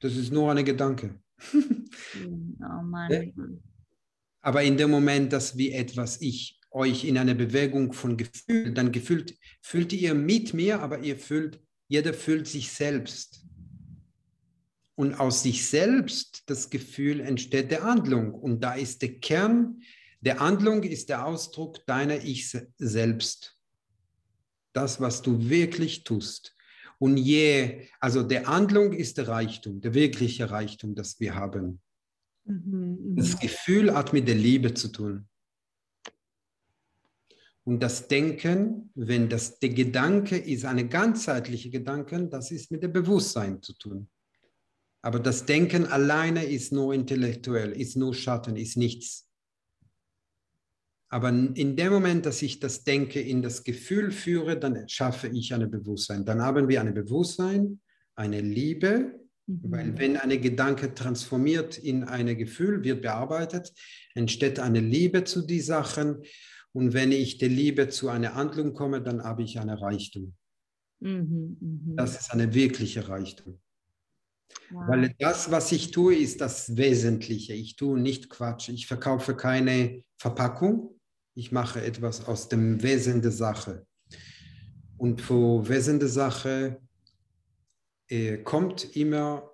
Das 0.00 0.14
ist 0.16 0.30
nur 0.30 0.52
ein 0.52 0.62
Gedanke. 0.66 1.18
oh 1.54 2.82
Mann. 2.82 3.62
Aber 4.42 4.62
in 4.62 4.76
dem 4.76 4.90
Moment, 4.90 5.32
dass 5.32 5.56
wir 5.56 5.74
etwas, 5.74 6.20
ich 6.20 6.60
euch 6.70 7.04
in 7.06 7.16
eine 7.16 7.34
Bewegung 7.34 7.94
von 7.94 8.18
Gefühl, 8.18 8.74
dann 8.74 8.92
gefühlt, 8.92 9.34
fühlt 9.62 9.94
ihr 9.94 10.12
mit 10.12 10.52
mir, 10.52 10.82
aber 10.82 10.98
ihr 10.98 11.16
fühlt, 11.16 11.58
jeder 11.88 12.12
fühlt 12.12 12.46
sich 12.46 12.70
selbst. 12.70 13.46
Und 14.94 15.14
aus 15.14 15.42
sich 15.42 15.66
selbst, 15.66 16.42
das 16.44 16.68
Gefühl, 16.68 17.20
entsteht 17.20 17.70
der 17.70 17.82
Handlung. 17.82 18.34
Und 18.34 18.62
da 18.62 18.74
ist 18.74 19.00
der 19.00 19.20
Kern, 19.20 19.80
der 20.20 20.38
Handlung 20.38 20.82
ist 20.82 21.08
der 21.08 21.24
Ausdruck 21.24 21.86
deiner 21.86 22.22
Ich 22.22 22.54
selbst 22.76 23.58
das, 24.74 25.00
was 25.00 25.22
du 25.22 25.48
wirklich 25.48 26.04
tust. 26.04 26.54
Und 26.98 27.16
je, 27.16 27.88
also 28.00 28.22
der 28.22 28.46
Handlung 28.46 28.92
ist 28.92 29.18
der 29.18 29.28
Reichtum, 29.28 29.80
der 29.80 29.94
wirkliche 29.94 30.50
Reichtum, 30.50 30.94
das 30.94 31.18
wir 31.20 31.34
haben. 31.34 31.80
Mhm, 32.44 32.98
mhm, 33.00 33.16
das 33.16 33.38
Gefühl 33.38 33.94
hat 33.94 34.12
mit 34.12 34.28
der 34.28 34.34
Liebe 34.34 34.74
zu 34.74 34.88
tun. 34.88 35.28
Und 37.64 37.80
das 37.82 38.08
Denken, 38.08 38.90
wenn 38.94 39.28
das 39.30 39.58
der 39.58 39.70
Gedanke 39.70 40.36
ist, 40.36 40.66
eine 40.66 40.86
ganzheitliche 40.86 41.70
Gedanke, 41.70 42.28
das 42.28 42.50
ist 42.50 42.70
mit 42.70 42.82
dem 42.82 42.92
Bewusstsein 42.92 43.62
zu 43.62 43.72
tun. 43.72 44.08
Aber 45.00 45.18
das 45.18 45.46
Denken 45.46 45.86
alleine 45.86 46.44
ist 46.44 46.72
nur 46.72 46.94
intellektuell, 46.94 47.72
ist 47.72 47.96
nur 47.96 48.14
Schatten, 48.14 48.56
ist 48.56 48.76
nichts. 48.76 49.28
Aber 51.14 51.28
in 51.28 51.76
dem 51.76 51.92
Moment, 51.92 52.26
dass 52.26 52.42
ich 52.42 52.58
das 52.58 52.82
Denke 52.82 53.20
in 53.20 53.40
das 53.40 53.62
Gefühl 53.62 54.10
führe, 54.10 54.58
dann 54.58 54.88
schaffe 54.88 55.28
ich 55.28 55.54
ein 55.54 55.70
Bewusstsein. 55.70 56.24
Dann 56.24 56.42
haben 56.42 56.68
wir 56.68 56.80
ein 56.80 56.92
Bewusstsein, 56.92 57.80
eine 58.16 58.40
Liebe, 58.40 59.20
mhm. 59.46 59.60
weil 59.62 59.96
wenn 59.96 60.16
ein 60.16 60.42
Gedanke 60.42 60.92
transformiert 60.92 61.78
in 61.78 62.02
ein 62.02 62.36
Gefühl, 62.36 62.82
wird 62.82 63.02
bearbeitet, 63.02 63.72
entsteht 64.16 64.58
eine 64.58 64.80
Liebe 64.80 65.22
zu 65.22 65.42
den 65.42 65.62
Sachen. 65.62 66.24
Und 66.72 66.94
wenn 66.94 67.12
ich 67.12 67.38
der 67.38 67.48
Liebe 67.48 67.88
zu 67.90 68.08
einer 68.08 68.34
Handlung 68.34 68.74
komme, 68.74 69.00
dann 69.00 69.22
habe 69.22 69.44
ich 69.44 69.60
eine 69.60 69.80
Reichtum. 69.80 70.34
Mhm, 70.98 71.58
mh. 71.60 71.94
Das 71.94 72.20
ist 72.20 72.32
eine 72.32 72.52
wirkliche 72.54 73.08
Reichtum. 73.08 73.60
Wow. 74.70 74.88
Weil 74.88 75.14
das, 75.20 75.52
was 75.52 75.70
ich 75.70 75.92
tue, 75.92 76.16
ist 76.16 76.40
das 76.40 76.76
Wesentliche. 76.76 77.52
Ich 77.52 77.76
tue 77.76 78.00
nicht 78.00 78.28
Quatsch. 78.28 78.68
Ich 78.68 78.88
verkaufe 78.88 79.36
keine 79.36 80.02
Verpackung 80.18 80.93
ich 81.34 81.52
mache 81.52 81.82
etwas 81.82 82.26
aus 82.26 82.48
dem 82.48 82.82
Wesen 82.82 83.20
der 83.22 83.32
Sache. 83.32 83.86
Und 84.96 85.20
vor 85.20 85.68
Wesen 85.68 85.98
der 85.98 86.08
Sache 86.08 86.80
äh, 88.08 88.38
kommt 88.38 88.96
immer 88.96 89.50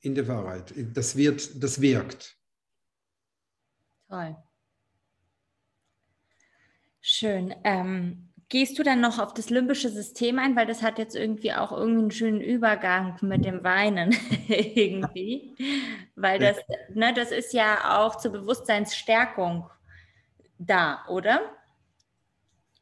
in 0.00 0.14
der 0.14 0.26
Wahrheit. 0.28 0.74
Das, 0.94 1.16
wird, 1.16 1.62
das 1.62 1.80
wirkt. 1.80 2.36
Toll. 4.08 4.36
Schön. 7.00 7.54
Ähm, 7.64 8.28
gehst 8.48 8.78
du 8.78 8.82
dann 8.82 9.00
noch 9.00 9.18
auf 9.18 9.34
das 9.34 9.50
limbische 9.50 9.90
System 9.90 10.38
ein, 10.38 10.56
weil 10.56 10.66
das 10.66 10.82
hat 10.82 10.98
jetzt 10.98 11.14
irgendwie 11.14 11.52
auch 11.52 11.72
irgendwie 11.72 12.00
einen 12.00 12.10
schönen 12.10 12.40
Übergang 12.40 13.16
mit 13.20 13.44
dem 13.44 13.62
Weinen 13.62 14.16
irgendwie, 14.48 15.54
weil 16.16 16.38
das, 16.38 16.56
ne, 16.94 17.12
das 17.14 17.30
ist 17.30 17.52
ja 17.52 17.98
auch 17.98 18.16
zur 18.16 18.32
Bewusstseinsstärkung 18.32 19.68
da, 20.58 21.04
oder? 21.08 21.40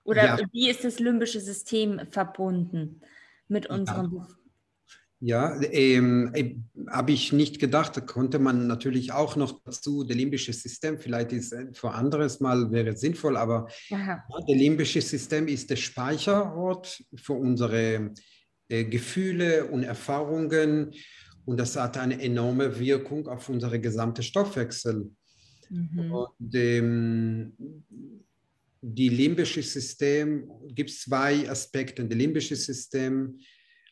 Oder 0.04 0.24
ja. 0.24 0.38
wie 0.52 0.70
ist 0.70 0.84
das 0.84 0.98
limbische 0.98 1.40
System 1.40 2.00
verbunden 2.10 3.00
mit 3.48 3.66
unserem 3.66 4.16
ja. 4.16 4.28
Ja, 5.18 5.58
ähm, 5.72 6.30
äh, 6.34 6.56
habe 6.90 7.12
ich 7.12 7.32
nicht 7.32 7.58
gedacht. 7.58 7.96
Da 7.96 8.02
konnte 8.02 8.38
man 8.38 8.66
natürlich 8.66 9.12
auch 9.12 9.34
noch 9.34 9.62
dazu, 9.64 10.04
das 10.04 10.14
limbische 10.14 10.52
System, 10.52 10.98
vielleicht 10.98 11.32
ist 11.32 11.56
für 11.72 11.92
anderes 11.92 12.40
Mal 12.40 12.70
wäre 12.70 12.94
sinnvoll, 12.94 13.38
aber 13.38 13.66
ja, 13.88 14.22
das 14.28 14.44
limbische 14.46 15.00
System 15.00 15.48
ist 15.48 15.70
der 15.70 15.76
Speicherort 15.76 17.02
für 17.14 17.32
unsere 17.32 18.12
äh, 18.68 18.84
Gefühle 18.84 19.64
und 19.64 19.84
Erfahrungen 19.84 20.92
und 21.46 21.58
das 21.58 21.76
hat 21.76 21.96
eine 21.96 22.20
enorme 22.20 22.78
Wirkung 22.78 23.26
auf 23.26 23.48
unsere 23.48 23.80
gesamte 23.80 24.22
Stoffwechsel. 24.22 25.10
Mhm. 25.70 26.12
Und, 26.12 26.54
ähm, 26.54 27.52
die 28.82 29.08
limbische 29.08 29.62
System 29.62 30.48
gibt 30.68 30.90
zwei 30.90 31.48
Aspekte. 31.48 32.04
Das 32.04 32.16
limbische 32.16 32.56
System 32.56 33.40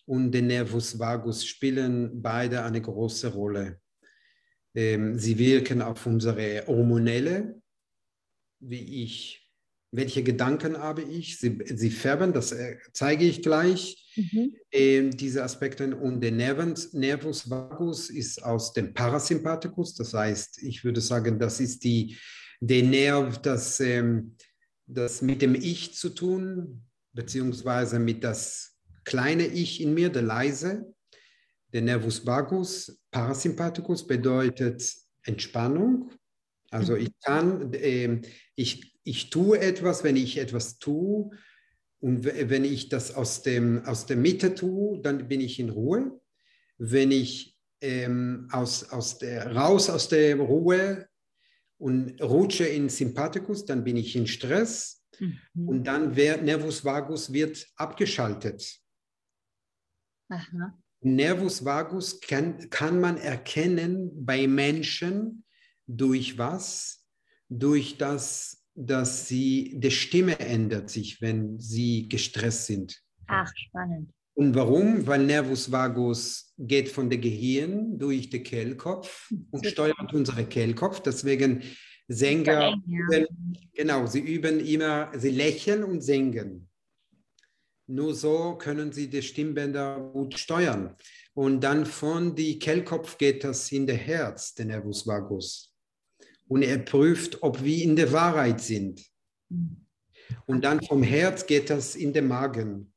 und 0.07 0.31
der 0.31 0.43
Nervus 0.43 0.99
vagus 0.99 1.45
spielen 1.45 2.23
beide 2.23 2.63
eine 2.63 2.81
große 2.81 3.33
Rolle. 3.33 3.81
Ähm, 4.75 5.19
sie 5.19 5.39
wirken 5.39 5.83
auf 5.83 6.07
unsere 6.07 6.65
hormonelle, 6.67 7.61
wie 8.61 9.05
ich, 9.05 9.44
welche 9.97 10.23
Gedanken 10.23 10.79
habe 10.79 11.03
ich, 11.03 11.39
sie, 11.39 11.59
sie 11.75 11.91
färben, 11.91 12.33
das 12.33 12.53
äh, 12.53 12.77
zeige 12.93 13.25
ich 13.25 13.43
gleich, 13.43 14.13
mhm. 14.17 14.55
ähm, 14.73 15.11
diese 15.17 15.45
Aspekte. 15.45 15.95
Und 15.97 16.21
der 16.21 16.33
Nervus, 16.33 16.93
Nervus 16.93 17.49
vagus 17.49 18.11
ist 18.11 18.43
aus 18.43 18.73
dem 18.73 18.93
Parasympathikus, 18.93 19.95
das 19.95 20.13
heißt, 20.13 20.63
ich 20.63 20.85
würde 20.85 21.01
sagen, 21.01 21.39
das 21.39 21.61
ist 21.61 21.85
die, 21.85 22.17
der 22.61 22.83
Nerv, 22.83 23.39
das, 23.39 23.79
ähm, 23.81 24.37
das 24.87 25.23
mit 25.23 25.43
dem 25.43 25.55
Ich 25.55 25.95
zu 25.95 26.11
tun, 26.11 26.83
beziehungsweise 27.13 27.99
mit 27.99 28.25
das 28.25 28.77
kleine 29.05 29.47
Ich 29.47 29.81
in 29.81 29.95
mir, 29.95 30.11
der 30.11 30.23
leise. 30.23 30.93
Der 31.73 31.83
Nervus 31.83 32.25
vagus, 32.25 33.01
Parasympathikus 33.11 34.07
bedeutet 34.07 34.93
Entspannung. 35.23 36.11
Also 36.71 36.95
mhm. 36.95 37.01
ich 37.01 37.13
kann, 37.21 37.73
äh, 37.75 38.21
ich, 38.55 38.94
ich 39.05 39.31
tue 39.31 39.61
etwas, 39.61 40.03
wenn 40.03 40.17
ich 40.17 40.39
etwas 40.39 40.79
tue 40.79 41.31
und 42.01 42.25
wenn 42.25 42.65
ich 42.65 42.89
das 42.89 43.15
aus, 43.15 43.43
dem, 43.43 43.85
aus 43.85 44.07
der 44.07 44.17
Mitte 44.17 44.55
tue, 44.55 45.01
dann 45.01 45.29
bin 45.29 45.41
ich 45.41 45.59
in 45.59 45.71
Ruhe. 45.71 46.21
Wenn 46.79 47.11
ich 47.11 47.57
ähm, 47.81 48.49
aus, 48.51 48.91
aus 48.91 49.19
der, 49.19 49.55
raus 49.55 49.89
aus 49.89 50.09
der 50.09 50.37
Ruhe 50.37 51.09
und 51.79 52.21
rutsche 52.21 52.67
in 52.67 52.89
Sympathikus, 52.89 53.65
dann 53.65 53.85
bin 53.85 53.97
ich 53.97 54.17
in 54.17 54.27
Stress. 54.27 55.05
Mhm. 55.19 55.69
Und 55.69 55.85
dann 55.85 56.17
wird 56.17 56.43
Nervus 56.43 56.85
vagus 56.85 57.33
wird 57.33 57.67
abgeschaltet. 57.77 58.81
Aha. 60.29 60.79
Nervus 61.01 61.65
vagus 61.65 62.21
kann, 62.21 62.71
kann 62.71 63.01
man 63.01 63.19
erkennen 63.19 64.25
bei 64.25 64.47
Menschen 64.47 65.45
durch 65.87 66.39
was? 66.39 67.07
Durch 67.51 67.99
das, 67.99 68.64
dass 68.75 69.29
sie, 69.29 69.75
die 69.77 69.91
Stimme 69.91 70.39
ändert 70.41 70.91
sich, 70.91 71.21
wenn 71.21 71.59
sie 71.59 72.09
gestresst 72.09 72.67
sind. 72.67 73.01
Ach, 73.27 73.51
spannend. 73.55 74.11
Und 74.35 74.55
warum? 74.55 75.07
Weil 75.07 75.25
Nervus 75.25 75.71
vagus 75.71 76.53
geht 76.59 76.89
von 76.89 77.09
der 77.09 77.19
Gehirn 77.19 77.97
durch 77.99 78.31
den 78.31 78.43
Kehlkopf 78.43 79.31
und 79.51 79.65
steuert 79.65 80.13
unsere 80.13 80.45
Kehlkopf. 80.45 81.01
Deswegen 81.01 81.63
Sänger, 82.09 82.77
üben, 82.87 83.27
genau, 83.73 84.07
sie 84.07 84.21
üben 84.21 84.61
immer, 84.61 85.11
sie 85.17 85.31
lächeln 85.31 85.85
und 85.85 86.03
singen. 86.03 86.69
Nur 87.87 88.15
so 88.15 88.57
können 88.57 88.93
Sie 88.93 89.09
die 89.09 89.23
Stimmbänder 89.23 90.01
gut 90.13 90.39
steuern. 90.39 90.97
Und 91.35 91.61
dann 91.61 91.85
von 91.85 92.35
die 92.35 92.59
Kehlkopf 92.59 93.19
geht 93.19 93.45
das 93.45 93.71
in 93.73 93.87
der 93.87 93.97
Herz, 93.97 94.55
der 94.55 94.67
Nervus 94.67 95.07
vagus. 95.07 95.74
Und 96.47 96.63
er 96.63 96.79
prüft, 96.79 97.43
ob 97.43 97.63
wir 97.63 97.83
in 97.83 97.97
der 97.97 98.13
Wahrheit 98.13 98.61
sind. 98.61 99.05
Und 100.47 100.65
dann 100.65 100.83
vom 100.83 101.03
Herz 101.03 101.47
geht 101.47 101.71
das 101.71 101.95
in 101.95 102.13
den 102.13 102.29
Magen. 102.29 102.93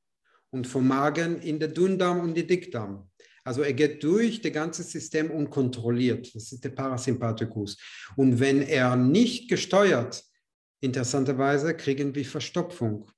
Und 0.49 0.67
vom 0.67 0.87
Magen 0.87 1.39
in 1.41 1.59
den 1.59 1.73
Dünndarm 1.73 2.19
und 2.21 2.35
den 2.35 2.47
Dickdarm. 2.47 3.09
Also 3.43 3.61
er 3.61 3.73
geht 3.73 4.03
durch 4.03 4.41
das 4.41 4.51
ganze 4.51 4.83
System 4.83 5.31
und 5.31 5.49
kontrolliert. 5.49 6.33
Das 6.35 6.51
ist 6.51 6.63
der 6.63 6.69
Parasympathikus. 6.69 7.77
Und 8.15 8.39
wenn 8.39 8.61
er 8.61 8.95
nicht 8.95 9.49
gesteuert, 9.49 10.23
interessanterweise 10.81 11.75
kriegen 11.75 12.13
wir 12.13 12.25
Verstopfung 12.25 13.09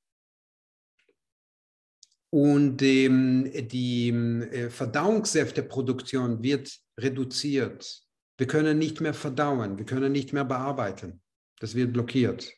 und 2.30 2.82
ähm, 2.82 3.52
die 3.68 4.10
äh, 4.10 4.70
Verdauungssäfteproduktion 4.70 6.44
wird 6.44 6.72
reduziert. 7.00 8.04
Wir 8.40 8.48
können 8.48 8.78
nicht 8.78 9.02
mehr 9.02 9.14
verdauen, 9.14 9.78
wir 9.78 9.86
können 9.86 10.14
nicht 10.14 10.32
mehr 10.32 10.46
bearbeiten. 10.46 11.20
Das 11.60 11.76
wird 11.76 11.92
blockiert. 11.92 12.54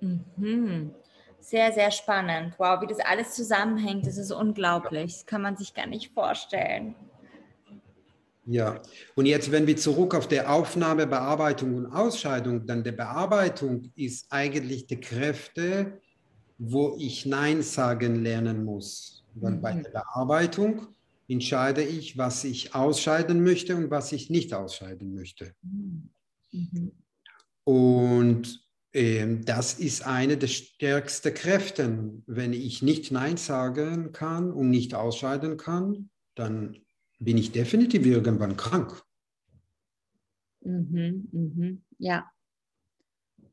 Mhm. 0.00 0.94
Sehr, 1.40 1.72
sehr 1.72 1.90
spannend. 1.90 2.54
Wow, 2.56 2.80
wie 2.80 2.86
das 2.86 3.00
alles 3.00 3.34
zusammenhängt, 3.34 4.06
das 4.06 4.16
ist 4.16 4.30
unglaublich. 4.30 5.12
Das 5.12 5.26
kann 5.26 5.42
man 5.42 5.56
sich 5.56 5.74
gar 5.74 5.88
nicht 5.88 6.12
vorstellen. 6.14 6.94
Ja, 8.46 8.80
und 9.16 9.26
jetzt, 9.26 9.50
wenn 9.50 9.66
wir 9.66 9.76
zurück 9.76 10.14
auf 10.14 10.28
der 10.28 10.52
Aufnahme, 10.52 11.08
Bearbeitung 11.08 11.74
und 11.74 11.86
Ausscheidung, 11.86 12.64
dann 12.64 12.84
der 12.84 12.92
Bearbeitung 12.92 13.90
ist 13.96 14.26
eigentlich 14.30 14.86
die 14.86 15.00
Kräfte, 15.00 16.00
wo 16.58 16.94
ich 16.96 17.26
Nein 17.26 17.62
sagen 17.62 18.22
lernen 18.22 18.64
muss. 18.64 19.24
Weil 19.34 19.54
mhm. 19.54 19.60
bei 19.60 19.72
der 19.72 19.90
Bearbeitung 19.90 20.86
entscheide 21.32 21.82
ich, 21.82 22.18
was 22.18 22.44
ich 22.44 22.74
ausscheiden 22.74 23.42
möchte 23.42 23.76
und 23.76 23.90
was 23.90 24.12
ich 24.12 24.30
nicht 24.30 24.54
ausscheiden 24.54 25.14
möchte. 25.14 25.54
Mhm. 25.62 26.92
Und 27.64 28.68
äh, 28.92 29.38
das 29.44 29.74
ist 29.74 30.06
eine 30.06 30.36
der 30.36 30.48
stärksten 30.48 31.34
Kräfte. 31.34 32.12
Wenn 32.26 32.52
ich 32.52 32.82
nicht 32.82 33.10
Nein 33.10 33.36
sagen 33.36 34.12
kann 34.12 34.52
und 34.52 34.70
nicht 34.70 34.94
ausscheiden 34.94 35.56
kann, 35.56 36.10
dann 36.34 36.78
bin 37.18 37.38
ich 37.38 37.52
definitiv 37.52 38.04
irgendwann 38.04 38.56
krank. 38.56 39.02
Mhm, 40.60 41.28
mhm. 41.32 41.82
Ja, 41.98 42.30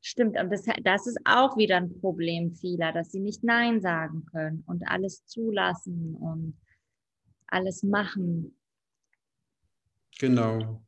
Stimmt, 0.01 0.39
und 0.39 0.49
das, 0.49 0.63
das 0.83 1.07
ist 1.07 1.19
auch 1.25 1.57
wieder 1.57 1.75
ein 1.75 1.99
Problem 1.99 2.53
vieler, 2.53 2.93
dass 2.93 3.11
sie 3.11 3.19
nicht 3.19 3.43
Nein 3.43 3.81
sagen 3.81 4.25
können 4.31 4.63
und 4.65 4.87
alles 4.87 5.25
zulassen 5.25 6.15
und 6.15 6.57
alles 7.51 7.83
machen. 7.83 8.55
Genau. 10.19 10.81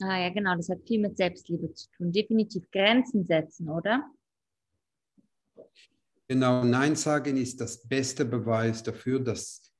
Ah 0.00 0.20
ja, 0.20 0.28
genau, 0.30 0.56
das 0.56 0.68
hat 0.68 0.86
viel 0.86 1.00
mit 1.00 1.16
Selbstliebe 1.16 1.72
zu 1.72 1.88
tun. 1.90 2.12
Definitiv 2.12 2.70
Grenzen 2.70 3.24
setzen, 3.24 3.68
oder? 3.68 4.10
Genau, 6.28 6.64
Nein 6.64 6.96
sagen 6.96 7.36
ist 7.36 7.60
das 7.60 7.86
beste 7.86 8.24
Beweis 8.24 8.82
dafür, 8.82 9.20
dass 9.20 9.72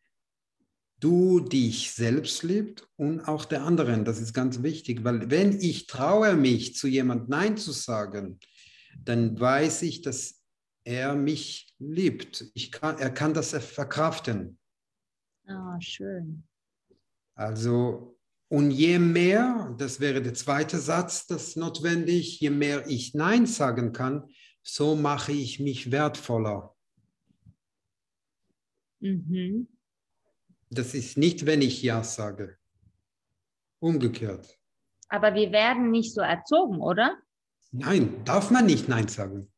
du 1.00 1.40
dich 1.40 1.92
selbst 1.92 2.42
liebst 2.42 2.86
und 2.96 3.20
auch 3.22 3.44
der 3.44 3.64
anderen. 3.64 4.04
Das 4.04 4.20
ist 4.20 4.32
ganz 4.32 4.62
wichtig, 4.62 5.04
weil 5.04 5.30
wenn 5.30 5.58
ich 5.60 5.86
traue 5.86 6.34
mich, 6.36 6.76
zu 6.76 6.86
jemand 6.86 7.28
Nein 7.28 7.56
zu 7.56 7.72
sagen, 7.72 8.38
dann 8.98 9.38
weiß 9.38 9.82
ich, 9.82 10.02
dass 10.02 10.42
er 10.84 11.14
mich 11.14 11.63
liebt. 11.78 12.44
Ich 12.54 12.72
kann, 12.72 12.98
er 12.98 13.10
kann 13.10 13.34
das 13.34 13.50
verkraften. 13.50 14.58
Ah, 15.46 15.76
oh, 15.76 15.80
schön. 15.80 16.44
Also, 17.34 18.18
und 18.48 18.70
je 18.70 18.98
mehr, 18.98 19.74
das 19.78 20.00
wäre 20.00 20.22
der 20.22 20.34
zweite 20.34 20.78
Satz, 20.78 21.26
das 21.26 21.56
notwendig, 21.56 22.40
je 22.40 22.50
mehr 22.50 22.86
ich 22.86 23.14
Nein 23.14 23.46
sagen 23.46 23.92
kann, 23.92 24.28
so 24.62 24.96
mache 24.96 25.32
ich 25.32 25.60
mich 25.60 25.90
wertvoller. 25.90 26.74
Mhm. 29.00 29.68
Das 30.70 30.94
ist 30.94 31.18
nicht, 31.18 31.46
wenn 31.46 31.62
ich 31.62 31.82
Ja 31.82 32.02
sage. 32.02 32.56
Umgekehrt. 33.80 34.58
Aber 35.08 35.34
wir 35.34 35.52
werden 35.52 35.90
nicht 35.90 36.14
so 36.14 36.22
erzogen, 36.22 36.80
oder? 36.80 37.18
Nein, 37.70 38.24
darf 38.24 38.50
man 38.50 38.66
nicht 38.66 38.88
Nein 38.88 39.08
sagen. 39.08 39.52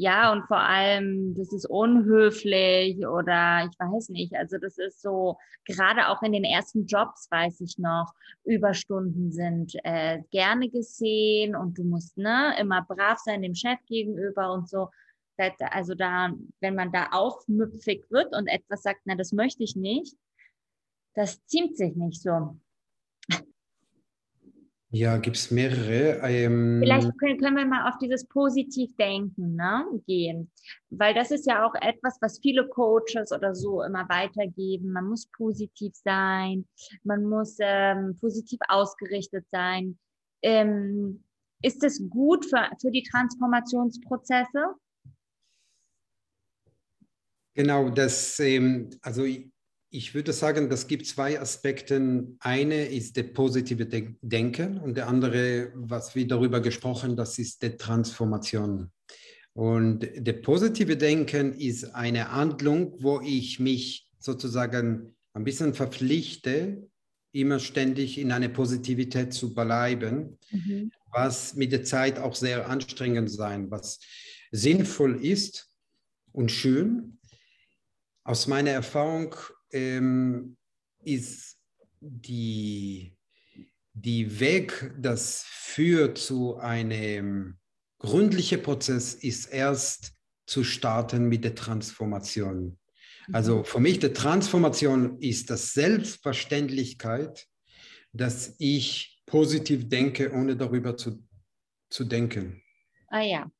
Ja, 0.00 0.30
und 0.32 0.46
vor 0.46 0.60
allem, 0.60 1.34
das 1.34 1.52
ist 1.52 1.66
unhöflich 1.68 3.04
oder 3.04 3.68
ich 3.68 3.76
weiß 3.80 4.10
nicht. 4.10 4.32
Also 4.36 4.56
das 4.56 4.78
ist 4.78 5.02
so, 5.02 5.38
gerade 5.64 6.06
auch 6.06 6.22
in 6.22 6.30
den 6.30 6.44
ersten 6.44 6.86
Jobs 6.86 7.28
weiß 7.32 7.60
ich 7.62 7.78
noch, 7.78 8.14
Überstunden 8.44 9.32
sind 9.32 9.74
äh, 9.82 10.20
gerne 10.30 10.70
gesehen 10.70 11.56
und 11.56 11.76
du 11.78 11.82
musst 11.82 12.16
ne, 12.16 12.54
immer 12.60 12.82
brav 12.82 13.18
sein 13.18 13.42
dem 13.42 13.56
Chef 13.56 13.80
gegenüber 13.88 14.52
und 14.52 14.68
so. 14.68 14.88
Also 15.58 15.96
da, 15.96 16.32
wenn 16.60 16.76
man 16.76 16.92
da 16.92 17.08
aufmüpfig 17.10 18.04
wird 18.08 18.36
und 18.36 18.46
etwas 18.46 18.82
sagt, 18.82 19.00
na, 19.04 19.16
das 19.16 19.32
möchte 19.32 19.64
ich 19.64 19.74
nicht, 19.74 20.16
das 21.14 21.44
ziemt 21.46 21.76
sich 21.76 21.96
nicht 21.96 22.22
so. 22.22 22.56
Ja, 24.90 25.18
gibt 25.18 25.36
es 25.36 25.50
mehrere. 25.50 26.26
Ähm, 26.26 26.80
Vielleicht 26.82 27.18
können, 27.18 27.56
wir 27.56 27.66
mal 27.66 27.90
auf 27.90 27.98
dieses 27.98 28.26
Positivdenken 28.26 29.54
ne, 29.54 29.84
gehen, 30.06 30.50
weil 30.88 31.12
das 31.12 31.30
ist 31.30 31.46
ja 31.46 31.66
auch 31.66 31.74
etwas, 31.74 32.16
was 32.22 32.38
viele 32.40 32.66
Coaches 32.68 33.30
oder 33.30 33.54
so 33.54 33.82
immer 33.82 34.08
weitergeben. 34.08 34.92
Man 34.92 35.08
muss 35.08 35.26
positiv 35.26 35.92
sein, 35.94 36.66
man 37.04 37.24
muss 37.24 37.58
ähm, 37.60 38.16
positiv 38.18 38.60
ausgerichtet 38.68 39.44
sein. 39.50 39.98
Ähm, 40.40 41.22
ist 41.60 41.84
es 41.84 42.02
gut 42.08 42.46
für, 42.46 42.70
für 42.80 42.90
die 42.90 43.02
Transformationsprozesse? 43.02 44.74
Genau, 47.52 47.90
das, 47.90 48.40
ähm, 48.40 48.88
also 49.02 49.26
ich 49.90 50.14
würde 50.14 50.32
sagen, 50.32 50.68
das 50.68 50.86
gibt 50.86 51.06
zwei 51.06 51.40
Aspekte. 51.40 52.26
Eine 52.40 52.86
ist 52.86 53.16
der 53.16 53.22
positive 53.24 53.86
Denken 53.86 54.78
und 54.78 54.96
der 54.96 55.08
andere, 55.08 55.72
was 55.74 56.14
wir 56.14 56.26
darüber 56.26 56.60
gesprochen, 56.60 57.16
das 57.16 57.38
ist 57.38 57.62
die 57.62 57.76
Transformation. 57.76 58.90
Und 59.54 60.08
der 60.14 60.34
positive 60.34 60.96
Denken 60.96 61.52
ist 61.54 61.94
eine 61.94 62.30
Handlung, 62.30 62.94
wo 63.02 63.20
ich 63.20 63.58
mich 63.58 64.06
sozusagen 64.18 65.16
ein 65.32 65.44
bisschen 65.44 65.74
verpflichte, 65.74 66.88
immer 67.32 67.58
ständig 67.58 68.18
in 68.18 68.32
eine 68.32 68.48
Positivität 68.48 69.32
zu 69.32 69.54
bleiben, 69.54 70.38
mhm. 70.50 70.90
was 71.12 71.54
mit 71.54 71.72
der 71.72 71.84
Zeit 71.84 72.18
auch 72.18 72.34
sehr 72.34 72.68
anstrengend 72.68 73.30
sein, 73.30 73.70
was 73.70 74.00
sinnvoll 74.50 75.24
ist 75.24 75.70
und 76.32 76.50
schön. 76.50 77.18
Aus 78.24 78.46
meiner 78.46 78.70
Erfahrung 78.70 79.34
ähm, 79.72 80.56
ist 81.04 81.58
die, 82.00 83.16
die 83.92 84.40
Weg, 84.40 84.94
das 84.98 85.44
führt 85.46 86.18
zu 86.18 86.56
einem 86.56 87.58
gründlichen 87.98 88.62
Prozess, 88.62 89.14
ist 89.14 89.46
erst 89.46 90.12
zu 90.46 90.64
starten 90.64 91.28
mit 91.28 91.44
der 91.44 91.54
Transformation. 91.54 92.78
Also 93.32 93.58
mhm. 93.58 93.64
für 93.64 93.80
mich 93.80 93.98
die 93.98 94.12
Transformation 94.12 95.18
ist 95.20 95.50
das 95.50 95.74
Selbstverständlichkeit, 95.74 97.46
dass 98.12 98.54
ich 98.58 99.22
positiv 99.26 99.88
denke, 99.88 100.32
ohne 100.32 100.56
darüber 100.56 100.96
zu, 100.96 101.22
zu 101.90 102.04
denken. 102.04 102.62
Ah 103.08 103.20
ja, 103.20 103.50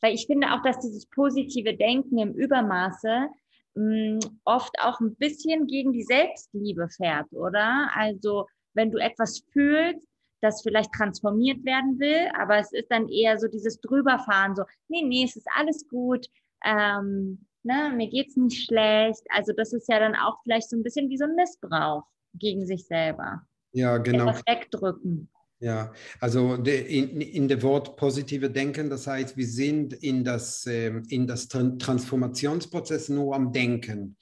weil 0.00 0.14
ich 0.14 0.26
finde 0.26 0.52
auch, 0.52 0.62
dass 0.62 0.80
dieses 0.80 1.06
positive 1.06 1.76
Denken 1.76 2.18
im 2.18 2.34
Übermaße 2.34 3.28
mh, 3.74 4.20
oft 4.44 4.74
auch 4.80 5.00
ein 5.00 5.14
bisschen 5.16 5.66
gegen 5.66 5.92
die 5.92 6.02
Selbstliebe 6.02 6.88
fährt, 6.88 7.32
oder? 7.32 7.90
Also 7.94 8.46
wenn 8.74 8.90
du 8.90 8.98
etwas 8.98 9.42
fühlst, 9.52 10.06
das 10.40 10.62
vielleicht 10.62 10.92
transformiert 10.92 11.64
werden 11.64 11.98
will, 11.98 12.28
aber 12.38 12.58
es 12.58 12.72
ist 12.72 12.90
dann 12.90 13.08
eher 13.08 13.38
so 13.38 13.46
dieses 13.46 13.80
Drüberfahren, 13.80 14.56
so, 14.56 14.64
nee, 14.88 15.02
nee, 15.02 15.24
es 15.24 15.36
ist 15.36 15.46
alles 15.54 15.86
gut, 15.88 16.26
ähm, 16.64 17.46
ne, 17.62 17.92
mir 17.94 18.08
geht's 18.08 18.36
nicht 18.36 18.64
schlecht. 18.64 19.22
Also 19.30 19.52
das 19.52 19.72
ist 19.72 19.88
ja 19.88 19.98
dann 19.98 20.14
auch 20.14 20.38
vielleicht 20.42 20.70
so 20.70 20.76
ein 20.76 20.82
bisschen 20.82 21.08
wie 21.10 21.18
so 21.18 21.24
ein 21.24 21.34
Missbrauch 21.34 22.04
gegen 22.34 22.64
sich 22.66 22.86
selber. 22.86 23.42
Ja, 23.72 23.98
genau. 23.98 24.28
Etwas 24.28 24.42
wegdrücken. 24.46 25.28
Ja, 25.62 25.92
also 26.20 26.54
in, 26.54 27.20
in 27.20 27.46
dem 27.46 27.62
Wort 27.62 27.96
positive 27.96 28.48
Denken, 28.50 28.88
das 28.88 29.06
heißt, 29.06 29.36
wir 29.36 29.46
sind 29.46 29.92
in 29.92 30.24
das, 30.24 30.66
ähm, 30.66 31.02
in 31.10 31.26
das 31.26 31.48
Transformationsprozess 31.48 33.10
nur 33.10 33.34
am 33.34 33.52
Denken. 33.52 34.16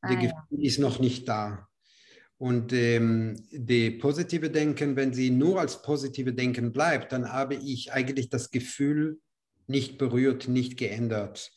Ah, 0.00 0.08
der 0.08 0.22
ja. 0.22 0.30
Gefühl 0.30 0.66
ist 0.66 0.78
noch 0.78 0.98
nicht 0.98 1.28
da. 1.28 1.68
Und 2.38 2.72
ähm, 2.72 3.36
die 3.50 3.90
positive 3.90 4.48
Denken, 4.48 4.96
wenn 4.96 5.12
sie 5.12 5.28
nur 5.28 5.60
als 5.60 5.82
positive 5.82 6.32
Denken 6.32 6.72
bleibt, 6.72 7.12
dann 7.12 7.32
habe 7.32 7.56
ich 7.56 7.92
eigentlich 7.92 8.30
das 8.30 8.50
Gefühl 8.50 9.20
nicht 9.66 9.98
berührt, 9.98 10.48
nicht 10.48 10.78
geändert. 10.78 11.52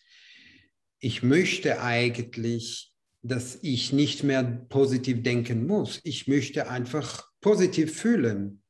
Ich 1.00 1.24
möchte 1.24 1.82
eigentlich, 1.82 2.92
dass 3.22 3.60
ich 3.62 3.94
nicht 3.94 4.24
mehr 4.24 4.44
positiv 4.44 5.24
denken 5.24 5.68
muss. 5.68 6.02
Ich 6.04 6.28
möchte 6.28 6.70
einfach 6.70 7.24
positiv 7.40 7.96
fühlen 7.96 8.61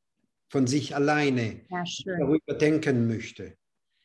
von 0.52 0.68
sich 0.68 0.94
alleine 0.96 1.62
ja, 1.70 1.84
darüber 2.06 2.54
denken 2.54 3.08
möchte. 3.08 3.56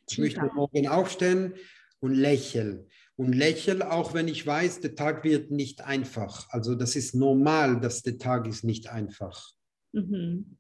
Ich 0.09 0.19
möchte 0.19 0.49
morgen 0.55 0.87
aufstehen 0.87 1.55
und 1.99 2.15
lächeln. 2.15 2.89
Und 3.17 3.33
lächeln, 3.33 3.83
auch 3.83 4.15
wenn 4.15 4.29
ich 4.29 4.47
weiß, 4.47 4.81
der 4.81 4.95
Tag 4.95 5.25
wird 5.25 5.51
nicht 5.51 5.81
einfach. 5.81 6.49
Also 6.51 6.77
das 6.77 6.95
ist 6.95 7.15
normal, 7.15 7.81
dass 7.81 8.03
der 8.03 8.19
Tag 8.19 8.47
ist 8.47 8.63
nicht 8.63 8.89
einfach. 8.89 9.51
Mhm. 9.93 10.59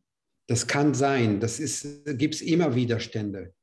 Das 0.49 0.66
kann 0.66 0.93
sein, 0.93 1.39
das 1.39 1.61
gibt 2.05 2.34
es 2.34 2.41
immer 2.41 2.74
Widerstände. 2.74 3.55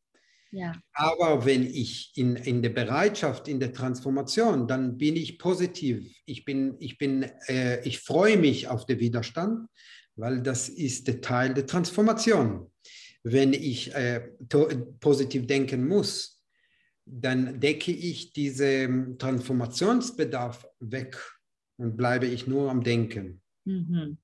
Ja. 0.52 0.72
Aber 0.94 1.46
wenn 1.46 1.64
ich 1.64 2.14
in, 2.16 2.36
in 2.36 2.62
der 2.62 2.70
Bereitschaft, 2.70 3.48
in 3.48 3.60
der 3.60 3.74
Transformation, 3.74 4.68
dann 4.68 4.98
bin 4.98 5.16
ich 5.16 5.40
positiv. 5.40 6.06
Ich, 6.26 6.46
bin, 6.46 6.76
ich, 6.80 6.98
bin, 6.98 7.24
äh, 7.48 7.82
ich 7.86 8.00
freue 8.00 8.38
mich 8.38 8.68
auf 8.68 8.86
den 8.86 9.00
Widerstand, 9.00 9.68
weil 10.16 10.42
das 10.42 10.70
ist 10.70 11.08
der 11.08 11.22
Teil 11.22 11.54
der 11.54 11.66
Transformation. 11.66 12.72
Wenn 13.24 13.54
ich 13.54 13.94
äh, 13.96 14.20
positiv 15.00 15.48
denken 15.48 15.88
muss, 15.88 16.42
dann 17.06 17.60
decke 17.60 17.92
ich 17.92 18.34
diesen 18.34 19.18
Transformationsbedarf 19.18 20.68
weg 20.80 21.18
und 21.78 21.98
bleibe 21.98 22.26
ich 22.26 22.48
nur 22.48 22.70
am 22.70 22.84
Denken. 22.84 23.42
Mhm. 23.66 24.18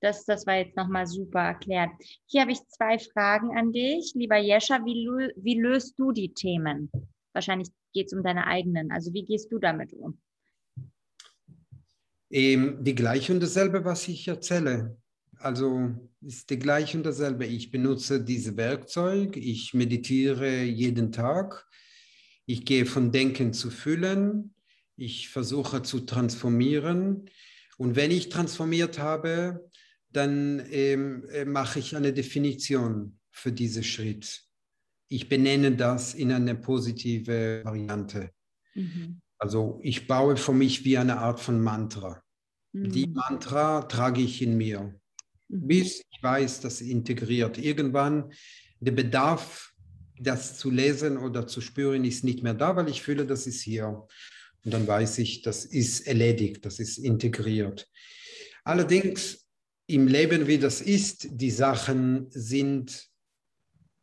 Das, 0.00 0.24
das 0.24 0.46
war 0.46 0.56
jetzt 0.56 0.76
nochmal 0.76 1.06
super 1.06 1.40
erklärt. 1.40 1.90
Hier 2.26 2.42
habe 2.42 2.52
ich 2.52 2.66
zwei 2.68 2.98
Fragen 2.98 3.56
an 3.56 3.72
dich. 3.72 4.12
Lieber 4.14 4.36
Jescha, 4.36 4.84
wie, 4.84 5.08
wie 5.36 5.60
löst 5.60 5.98
du 5.98 6.12
die 6.12 6.32
Themen? 6.34 6.90
Wahrscheinlich 7.32 7.70
geht 7.92 8.06
es 8.06 8.12
um 8.12 8.22
deine 8.22 8.46
eigenen. 8.46 8.92
Also 8.92 9.12
wie 9.14 9.24
gehst 9.24 9.50
du 9.50 9.58
damit 9.58 9.92
um? 9.94 10.18
Ähm, 12.30 12.82
die 12.82 12.94
gleiche 12.94 13.32
und 13.32 13.40
dasselbe, 13.40 13.84
was 13.84 14.08
ich 14.08 14.26
erzähle. 14.28 14.96
Also 15.38 15.94
ist 16.22 16.50
die 16.50 16.58
gleiche 16.58 16.96
und 16.96 17.04
dasselbe. 17.04 17.46
Ich 17.46 17.70
benutze 17.70 18.22
diese 18.22 18.56
Werkzeug, 18.56 19.36
ich 19.36 19.74
meditiere 19.74 20.62
jeden 20.62 21.12
Tag, 21.12 21.66
ich 22.46 22.64
gehe 22.64 22.86
von 22.86 23.12
Denken 23.12 23.52
zu 23.52 23.70
Fühlen, 23.70 24.54
ich 24.96 25.28
versuche 25.28 25.82
zu 25.82 26.00
transformieren. 26.00 27.28
Und 27.76 27.96
wenn 27.96 28.10
ich 28.10 28.30
transformiert 28.30 28.98
habe, 28.98 29.70
dann 30.10 30.64
ähm, 30.70 31.28
äh, 31.30 31.44
mache 31.44 31.78
ich 31.78 31.94
eine 31.94 32.12
Definition 32.12 33.18
für 33.30 33.52
diesen 33.52 33.84
Schritt. 33.84 34.42
Ich 35.08 35.28
benenne 35.28 35.76
das 35.76 36.14
in 36.14 36.32
eine 36.32 36.54
positive 36.54 37.60
Variante. 37.64 38.30
Mhm. 38.74 39.20
Also 39.38 39.80
ich 39.82 40.06
baue 40.06 40.36
für 40.36 40.52
mich 40.52 40.84
wie 40.84 40.98
eine 40.98 41.18
Art 41.18 41.40
von 41.40 41.60
Mantra. 41.60 42.22
Mhm. 42.72 42.92
Die 42.92 43.06
Mantra 43.06 43.82
trage 43.82 44.20
ich 44.20 44.42
in 44.42 44.56
mir, 44.56 44.98
mhm. 45.48 45.66
bis 45.66 46.02
ich 46.10 46.22
weiß, 46.22 46.60
dass 46.60 46.80
integriert. 46.80 47.58
Irgendwann 47.58 48.32
der 48.80 48.92
Bedarf, 48.92 49.72
das 50.18 50.58
zu 50.58 50.70
lesen 50.70 51.18
oder 51.18 51.46
zu 51.46 51.60
spüren, 51.60 52.04
ist 52.04 52.24
nicht 52.24 52.42
mehr 52.42 52.54
da, 52.54 52.76
weil 52.76 52.88
ich 52.88 53.02
fühle, 53.02 53.26
das 53.26 53.46
ist 53.46 53.62
hier. 53.62 54.06
Und 54.64 54.74
dann 54.74 54.86
weiß 54.86 55.18
ich, 55.18 55.42
das 55.42 55.64
ist 55.64 56.06
erledigt, 56.06 56.64
das 56.64 56.80
ist 56.80 56.98
integriert. 56.98 57.88
Allerdings 58.64 59.46
im 59.86 60.08
Leben, 60.08 60.46
wie 60.46 60.58
das 60.58 60.80
ist, 60.80 61.28
die 61.30 61.50
Sachen 61.50 62.26
sind 62.30 63.08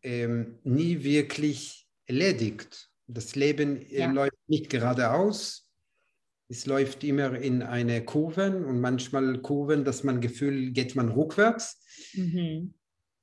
ähm, 0.04 0.60
nie 0.64 1.04
wirklich 1.04 1.88
erledigt. 2.06 2.90
Das 3.08 3.36
Leben 3.36 3.82
äh, 3.82 3.99
ja. 3.99 4.12
läuft 4.12 4.38
nicht 4.47 4.70
geradeaus. 4.70 5.68
Es 6.49 6.66
läuft 6.66 7.04
immer 7.04 7.36
in 7.36 7.62
eine 7.64 8.04
Kurve 8.04 8.66
und 8.66 8.80
manchmal 8.80 9.41
Kurven, 9.41 9.86
dass 9.86 10.04
man 10.04 10.22
Gefühl, 10.22 10.72
geht 10.72 10.95
man 10.95 11.10
rückwärts. 11.10 11.82
Mhm. 12.14 12.74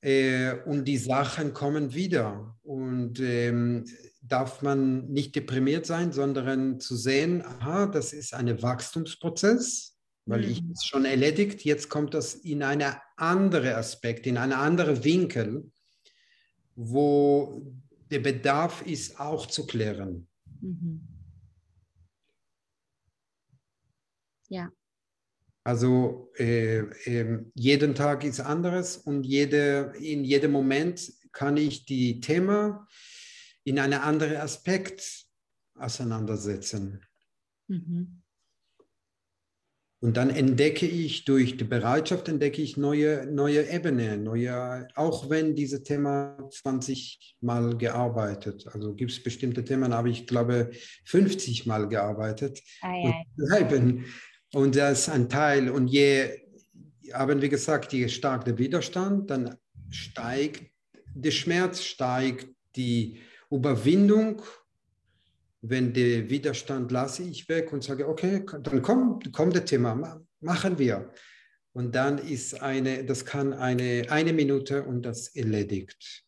Äh, 0.03 0.55
und 0.65 0.87
die 0.87 0.97
Sachen 0.97 1.53
kommen 1.53 1.95
wieder. 1.95 2.59
Und 2.63 3.21
ähm, 3.21 3.85
darf 4.23 4.63
man 4.63 5.09
nicht 5.09 5.35
deprimiert 5.35 5.87
sein, 5.87 6.13
sondern 6.13 6.81
zu 6.81 6.97
sehen, 6.97 7.43
aha, 7.43 7.87
das 7.87 8.13
ist 8.13 8.35
ein 8.35 8.63
Wachstumsprozess, 8.63 9.97
weil 10.27 10.43
mhm. 10.43 10.51
ich 10.51 10.63
es 10.73 10.85
schon 10.85 11.05
erledigt, 11.05 11.65
jetzt 11.65 11.89
kommt 11.89 12.15
das 12.15 12.35
in 12.35 12.63
einen 12.63 12.95
anderen 13.17 13.75
Aspekt, 13.75 14.27
in 14.27 14.37
einen 14.37 14.53
anderen 14.53 15.05
Winkel, 15.05 15.71
wo 16.77 17.75
der 18.11 18.21
Bedarf 18.21 18.83
ist 18.83 19.21
auch 19.21 19.47
zu 19.47 19.67
klären. 19.67 20.29
Mhm. 20.61 21.07
Ja. 24.49 24.71
Also 25.63 26.33
äh, 26.37 26.79
äh, 26.79 27.45
jeden 27.55 27.95
Tag 27.95 28.25
ist 28.25 28.41
anderes 28.41 28.97
und 28.97 29.25
jede, 29.25 29.93
in 29.99 30.25
jedem 30.25 30.53
Moment 30.53 31.13
kann 31.33 31.57
ich 31.57 31.85
die 31.85 32.21
Thema 32.21 32.87
in 33.65 33.79
einen 33.79 34.01
anderen 34.01 34.39
Aspekt 34.39 35.27
auseinandersetzen. 35.75 37.05
Mhm. 37.69 38.20
Und 40.03 40.17
dann 40.17 40.31
entdecke 40.31 40.87
ich 40.87 41.27
durch 41.27 41.59
die 41.59 41.65
Bereitschaft, 41.65 42.29
entdecke 42.29 42.63
ich 42.63 42.79
neue, 42.79 43.27
neue 43.31 43.71
Ebenen, 43.71 44.25
neue, 44.25 44.89
auch 44.95 45.29
wenn 45.29 45.55
dieses 45.55 45.83
Thema 45.83 46.39
20 46.51 47.37
Mal 47.43 47.77
gearbeitet. 47.77 48.67
Also 48.73 48.95
gibt 48.95 49.11
es 49.11 49.23
bestimmte 49.23 49.63
Themen, 49.63 49.93
habe 49.93 50.09
ich 50.09 50.27
glaube 50.27 50.71
50 51.05 51.67
Mal 51.67 51.87
gearbeitet. 51.87 52.63
Ei, 52.81 53.25
ei. 53.51 54.05
Und 54.55 54.75
das 54.75 55.01
ist 55.01 55.09
ein 55.11 55.29
Teil. 55.29 55.69
Und 55.69 55.89
je, 55.89 56.31
haben 57.13 57.43
wir 57.43 57.51
gesagt, 57.51 57.93
je 57.93 58.09
stark 58.09 58.47
der 58.47 58.57
Widerstand, 58.57 59.31
dann 59.31 59.57
steigt 59.91 60.63
der 61.15 61.31
Schmerz, 61.31 61.83
steigt 61.83 62.49
die 62.75 63.19
Überwindung 63.51 64.41
wenn 65.63 65.93
der 65.93 66.31
Widerstand 66.31 66.91
lasse 66.91 67.23
ich 67.23 67.49
weg 67.49 67.73
und 67.73 67.85
sage, 67.85 68.09
okay, 68.09 68.45
dann 68.63 68.83
kommt, 68.83 69.33
kommt 69.33 69.57
das 69.57 69.67
Thema, 69.67 70.25
machen 70.41 70.79
wir. 70.79 71.13
Und 71.73 71.95
dann 71.95 72.19
ist 72.19 72.61
eine, 72.61 73.05
das 73.05 73.25
kann 73.25 73.53
eine, 73.53 74.07
eine 74.09 74.33
Minute 74.33 74.83
und 74.83 75.03
das 75.03 75.29
erledigt. 75.37 76.25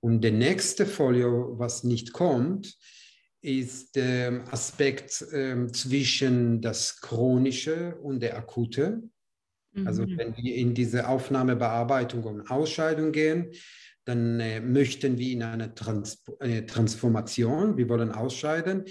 Und 0.00 0.22
der 0.22 0.32
nächste 0.32 0.84
Folio, 0.86 1.58
was 1.58 1.84
nicht 1.84 2.12
kommt, 2.12 2.76
ist 3.40 3.96
der 3.96 4.44
Aspekt 4.52 5.22
äh, 5.32 5.66
zwischen 5.68 6.60
das 6.60 7.00
Chronische 7.00 7.96
und 8.02 8.20
der 8.20 8.36
Akute. 8.36 9.02
Also 9.84 10.02
mhm. 10.02 10.18
wenn 10.18 10.36
wir 10.36 10.54
in 10.54 10.74
diese 10.74 11.08
Aufnahmebearbeitung 11.08 12.24
und 12.24 12.50
Ausscheidung 12.50 13.12
gehen, 13.12 13.52
dann 14.08 14.40
äh, 14.40 14.60
möchten 14.60 15.18
wir 15.18 15.32
in 15.32 15.42
eine 15.42 15.74
Trans 15.74 16.24
äh, 16.40 16.62
Transformation, 16.62 17.76
wir 17.76 17.88
wollen 17.90 18.10
ausscheiden. 18.10 18.84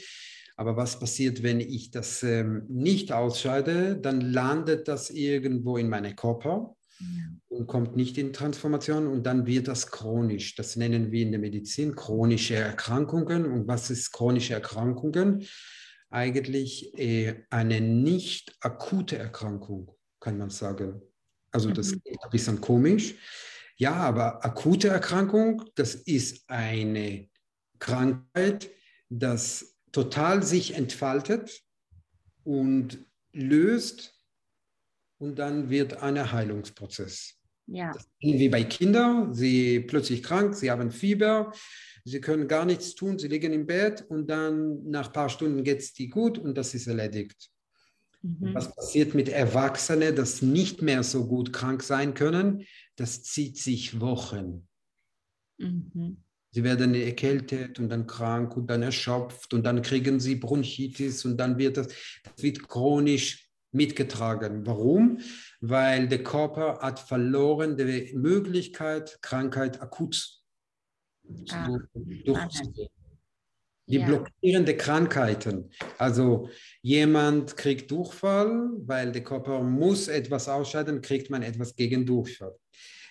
Aber 0.56 0.78
was 0.78 1.00
passiert, 1.00 1.42
wenn 1.42 1.60
ich 1.60 1.90
das 1.90 2.22
ähm, 2.22 2.66
nicht 2.68 3.12
ausscheide? 3.12 3.98
Dann 3.98 4.22
landet 4.22 4.88
das 4.88 5.10
irgendwo 5.10 5.78
in 5.78 5.90
meinem 5.90 6.16
Körper 6.16 6.76
ja. 7.00 7.08
und 7.48 7.66
kommt 7.68 7.96
nicht 7.96 8.18
in 8.20 8.32
Transformation 8.32 9.08
und 9.08 9.24
dann 9.24 9.48
wird 9.48 9.68
das 9.68 9.90
chronisch. 9.90 10.56
Das 10.56 10.76
nennen 10.76 11.12
wir 11.12 11.24
in 11.24 11.32
der 11.32 11.40
Medizin 11.40 11.96
chronische 11.96 12.56
Erkrankungen. 12.56 13.46
Und 13.46 13.68
was 13.68 13.90
ist 13.90 14.12
chronische 14.12 14.54
Erkrankungen? 14.54 15.48
Eigentlich 16.12 16.98
äh, 16.98 17.44
eine 17.50 17.82
nicht 17.82 18.56
akute 18.62 19.18
Erkrankung, 19.18 19.92
kann 20.20 20.38
man 20.38 20.52
sagen. 20.52 21.02
Also 21.52 21.72
das 21.72 21.92
mhm. 21.92 22.02
ist 22.04 22.24
ein 22.24 22.30
bisschen 22.30 22.62
komisch. 22.62 23.16
Ja, 23.78 23.94
aber 23.94 24.44
akute 24.44 24.88
Erkrankung, 24.88 25.64
das 25.76 25.94
ist 25.96 26.50
eine 26.50 27.30
Krankheit, 27.80 28.72
das 29.10 29.78
total 29.92 30.44
sich 30.44 30.76
entfaltet 30.76 31.64
und 32.44 33.06
löst 33.34 34.14
und 35.20 35.38
dann 35.38 35.70
wird 35.70 36.02
ein 36.02 36.32
Heilungsprozess. 36.32 37.36
Ja. 37.70 37.94
wie 38.22 38.48
bei 38.48 38.64
Kindern, 38.64 39.34
sie 39.34 39.82
plötzlich 39.82 40.24
krank, 40.24 40.56
sie 40.56 40.72
haben 40.72 40.90
Fieber, 40.90 41.52
sie 42.06 42.22
können 42.22 42.48
gar 42.48 42.64
nichts 42.64 42.96
tun, 42.96 43.20
sie 43.20 43.28
liegen 43.28 43.52
im 43.52 43.66
Bett 43.66 44.06
und 44.08 44.30
dann 44.30 44.90
nach 44.90 45.08
ein 45.08 45.14
paar 45.14 45.28
Stunden 45.28 45.66
geht 45.66 45.80
es 45.80 45.94
dir 45.94 46.10
gut 46.10 46.38
und 46.38 46.58
das 46.58 46.74
ist 46.74 46.88
erledigt. 46.88 47.52
Mhm. 48.22 48.54
Was 48.54 48.74
passiert 48.74 49.14
mit 49.16 49.28
Erwachsenen, 49.28 50.16
die 50.16 50.46
nicht 50.46 50.82
mehr 50.82 51.04
so 51.04 51.28
gut 51.28 51.52
krank 51.52 51.84
sein 51.84 52.14
können? 52.14 52.66
Das 52.98 53.24
zieht 53.24 53.58
sich 53.58 54.02
Wochen. 54.02 54.68
Mhm. 55.58 56.24
Sie 56.52 56.64
werden 56.64 56.96
erkältet 56.96 57.80
und 57.80 57.90
dann 57.90 58.08
krank 58.08 58.58
und 58.58 58.68
dann 58.68 58.82
erschöpft 58.82 59.54
und 59.54 59.64
dann 59.64 59.82
kriegen 59.82 60.20
sie 60.20 60.36
Bronchitis 60.36 61.26
und 61.26 61.38
dann 61.38 61.58
wird 61.58 61.78
das, 61.78 61.88
das 62.24 62.42
wird 62.42 62.68
chronisch 62.68 63.50
mitgetragen. 63.72 64.66
Warum? 64.66 65.20
Weil 65.60 66.08
der 66.08 66.24
Körper 66.24 66.80
hat 66.80 67.00
verloren 67.00 67.78
die 67.78 68.14
Möglichkeit, 68.16 69.20
Krankheit 69.22 69.82
akut 69.82 70.42
ah. 71.52 71.80
durchzuführen. 72.26 72.90
Die 73.90 74.00
ja. 74.00 74.06
blockierende 74.06 74.76
Krankheiten. 74.76 75.70
Also 75.98 76.50
jemand 76.82 77.56
kriegt 77.56 77.90
Durchfall, 77.90 78.72
weil 78.80 79.14
der 79.14 79.24
Körper 79.24 79.64
muss 79.64 80.10
etwas 80.10 80.50
ausscheiden, 80.50 81.02
kriegt 81.02 81.30
man 81.30 81.42
etwas 81.42 81.74
gegen 81.74 82.06
Durchfall. 82.06 82.58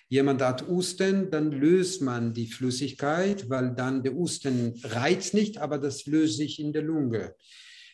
Jemand 0.09 0.41
hat 0.41 0.67
Husten, 0.67 1.29
dann 1.31 1.51
löst 1.51 2.01
man 2.01 2.33
die 2.33 2.47
Flüssigkeit, 2.47 3.49
weil 3.49 3.75
dann 3.75 4.03
der 4.03 4.13
Husten 4.13 4.73
reizt 4.83 5.33
nicht, 5.33 5.57
aber 5.57 5.77
das 5.77 6.05
löst 6.05 6.37
sich 6.37 6.59
in 6.59 6.71
der 6.71 6.83
Lunge 6.83 7.35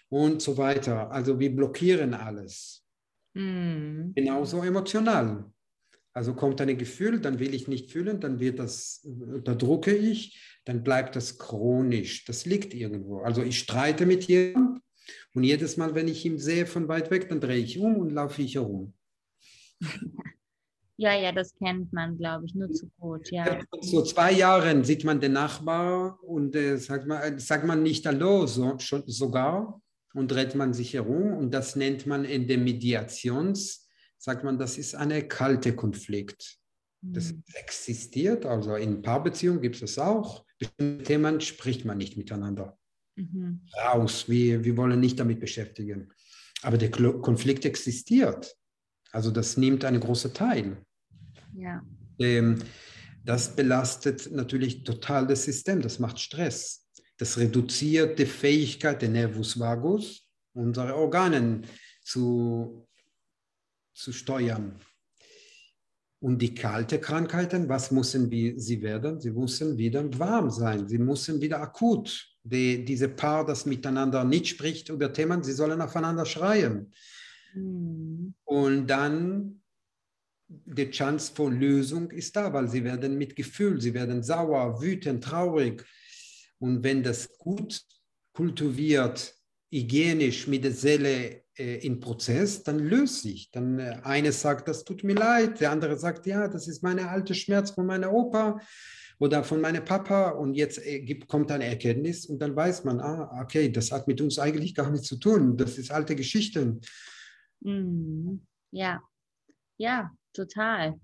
und 0.09 0.41
so 0.41 0.57
weiter. 0.57 1.11
Also 1.11 1.39
wir 1.39 1.55
blockieren 1.55 2.13
alles. 2.13 2.83
Mm. 3.33 4.11
Genauso 4.13 4.61
emotional. 4.61 5.51
Also 6.13 6.35
kommt 6.35 6.61
ein 6.61 6.77
Gefühl, 6.77 7.19
dann 7.19 7.39
will 7.39 7.55
ich 7.55 7.67
nicht 7.67 7.89
fühlen, 7.91 8.19
dann 8.19 8.39
wird 8.39 8.59
das, 8.59 9.01
da 9.43 9.55
drucke 9.55 9.95
ich, 9.95 10.39
dann 10.65 10.83
bleibt 10.83 11.15
das 11.15 11.39
chronisch. 11.39 12.25
Das 12.25 12.45
liegt 12.45 12.75
irgendwo. 12.75 13.21
Also 13.21 13.41
ich 13.41 13.57
streite 13.57 14.05
mit 14.05 14.25
jemandem 14.25 14.81
und 15.33 15.43
jedes 15.43 15.77
Mal, 15.77 15.95
wenn 15.95 16.07
ich 16.07 16.23
ihn 16.23 16.37
sehe 16.37 16.67
von 16.67 16.87
weit 16.87 17.09
weg, 17.09 17.29
dann 17.29 17.41
drehe 17.41 17.57
ich 17.57 17.79
um 17.79 17.95
und 17.97 18.11
laufe 18.11 18.43
ich 18.43 18.55
herum. 18.55 18.93
Ja, 20.97 21.15
ja, 21.15 21.31
das 21.31 21.55
kennt 21.55 21.91
man, 21.91 22.17
glaube 22.17 22.45
ich, 22.45 22.53
nur 22.53 22.71
zu 22.71 22.87
gut. 22.99 23.31
Ja. 23.31 23.59
So 23.81 24.03
zwei 24.03 24.31
Jahren 24.31 24.83
sieht 24.83 25.03
man 25.03 25.19
den 25.19 25.33
Nachbar 25.33 26.19
und 26.23 26.55
äh, 26.55 26.77
sagt, 26.77 27.07
man, 27.07 27.39
sagt 27.39 27.65
man 27.65 27.81
nicht 27.81 28.05
Hallo, 28.05 28.45
so, 28.45 28.77
schon, 28.77 29.03
sogar 29.07 29.81
und 30.13 30.29
dreht 30.29 30.53
man 30.53 30.73
sich 30.73 30.93
herum 30.93 31.33
und 31.33 31.51
das 31.51 31.75
nennt 31.75 32.05
man 32.05 32.25
in 32.25 32.47
der 32.47 32.59
Mediations, 32.59 33.89
sagt 34.19 34.43
man, 34.43 34.59
das 34.59 34.77
ist 34.77 34.93
eine 34.93 35.27
kalte 35.27 35.75
Konflikt. 35.75 36.59
Das 37.01 37.33
mhm. 37.33 37.43
existiert, 37.55 38.45
also 38.45 38.75
in 38.75 39.01
Paarbeziehungen 39.01 39.61
gibt 39.61 39.75
es 39.75 39.81
das 39.81 39.99
auch. 39.99 40.45
Bestimmte 40.57 41.03
Themen 41.03 41.41
spricht 41.41 41.83
man 41.83 41.97
nicht 41.97 42.15
miteinander. 42.15 42.77
Mhm. 43.15 43.61
Raus, 43.75 44.29
wir, 44.29 44.63
wir 44.63 44.77
wollen 44.77 44.99
nicht 44.99 45.19
damit 45.19 45.39
beschäftigen. 45.39 46.13
Aber 46.61 46.77
der 46.77 46.91
Konflikt 46.91 47.65
existiert. 47.65 48.55
Also 49.13 49.31
das 49.31 49.57
nimmt 49.57 49.85
einen 49.85 50.01
großen 50.01 50.33
Teil. 50.33 50.75
Ja. 51.55 51.81
Ähm, 52.19 52.59
das 53.23 53.55
belastet 53.55 54.31
natürlich 54.31 54.83
total 54.83 55.27
das 55.27 55.43
System, 55.45 55.81
das 55.81 55.99
macht 55.99 56.19
Stress. 56.19 56.89
Das 57.17 57.37
reduziert 57.37 58.17
die 58.17 58.25
Fähigkeit 58.25 59.01
der 59.01 59.09
Nervus 59.09 59.57
vagus, 59.57 60.27
unsere 60.53 60.95
Organe 60.95 61.61
zu, 62.01 62.87
zu 63.93 64.11
steuern. 64.11 64.79
Und 66.19 66.41
die 66.41 66.55
kalte 66.55 66.99
Krankheiten, 66.99 67.69
was 67.69 67.91
müssen 67.91 68.31
wir, 68.31 68.59
sie 68.59 68.81
werden? 68.81 69.21
Sie 69.21 69.31
müssen 69.31 69.77
wieder 69.77 70.03
warm 70.17 70.49
sein. 70.49 70.87
Sie 70.87 70.97
müssen 70.97 71.39
wieder 71.39 71.61
akut. 71.61 72.29
Die, 72.43 72.83
diese 72.83 73.09
Paar, 73.09 73.45
das 73.45 73.65
miteinander 73.65 74.23
nicht 74.23 74.47
spricht 74.47 74.89
über 74.89 75.13
Themen, 75.13 75.43
sie 75.43 75.53
sollen 75.53 75.81
aufeinander 75.81 76.25
schreien. 76.25 76.91
Mhm. 77.53 78.33
Und 78.43 78.87
dann 78.87 79.61
die 80.47 80.89
Chance 80.89 81.31
für 81.35 81.49
Lösung 81.49 82.11
ist 82.11 82.35
da, 82.35 82.51
weil 82.53 82.67
sie 82.67 82.83
werden 82.83 83.17
mit 83.17 83.35
Gefühl, 83.35 83.81
sie 83.81 83.93
werden 83.93 84.23
sauer, 84.23 84.81
wütend, 84.81 85.23
traurig. 85.23 85.83
Und 86.59 86.83
wenn 86.83 87.03
das 87.03 87.37
gut 87.37 87.81
kultiviert, 88.33 89.35
hygienisch 89.71 90.47
mit 90.47 90.63
der 90.63 90.71
Seele 90.71 91.43
äh, 91.57 91.85
in 91.85 91.99
Prozess, 91.99 92.63
dann 92.63 92.79
löst 92.79 93.23
sich. 93.23 93.49
Dann 93.51 93.79
äh, 93.79 93.99
eine 94.03 94.31
sagt, 94.31 94.67
das 94.67 94.83
tut 94.83 95.03
mir 95.03 95.15
leid, 95.15 95.59
der 95.59 95.71
andere 95.71 95.97
sagt, 95.97 96.25
ja, 96.27 96.47
das 96.47 96.67
ist 96.67 96.83
meine 96.83 97.09
alte 97.09 97.33
Schmerz 97.33 97.71
von 97.71 97.85
meiner 97.85 98.11
Opa 98.11 98.59
oder 99.19 99.43
von 99.43 99.61
meinem 99.61 99.83
Papa 99.83 100.29
und 100.29 100.55
jetzt 100.55 100.83
äh, 100.85 101.01
gibt, 101.01 101.27
kommt 101.27 101.51
eine 101.51 101.65
Erkenntnis 101.65 102.25
und 102.25 102.39
dann 102.39 102.55
weiß 102.55 102.83
man, 102.83 102.99
ah, 102.99 103.41
okay, 103.41 103.71
das 103.71 103.91
hat 103.91 104.07
mit 104.07 104.21
uns 104.21 104.37
eigentlich 104.39 104.75
gar 104.75 104.89
nichts 104.91 105.07
zu 105.07 105.17
tun, 105.17 105.57
das 105.57 105.77
ist 105.77 105.91
alte 105.91 106.15
Geschichten. 106.15 106.81
Mhm. 107.63 108.45
Ja, 108.71 109.01
ja, 109.77 110.11
total. 110.33 110.99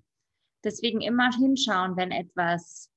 Deswegen 0.64 1.02
immer 1.02 1.32
hinschauen, 1.32 1.96
wenn 1.96 2.12
etwas 2.12 2.92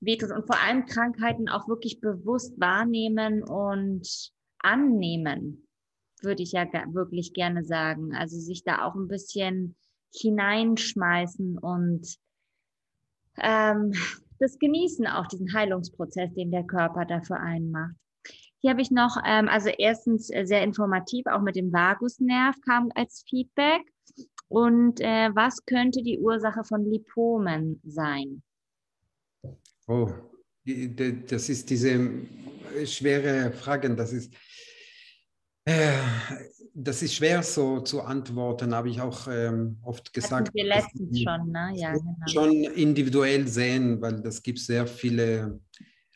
wehtut 0.00 0.30
und 0.32 0.46
vor 0.46 0.60
allem 0.60 0.86
Krankheiten 0.86 1.48
auch 1.48 1.68
wirklich 1.68 2.00
bewusst 2.00 2.58
wahrnehmen 2.58 3.42
und 3.42 4.32
annehmen 4.58 5.66
würde 6.22 6.42
ich 6.42 6.52
ja 6.52 6.66
wirklich 6.92 7.32
gerne 7.32 7.64
sagen. 7.64 8.14
Also 8.14 8.38
sich 8.38 8.64
da 8.64 8.84
auch 8.84 8.94
ein 8.94 9.08
bisschen 9.08 9.76
hineinschmeißen 10.14 11.58
und 11.58 12.16
ähm, 13.38 13.92
das 14.38 14.58
Genießen 14.58 15.06
auch, 15.06 15.26
diesen 15.26 15.52
Heilungsprozess, 15.52 16.32
den 16.34 16.50
der 16.50 16.64
Körper 16.64 17.04
dafür 17.04 17.38
einen 17.38 17.70
macht. 17.70 17.94
Hier 18.66 18.72
habe 18.72 18.82
ich 18.82 18.90
noch, 18.90 19.16
ähm, 19.24 19.48
also 19.48 19.68
erstens 19.68 20.28
äh, 20.28 20.44
sehr 20.44 20.64
informativ, 20.64 21.24
auch 21.26 21.40
mit 21.40 21.54
dem 21.54 21.72
Vagusnerv 21.72 22.56
kam 22.62 22.90
als 22.96 23.24
Feedback. 23.30 23.82
Und 24.48 25.00
äh, 25.00 25.30
was 25.32 25.64
könnte 25.66 26.02
die 26.02 26.18
Ursache 26.18 26.64
von 26.64 26.84
Lipomen 26.84 27.80
sein? 27.84 28.42
Oh, 29.86 30.10
das 30.64 31.48
ist 31.48 31.70
diese 31.70 31.90
äh, 31.90 32.86
schwere 32.86 33.52
Frage. 33.52 33.94
Das 33.94 34.12
ist, 34.12 34.34
äh, 35.64 35.98
das 36.74 37.04
ist 37.04 37.14
schwer 37.14 37.44
so 37.44 37.78
zu 37.82 38.02
antworten, 38.02 38.74
habe 38.74 38.88
ich 38.88 39.00
auch 39.00 39.28
ähm, 39.28 39.78
oft 39.84 40.12
gesagt. 40.12 40.52
Wir 40.54 40.64
letztens 40.64 41.22
schon, 41.22 41.52
ne? 41.52 41.70
Ja, 41.76 41.92
genau. 41.92 42.16
Schon 42.26 42.50
individuell 42.74 43.46
sehen, 43.46 44.00
weil 44.00 44.20
das 44.22 44.42
gibt 44.42 44.58
sehr 44.58 44.88
viele 44.88 45.60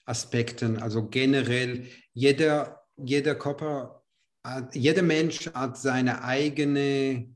Aspekte. 0.05 0.79
Also 0.81 1.09
generell, 1.09 1.87
jeder, 2.13 2.83
jeder 2.97 3.35
Körper, 3.35 4.03
jeder 4.73 5.03
Mensch 5.03 5.53
hat 5.53 5.79
seine 5.79 6.25
eigene 6.25 7.29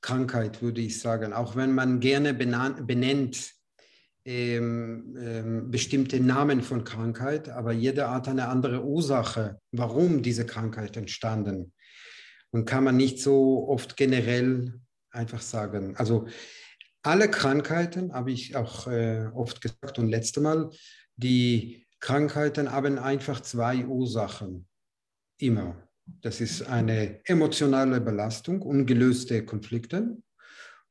Krankheit, 0.00 0.62
würde 0.62 0.80
ich 0.80 1.00
sagen. 1.00 1.32
Auch 1.32 1.56
wenn 1.56 1.74
man 1.74 2.00
gerne 2.00 2.34
benennt 2.34 3.52
ähm, 4.24 5.16
ähm, 5.18 5.70
bestimmte 5.70 6.20
Namen 6.20 6.62
von 6.62 6.84
Krankheit, 6.84 7.48
aber 7.48 7.72
jeder 7.72 8.10
hat 8.10 8.28
eine 8.28 8.48
andere 8.48 8.84
Ursache, 8.84 9.60
warum 9.72 10.22
diese 10.22 10.44
Krankheit 10.44 10.96
entstanden. 10.96 11.72
Und 12.50 12.64
kann 12.64 12.84
man 12.84 12.96
nicht 12.96 13.20
so 13.20 13.68
oft 13.68 13.96
generell 13.96 14.80
einfach 15.10 15.40
sagen. 15.40 15.96
Also 15.96 16.26
alle 17.02 17.30
Krankheiten, 17.30 18.12
habe 18.12 18.32
ich 18.32 18.56
auch 18.56 18.86
äh, 18.86 19.28
oft 19.34 19.60
gesagt 19.60 19.98
und 19.98 20.08
letzte 20.08 20.40
Mal, 20.40 20.70
die 21.16 21.86
Krankheiten 22.00 22.72
haben 22.72 22.98
einfach 22.98 23.40
zwei 23.40 23.84
Ursachen. 23.86 24.66
Immer. 25.38 25.88
Das 26.20 26.40
ist 26.40 26.62
eine 26.62 27.20
emotionale 27.24 28.00
Belastung, 28.00 28.62
ungelöste 28.62 29.44
Konflikte. 29.44 30.16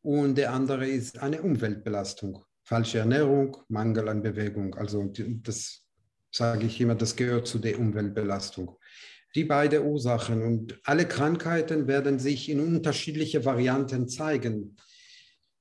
Und 0.02 0.38
der 0.38 0.54
andere 0.54 0.88
ist 0.88 1.20
eine 1.20 1.42
Umweltbelastung, 1.42 2.46
falsche 2.64 3.00
Ernährung, 3.00 3.58
Mangel 3.68 4.08
an 4.10 4.22
Bewegung. 4.22 4.76
Also 4.76 5.12
das 5.14 5.86
sage 6.32 6.68
ich 6.68 6.80
immer, 6.80 6.96
das 6.96 7.16
gehört 7.16 7.48
zu 7.48 7.60
der 7.60 7.80
Umweltbelastung. 7.80 8.78
Die 9.36 9.44
beiden 9.44 9.84
Ursachen 9.86 10.42
und 10.42 10.80
alle 10.84 11.08
Krankheiten 11.08 11.88
werden 11.88 12.20
sich 12.20 12.50
in 12.50 12.60
unterschiedliche 12.60 13.44
Varianten 13.44 14.08
zeigen. 14.08 14.78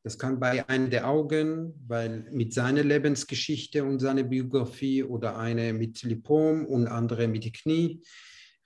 Das 0.07 0.21
kann 0.21 0.39
bei 0.39 0.69
einem 0.69 0.89
der 0.89 1.09
Augen, 1.09 1.75
weil 1.89 2.31
mit 2.31 2.55
seiner 2.55 2.85
Lebensgeschichte 2.85 3.83
und 3.83 3.99
seiner 3.99 4.23
Biografie 4.23 5.03
oder 5.03 5.37
eine 5.37 5.73
mit 5.73 6.01
Lipom 6.05 6.65
und 6.65 6.87
andere 6.87 7.27
mit 7.27 7.53
Knie. 7.53 8.01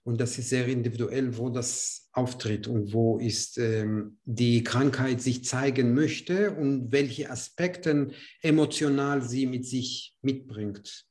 Und 0.02 0.20
das 0.20 0.36
ist 0.36 0.50
sehr 0.50 0.66
individuell, 0.66 1.34
wo 1.38 1.48
das 1.48 2.10
auftritt 2.12 2.68
und 2.68 2.92
wo 2.92 3.16
ist 3.16 3.56
ähm, 3.56 4.18
die 4.26 4.62
Krankheit 4.62 5.22
sich 5.22 5.42
zeigen 5.46 5.94
möchte 5.94 6.50
und 6.50 6.92
welche 6.92 7.30
Aspekte 7.30 8.10
emotional 8.42 9.22
sie 9.22 9.46
mit 9.46 9.64
sich 9.64 10.14
mitbringt. 10.20 11.06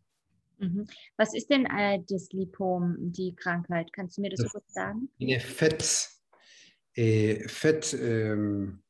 Mhm. 0.60 0.86
Was 1.18 1.34
ist 1.34 1.50
denn 1.50 1.66
äh, 1.66 2.04
das 2.08 2.30
Lipom, 2.34 2.98
die 3.00 3.34
Krankheit? 3.34 3.92
Kannst 3.94 4.20
du 4.20 4.22
mir 4.22 4.30
das, 4.30 4.42
das 4.42 4.52
kurz 4.52 4.74
sagen? 4.74 5.10
Eine 5.20 5.40
Fett, 5.40 6.08
äh, 6.94 7.48
Fettgeschwür 7.48 8.34
ähm, 8.34 8.84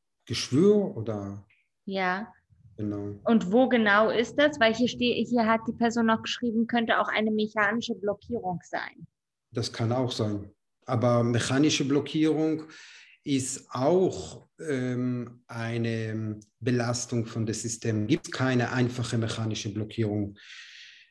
oder? 0.96 1.44
Ja. 1.84 2.32
Genau. 2.76 3.20
Und 3.24 3.52
wo 3.52 3.68
genau 3.68 4.08
ist 4.08 4.36
das? 4.36 4.58
Weil 4.58 4.74
hier, 4.74 4.88
steht, 4.88 5.28
hier 5.28 5.46
hat 5.46 5.60
die 5.68 5.72
Person 5.72 6.06
noch 6.06 6.22
geschrieben, 6.22 6.66
könnte 6.66 6.98
auch 6.98 7.08
eine 7.08 7.30
mechanische 7.30 7.94
Blockierung 7.94 8.60
sein. 8.62 9.06
Das 9.52 9.70
kann 9.70 9.92
auch 9.92 10.10
sein. 10.10 10.50
Aber 10.86 11.22
mechanische 11.22 11.84
Blockierung 11.84 12.62
ist 13.22 13.66
auch 13.70 14.48
ähm, 14.58 15.42
eine 15.46 16.40
Belastung 16.58 17.26
von 17.26 17.44
dem 17.44 17.54
System. 17.54 18.02
Es 18.02 18.08
gibt 18.08 18.32
keine 18.32 18.72
einfache 18.72 19.18
mechanische 19.18 19.72
Blockierung. 19.74 20.38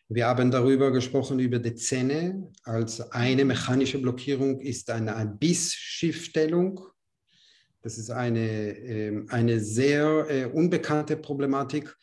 Wir 0.07 0.25
haben 0.25 0.49
darüber 0.49 0.91
gesprochen, 0.91 1.39
über 1.39 1.59
die 1.59 1.75
Zähne. 1.75 2.51
Als 2.63 2.99
eine 3.11 3.45
mechanische 3.45 3.99
Blockierung 3.99 4.59
ist 4.59 4.89
eine 4.89 5.37
Bissschiffstellung. 5.39 6.81
Das 7.81 7.97
ist 7.97 8.09
eine, 8.09 8.39
äh, 8.39 9.25
eine 9.29 9.59
sehr 9.59 10.25
äh, 10.29 10.45
unbekannte 10.45 11.15
Problematik. 11.15 11.95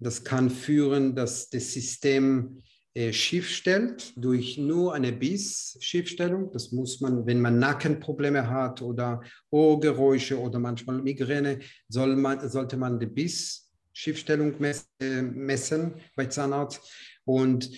Das 0.00 0.24
kann 0.24 0.50
führen, 0.50 1.14
dass 1.14 1.50
das 1.50 1.72
System 1.72 2.62
äh, 2.92 3.12
schief 3.12 3.48
stellt 3.48 4.12
durch 4.16 4.58
nur 4.58 4.94
eine 4.94 5.12
Biss-Schiefstellung. 5.12 6.50
Das 6.50 6.72
muss 6.72 7.00
man, 7.00 7.24
wenn 7.24 7.40
man 7.40 7.60
Nackenprobleme 7.60 8.50
hat 8.50 8.82
oder 8.82 9.22
Ohrgeräusche 9.50 10.40
oder 10.40 10.58
manchmal 10.58 11.00
Migräne, 11.00 11.60
soll 11.88 12.16
man, 12.16 12.48
sollte 12.50 12.76
man 12.76 12.98
die 12.98 13.06
Biss-Schiefstellung 13.06 14.54
äh, 15.00 15.22
messen 15.22 15.94
bei 16.16 16.26
Zahnarzt. 16.26 16.80
Und 17.24 17.70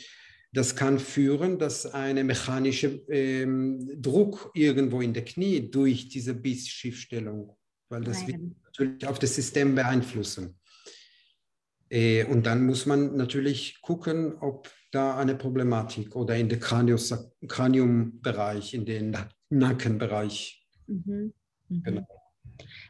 das 0.53 0.77
kann 0.77 0.99
führen, 0.99 1.59
dass 1.59 1.87
eine 1.87 2.25
mechanische 2.25 2.89
ähm, 3.09 3.91
Druck 4.01 4.51
irgendwo 4.55 5.01
in 5.01 5.15
der 5.15 5.25
Knie 5.25 5.71
durch 5.71 6.09
diese 6.09 6.35
Biss-Schiefstellung, 6.35 7.57
weil 7.89 8.03
das 8.03 8.27
wird 8.27 8.41
natürlich 8.65 9.07
auf 9.07 9.19
das 9.19 9.35
System 9.35 9.75
beeinflussen. 9.75 10.59
Äh, 11.89 12.25
und 12.25 12.45
dann 12.47 12.67
muss 12.67 12.85
man 12.87 13.17
natürlich 13.17 13.81
gucken, 13.81 14.37
ob 14.41 14.71
da 14.91 15.19
eine 15.19 15.35
Problematik 15.35 16.15
oder 16.15 16.37
in 16.37 16.51
der 16.51 16.59
Kraniumbereich, 16.59 18.75
in 18.75 18.85
den 18.85 19.17
Nackenbereich. 19.49 20.67
Mhm. 20.87 21.33
Mhm. 21.69 21.83
Genau. 21.83 22.07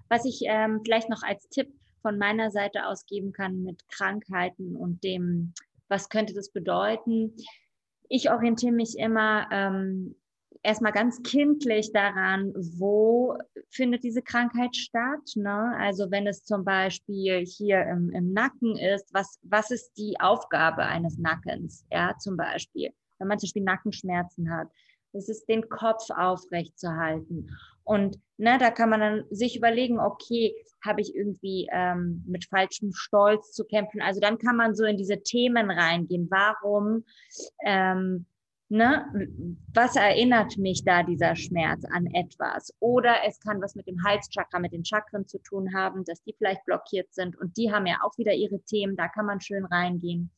Was 0.09 0.25
ich 0.25 0.41
ähm, 0.47 0.81
vielleicht 0.85 1.09
noch 1.09 1.23
als 1.23 1.49
Tipp 1.49 1.73
von 2.01 2.19
meiner 2.19 2.51
Seite 2.51 2.87
aus 2.87 3.07
geben 3.07 3.33
kann 3.33 3.63
mit 3.63 3.87
Krankheiten 3.89 4.75
und 4.77 5.05
dem, 5.05 5.55
was 5.93 6.09
könnte 6.09 6.33
das 6.33 6.49
bedeuten. 6.51 7.37
Ich 8.09 8.31
orientiere 8.31 8.73
mich 8.73 8.99
immer 8.99 9.47
ähm, 9.53 10.17
erstmal 10.63 10.93
ganz 10.93 11.23
kindlich 11.23 11.93
daran, 11.93 12.55
wo 12.55 13.37
findet 13.69 14.03
diese 14.03 14.23
Krankheit 14.23 14.75
statt. 14.75 15.21
Ne? 15.35 15.77
Also 15.79 16.11
wenn 16.11 16.27
es 16.27 16.45
zum 16.45 16.65
Beispiel 16.65 17.45
hier 17.45 17.83
im, 17.83 18.11
im 18.11 18.33
Nacken 18.33 18.77
ist, 18.79 19.13
was, 19.13 19.39
was 19.43 19.71
ist 19.71 19.93
die 19.99 20.19
Aufgabe 20.19 20.83
eines 20.83 21.19
Nackens? 21.19 21.85
Ja, 21.91 22.17
zum 22.19 22.39
Beispiel, 22.39 22.91
wenn 23.19 23.29
man 23.29 23.39
zum 23.39 23.49
Beispiel 23.49 23.65
Nackenschmerzen 23.65 24.51
hat. 24.51 24.69
Das 25.13 25.29
ist 25.29 25.47
den 25.47 25.69
Kopf 25.69 26.09
aufrecht 26.09 26.79
zu 26.79 26.91
halten. 26.97 27.51
Und 27.85 28.19
ne, 28.37 28.59
da 28.59 28.71
kann 28.71 28.91
man 28.91 29.01
dann 29.01 29.25
sich 29.31 29.57
überlegen, 29.57 29.99
okay, 29.99 30.55
habe 30.85 31.01
ich 31.01 31.15
irgendwie 31.15 31.69
ähm, 31.73 32.25
mit 32.27 32.47
falschem 32.47 32.93
Stolz 32.93 33.53
zu 33.53 33.65
kämpfen? 33.65 34.01
Also 34.01 34.21
dann 34.21 34.39
kann 34.39 34.57
man 34.57 34.75
so 34.75 34.85
in 34.85 34.97
diese 34.97 35.23
Themen 35.23 35.71
reingehen. 35.71 36.29
Warum 36.31 37.05
ähm, 37.65 38.27
Ne? 38.73 39.05
Was 39.75 39.97
erinnert 39.97 40.57
mich 40.57 40.83
da 40.83 41.03
dieser 41.03 41.37
Schmerz 41.37 41.85
an 41.93 42.07
etwas? 42.07 42.73
Oder 42.81 43.17
es 43.27 43.39
kann 43.39 43.61
was 43.61 43.75
mit 43.75 43.87
dem 43.87 44.03
Halschakra, 44.03 44.59
mit 44.61 44.73
den 44.73 44.83
Chakren 44.83 45.29
zu 45.29 45.39
tun 45.41 45.75
haben, 45.75 46.05
dass 46.07 46.23
die 46.23 46.33
vielleicht 46.33 46.65
blockiert 46.65 47.13
sind 47.13 47.37
und 47.37 47.55
die 47.59 47.71
haben 47.71 47.85
ja 47.85 47.99
auch 48.03 48.17
wieder 48.17 48.33
ihre 48.33 48.61
Themen, 48.61 48.97
da 48.97 49.09
kann 49.09 49.27
man 49.27 49.43
schön 49.43 49.67
reingehen. 49.67 50.31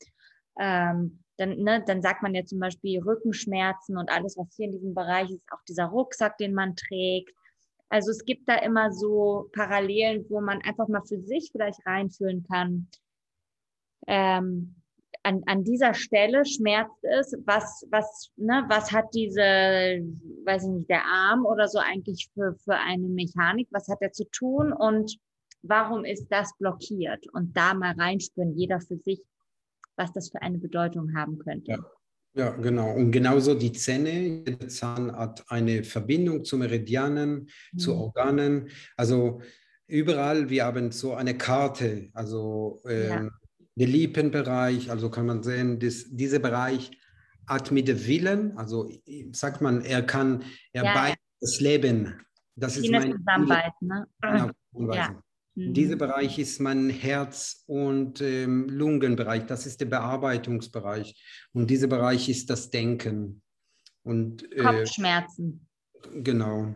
Ähm, 0.59 1.23
dann, 1.37 1.59
ne, 1.59 1.83
dann 1.87 2.03
sagt 2.03 2.23
man 2.23 2.35
ja 2.35 2.45
zum 2.45 2.61
Beispiel 2.61 3.01
Rückenschmerzen 3.01 3.97
und 3.97 4.11
alles, 4.11 4.37
was 4.37 4.55
hier 4.57 4.67
in 4.67 4.73
diesem 4.73 4.95
Bereich 4.95 5.31
ist, 5.31 5.43
auch 5.51 5.63
dieser 5.69 5.87
Rucksack, 5.87 6.39
den 6.39 6.55
man 6.55 6.77
trägt. 6.77 7.35
Also 7.89 8.11
es 8.11 8.25
gibt 8.25 8.49
da 8.49 8.57
immer 8.57 8.93
so 8.93 9.49
Parallelen, 9.53 10.25
wo 10.29 10.41
man 10.41 10.63
einfach 10.63 10.89
mal 10.89 11.03
für 11.07 11.21
sich 11.21 11.51
vielleicht 11.53 11.85
reinfühlen 11.87 12.45
kann. 12.45 12.89
Ähm, 14.07 14.77
an, 15.23 15.43
an 15.47 15.65
dieser 15.65 15.95
Stelle 15.95 16.45
schmerzt 16.45 17.03
es, 17.03 17.35
was, 17.45 17.87
was, 17.91 18.31
ne, 18.37 18.65
was 18.69 18.93
hat 18.93 19.07
diese, 19.15 19.41
weiß 19.41 20.65
ich 20.65 20.71
nicht, 20.71 20.91
der 20.91 21.05
Arm 21.05 21.47
oder 21.47 21.67
so 21.67 21.79
eigentlich 21.79 22.29
für, 22.35 22.55
für 22.65 22.77
eine 22.77 23.09
Mechanik, 23.09 23.69
was 23.71 23.89
hat 23.89 23.99
er 24.03 24.13
zu 24.13 24.25
tun 24.31 24.73
und 24.73 25.17
warum 25.63 26.05
ist 26.05 26.29
das 26.29 26.57
blockiert? 26.59 27.27
Und 27.33 27.57
da 27.57 27.75
mal 27.75 27.95
reinspüren, 27.95 28.57
jeder 28.57 28.81
für 28.81 28.99
sich, 28.99 29.21
was 29.97 30.13
das 30.13 30.31
für 30.31 30.43
eine 30.43 30.59
Bedeutung 30.59 31.15
haben 31.15 31.39
könnte. 31.39 31.73
Ja. 31.73 31.79
Ja, 32.37 32.51
genau. 32.51 32.93
Und 32.93 33.13
genauso 33.13 33.55
die 33.55 33.71
Zähne. 33.71 34.11
Jeder 34.11 34.67
Zahn 34.67 35.15
hat 35.17 35.45
eine 35.51 35.85
Verbindung 35.85 36.43
zu 36.43 36.57
Meridianen, 36.57 37.49
mhm. 37.73 37.79
zu 37.79 37.95
Organen. 37.95 38.71
Also 38.97 39.41
überall, 39.87 40.51
wir 40.51 40.65
haben 40.65 40.91
so 40.91 41.15
eine 41.15 41.39
Karte. 41.39 42.11
Also 42.13 42.83
ähm, 42.89 43.09
ja 43.09 43.31
der 43.77 43.89
Lippenbereich, 43.89 44.91
also 44.91 45.11
kann 45.11 45.27
man 45.27 45.43
sehen, 45.43 45.79
dass 45.81 46.05
dieser 46.09 46.39
Bereich 46.39 46.91
hat 47.47 47.73
mit 47.73 47.89
dem 47.89 48.07
Willen, 48.07 48.57
also 48.57 48.89
sagt 49.33 49.61
man, 49.61 49.83
er 49.83 50.03
kann, 50.03 50.45
er 50.73 50.85
ja. 50.85 51.15
das 51.41 51.61
Leben. 51.61 52.15
Das 52.57 52.77
ist 52.77 52.89
mein 52.91 53.13
zusammenbeißen, 53.13 53.89
ne? 53.89 54.07
Genau, 54.23 54.51
ja. 54.95 55.21
Mhm. 55.55 55.73
Dieser 55.73 55.97
Bereich 55.97 56.39
ist 56.39 56.61
mein 56.61 56.91
Herz- 56.91 57.65
und 57.67 58.21
ähm, 58.21 58.69
Lungenbereich. 58.69 59.47
Das 59.47 59.67
ist 59.67 59.81
der 59.81 59.87
Bearbeitungsbereich. 59.87 61.15
Und 61.53 61.71
dieser 61.71 61.87
Bereich 61.87 62.29
ist 62.29 62.51
das 62.51 62.71
Denken. 62.71 63.43
Und, 64.03 64.51
äh, 64.53 64.63
Kopfschmerzen. 64.63 65.67
Genau. 66.13 66.75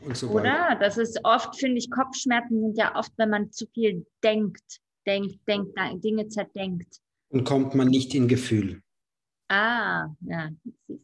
Und 0.00 0.16
so 0.16 0.28
Oder? 0.28 0.44
Weiter. 0.44 0.78
Das 0.80 0.98
ist 0.98 1.20
oft, 1.24 1.58
finde 1.58 1.78
ich, 1.78 1.90
Kopfschmerzen 1.90 2.60
sind 2.60 2.78
ja 2.78 2.94
oft, 2.94 3.12
wenn 3.16 3.30
man 3.30 3.50
zu 3.50 3.66
viel 3.74 4.06
denkt, 4.22 4.80
denkt, 5.06 5.40
denkt, 5.48 5.76
Dinge 6.04 6.28
zerdenkt. 6.28 7.00
Und 7.30 7.44
kommt 7.44 7.74
man 7.74 7.88
nicht 7.88 8.14
in 8.14 8.28
Gefühl. 8.28 8.82
Ah, 9.48 10.08
ja. 10.20 10.50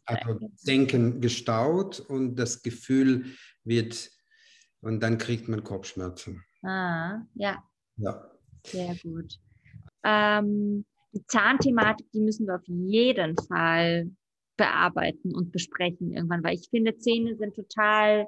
Also 0.05 0.39
Denken 0.65 1.19
gestaut 1.19 1.99
und 1.99 2.35
das 2.35 2.61
Gefühl 2.61 3.25
wird, 3.63 4.09
und 4.81 5.01
dann 5.01 5.17
kriegt 5.17 5.47
man 5.47 5.63
Kopfschmerzen. 5.63 6.43
Ah, 6.65 7.21
ja. 7.35 7.63
Ja. 7.97 8.31
Sehr 8.65 8.95
gut. 9.03 9.39
Ähm, 10.03 10.85
die 11.13 11.25
Zahnthematik, 11.27 12.11
die 12.11 12.21
müssen 12.21 12.47
wir 12.47 12.55
auf 12.55 12.67
jeden 12.67 13.35
Fall 13.47 14.11
bearbeiten 14.57 15.35
und 15.35 15.51
besprechen 15.51 16.11
irgendwann, 16.11 16.43
weil 16.43 16.55
ich 16.55 16.67
finde, 16.69 16.97
Zähne 16.97 17.35
sind 17.35 17.55
total 17.55 18.27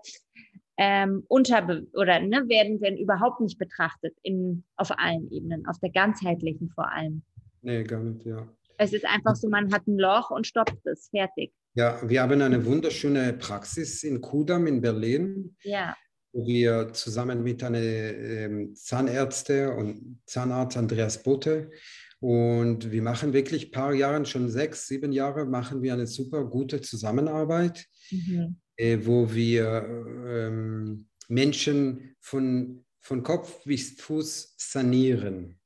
ähm, 0.78 1.24
unter 1.28 1.66
oder 1.94 2.20
ne, 2.20 2.48
werden, 2.48 2.80
werden 2.82 2.98
überhaupt 2.98 3.42
nicht 3.42 3.58
betrachtet 3.58 4.16
in, 4.22 4.64
auf 4.76 4.92
allen 4.98 5.32
Ebenen, 5.32 5.66
auf 5.66 5.80
der 5.80 5.90
ganzheitlichen 5.90 6.70
vor 6.70 6.92
allem. 6.92 7.24
Nee, 7.62 7.84
gar 7.84 8.04
nicht, 8.04 8.26
ja. 8.26 8.48
Es 8.78 8.94
ist 8.94 9.06
einfach 9.06 9.36
so, 9.36 9.50
man 9.50 9.74
hat 9.74 9.88
ein 9.88 9.98
Loch 9.98 10.30
und 10.30 10.46
stoppt 10.46 10.86
es, 10.86 11.10
fertig. 11.10 11.52
Ja, 11.74 11.98
wir 12.08 12.22
haben 12.22 12.42
eine 12.42 12.64
wunderschöne 12.66 13.34
Praxis 13.34 14.04
in 14.04 14.22
Kudam 14.22 14.68
in 14.68 14.82
Berlin. 14.82 15.56
Ja. 15.64 15.96
Wo 16.38 16.46
wir 16.46 16.94
zusammen 16.94 17.42
mit 17.42 17.64
einer 17.64 17.80
ähm, 17.80 18.76
Zahnärzte 18.76 19.74
und 19.74 20.20
Zahnarzt 20.28 20.78
Andreas 20.78 21.24
Bote 21.24 21.72
und 22.20 22.92
wir 22.92 23.02
machen 23.02 23.34
wirklich 23.34 23.68
ein 23.68 23.72
paar 23.72 23.94
Jahre, 23.94 24.24
schon 24.26 24.50
sechs, 24.50 24.88
sieben 24.88 25.12
Jahre, 25.12 25.46
machen 25.46 25.82
wir 25.82 25.94
eine 25.94 26.06
super 26.06 26.46
gute 26.46 26.80
Zusammenarbeit, 26.82 27.88
mhm. 28.12 28.58
äh, 28.76 29.00
wo 29.02 29.34
wir 29.34 29.84
ähm, 30.28 31.08
Menschen 31.28 32.16
von, 32.20 32.86
von 33.00 33.24
Kopf 33.24 33.64
bis 33.66 34.00
Fuß 34.00 34.54
sanieren. 34.58 35.60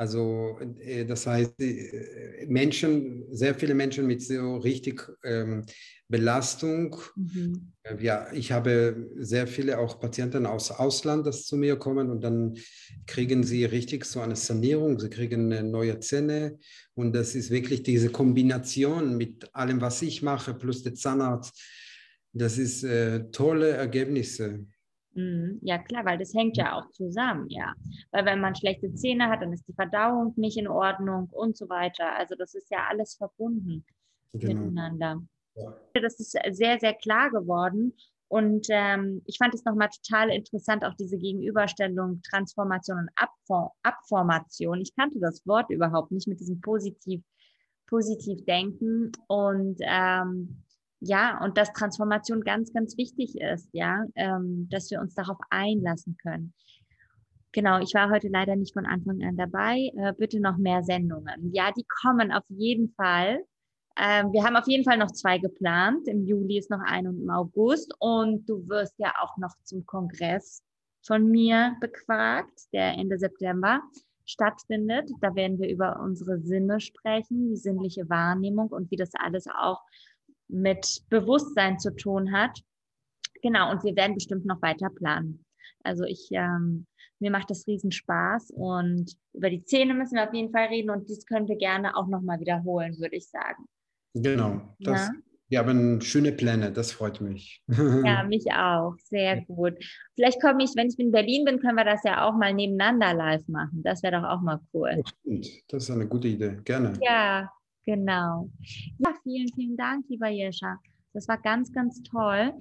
Also 0.00 0.58
äh, 0.80 1.04
das 1.04 1.26
heißt, 1.26 1.60
äh, 1.60 2.46
Menschen, 2.48 3.26
sehr 3.30 3.54
viele 3.54 3.74
Menschen 3.74 4.06
mit 4.06 4.22
so 4.22 4.56
richtig 4.56 5.06
ähm, 5.22 5.66
Belastung. 6.08 6.96
Mhm. 7.16 7.72
Ja, 8.00 8.32
ich 8.32 8.50
habe 8.50 9.10
sehr 9.16 9.46
viele 9.46 9.78
auch 9.78 10.00
Patienten 10.00 10.46
aus 10.46 10.70
Ausland, 10.70 11.26
das 11.26 11.44
zu 11.44 11.58
mir 11.58 11.76
kommen 11.76 12.08
und 12.08 12.24
dann 12.24 12.56
kriegen 13.06 13.44
sie 13.44 13.66
richtig 13.66 14.06
so 14.06 14.20
eine 14.20 14.36
Sanierung, 14.36 14.98
sie 14.98 15.10
kriegen 15.10 15.70
neue 15.70 16.00
Zähne 16.00 16.58
und 16.94 17.14
das 17.14 17.34
ist 17.34 17.50
wirklich 17.50 17.82
diese 17.82 18.08
Kombination 18.08 19.18
mit 19.18 19.54
allem, 19.54 19.82
was 19.82 20.00
ich 20.00 20.22
mache, 20.22 20.54
plus 20.54 20.82
der 20.82 20.94
Zahnarzt. 20.94 21.60
Das 22.32 22.56
ist 22.56 22.84
äh, 22.84 23.30
tolle 23.32 23.68
Ergebnisse. 23.68 24.64
Mhm. 25.14 25.58
Ja, 25.62 25.78
klar, 25.78 26.04
weil 26.04 26.18
das 26.18 26.34
hängt 26.34 26.56
ja 26.56 26.78
auch 26.78 26.88
zusammen, 26.90 27.48
ja. 27.48 27.72
Weil 28.12 28.24
wenn 28.24 28.40
man 28.40 28.54
schlechte 28.54 28.92
Zähne 28.94 29.28
hat, 29.28 29.42
dann 29.42 29.52
ist 29.52 29.66
die 29.66 29.72
Verdauung 29.72 30.34
nicht 30.36 30.56
in 30.56 30.68
Ordnung 30.68 31.28
und 31.32 31.56
so 31.56 31.68
weiter. 31.68 32.16
Also 32.16 32.34
das 32.36 32.54
ist 32.54 32.70
ja 32.70 32.86
alles 32.88 33.16
verbunden 33.16 33.84
genau. 34.32 34.60
miteinander. 34.60 35.22
Ja. 35.56 35.74
Das 35.94 36.20
ist 36.20 36.36
sehr, 36.50 36.78
sehr 36.78 36.94
klar 36.94 37.30
geworden. 37.30 37.94
Und 38.28 38.68
ähm, 38.70 39.22
ich 39.26 39.38
fand 39.38 39.54
es 39.54 39.64
nochmal 39.64 39.88
total 39.88 40.30
interessant, 40.30 40.84
auch 40.84 40.94
diese 40.94 41.18
Gegenüberstellung 41.18 42.22
Transformation 42.22 42.98
und 42.98 43.10
Abform 43.16 43.70
Abformation. 43.82 44.80
Ich 44.80 44.94
kannte 44.94 45.18
das 45.18 45.44
Wort 45.48 45.68
überhaupt 45.70 46.12
nicht 46.12 46.28
mit 46.28 46.38
diesem 46.38 46.60
positiv, 46.60 47.22
positiv 47.88 48.44
Denken. 48.44 49.10
Und 49.26 49.78
ähm, 49.80 50.62
ja, 51.00 51.42
und 51.42 51.56
dass 51.56 51.72
Transformation 51.72 52.42
ganz, 52.42 52.72
ganz 52.72 52.96
wichtig 52.96 53.40
ist, 53.40 53.68
ja, 53.72 54.04
ähm, 54.14 54.68
dass 54.70 54.90
wir 54.90 55.00
uns 55.00 55.14
darauf 55.14 55.38
einlassen 55.48 56.16
können. 56.22 56.52
Genau, 57.52 57.80
ich 57.80 57.94
war 57.94 58.10
heute 58.10 58.28
leider 58.28 58.54
nicht 58.54 58.74
von 58.74 58.86
Anfang 58.86 59.22
an 59.22 59.36
dabei. 59.36 59.90
Äh, 59.96 60.12
bitte 60.16 60.40
noch 60.40 60.56
mehr 60.56 60.82
Sendungen. 60.84 61.52
Ja, 61.52 61.72
die 61.72 61.84
kommen 62.02 62.30
auf 62.30 62.44
jeden 62.48 62.92
Fall. 62.94 63.40
Ähm, 63.96 64.32
wir 64.32 64.44
haben 64.44 64.56
auf 64.56 64.68
jeden 64.68 64.84
Fall 64.84 64.98
noch 64.98 65.10
zwei 65.10 65.38
geplant. 65.38 66.06
Im 66.06 66.24
Juli 66.24 66.58
ist 66.58 66.70
noch 66.70 66.80
ein 66.84 67.08
und 67.08 67.20
im 67.20 67.30
August. 67.30 67.92
Und 67.98 68.48
du 68.48 68.68
wirst 68.68 68.94
ja 68.98 69.12
auch 69.20 69.36
noch 69.38 69.54
zum 69.64 69.84
Kongress 69.84 70.62
von 71.02 71.28
mir 71.28 71.76
befragt, 71.80 72.72
der 72.72 72.92
Ende 72.92 73.18
September 73.18 73.80
stattfindet. 74.26 75.10
Da 75.20 75.34
werden 75.34 75.58
wir 75.58 75.68
über 75.68 75.98
unsere 76.00 76.38
Sinne 76.40 76.78
sprechen, 76.78 77.48
die 77.48 77.56
sinnliche 77.56 78.08
Wahrnehmung 78.08 78.68
und 78.68 78.90
wie 78.92 78.96
das 78.96 79.10
alles 79.14 79.46
auch 79.48 79.80
mit 80.52 81.02
Bewusstsein 81.08 81.78
zu 81.78 81.94
tun 81.94 82.32
hat. 82.32 82.60
Genau, 83.42 83.70
und 83.70 83.84
wir 83.84 83.96
werden 83.96 84.14
bestimmt 84.14 84.44
noch 84.44 84.60
weiter 84.62 84.90
planen. 84.90 85.44
Also 85.82 86.04
ich, 86.04 86.28
ähm, 86.32 86.86
mir 87.20 87.30
macht 87.30 87.50
das 87.50 87.66
riesen 87.66 87.92
Spaß 87.92 88.50
und 88.50 89.16
über 89.32 89.50
die 89.50 89.64
Zähne 89.64 89.94
müssen 89.94 90.16
wir 90.16 90.28
auf 90.28 90.34
jeden 90.34 90.52
Fall 90.52 90.66
reden 90.66 90.90
und 90.90 91.08
dies 91.08 91.24
können 91.26 91.48
wir 91.48 91.56
gerne 91.56 91.96
auch 91.96 92.06
nochmal 92.06 92.40
wiederholen, 92.40 92.98
würde 92.98 93.16
ich 93.16 93.28
sagen. 93.28 93.64
Genau, 94.14 94.74
das, 94.80 95.08
ja? 95.08 95.12
wir 95.48 95.58
haben 95.60 96.00
schöne 96.00 96.32
Pläne, 96.32 96.72
das 96.72 96.92
freut 96.92 97.20
mich. 97.20 97.62
Ja, 98.04 98.24
mich 98.24 98.46
auch, 98.52 98.94
sehr 99.04 99.42
gut. 99.42 99.74
Vielleicht 100.16 100.40
komme 100.40 100.64
ich, 100.64 100.70
wenn 100.76 100.88
ich 100.88 100.98
in 100.98 101.12
Berlin 101.12 101.44
bin, 101.44 101.60
können 101.60 101.76
wir 101.76 101.84
das 101.84 102.02
ja 102.04 102.26
auch 102.26 102.36
mal 102.36 102.52
nebeneinander 102.52 103.14
live 103.14 103.46
machen. 103.48 103.82
Das 103.82 104.02
wäre 104.02 104.20
doch 104.20 104.28
auch 104.28 104.40
mal 104.40 104.60
cool. 104.74 105.02
Das 105.68 105.84
ist 105.84 105.90
eine 105.90 106.08
gute 106.08 106.28
Idee, 106.28 106.58
gerne. 106.64 106.94
Ja, 107.00 107.50
Genau. 107.86 108.50
Ja, 108.98 109.14
vielen, 109.22 109.48
vielen 109.54 109.76
Dank, 109.76 110.06
lieber 110.08 110.28
Jescha. 110.28 110.78
Das 111.12 111.26
war 111.28 111.38
ganz, 111.38 111.72
ganz 111.72 112.02
toll. 112.02 112.52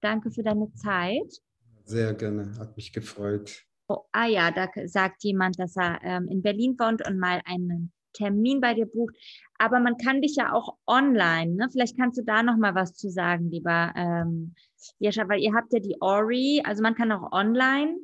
Danke 0.00 0.30
für 0.30 0.42
deine 0.42 0.72
Zeit. 0.74 1.42
Sehr 1.84 2.14
gerne, 2.14 2.54
hat 2.58 2.76
mich 2.76 2.92
gefreut. 2.92 3.64
Oh, 3.88 4.04
ah 4.12 4.26
ja, 4.26 4.50
da 4.50 4.68
sagt 4.86 5.24
jemand, 5.24 5.58
dass 5.58 5.76
er 5.76 5.98
ähm, 6.02 6.28
in 6.28 6.42
Berlin 6.42 6.76
wohnt 6.78 7.06
und 7.08 7.18
mal 7.18 7.40
einen 7.44 7.92
Termin 8.12 8.60
bei 8.60 8.74
dir 8.74 8.86
bucht. 8.86 9.14
Aber 9.58 9.80
man 9.80 9.96
kann 9.96 10.20
dich 10.20 10.36
ja 10.36 10.52
auch 10.52 10.76
online, 10.86 11.54
ne? 11.54 11.68
Vielleicht 11.70 11.96
kannst 11.96 12.18
du 12.18 12.22
da 12.22 12.42
noch 12.42 12.56
mal 12.56 12.74
was 12.74 12.94
zu 12.94 13.10
sagen, 13.10 13.50
lieber 13.50 13.92
ähm, 13.96 14.54
Jescha, 14.98 15.28
weil 15.28 15.40
ihr 15.40 15.54
habt 15.54 15.72
ja 15.72 15.80
die 15.80 15.96
Ori, 16.00 16.62
also 16.64 16.82
man 16.82 16.94
kann 16.94 17.12
auch 17.12 17.32
online 17.32 17.96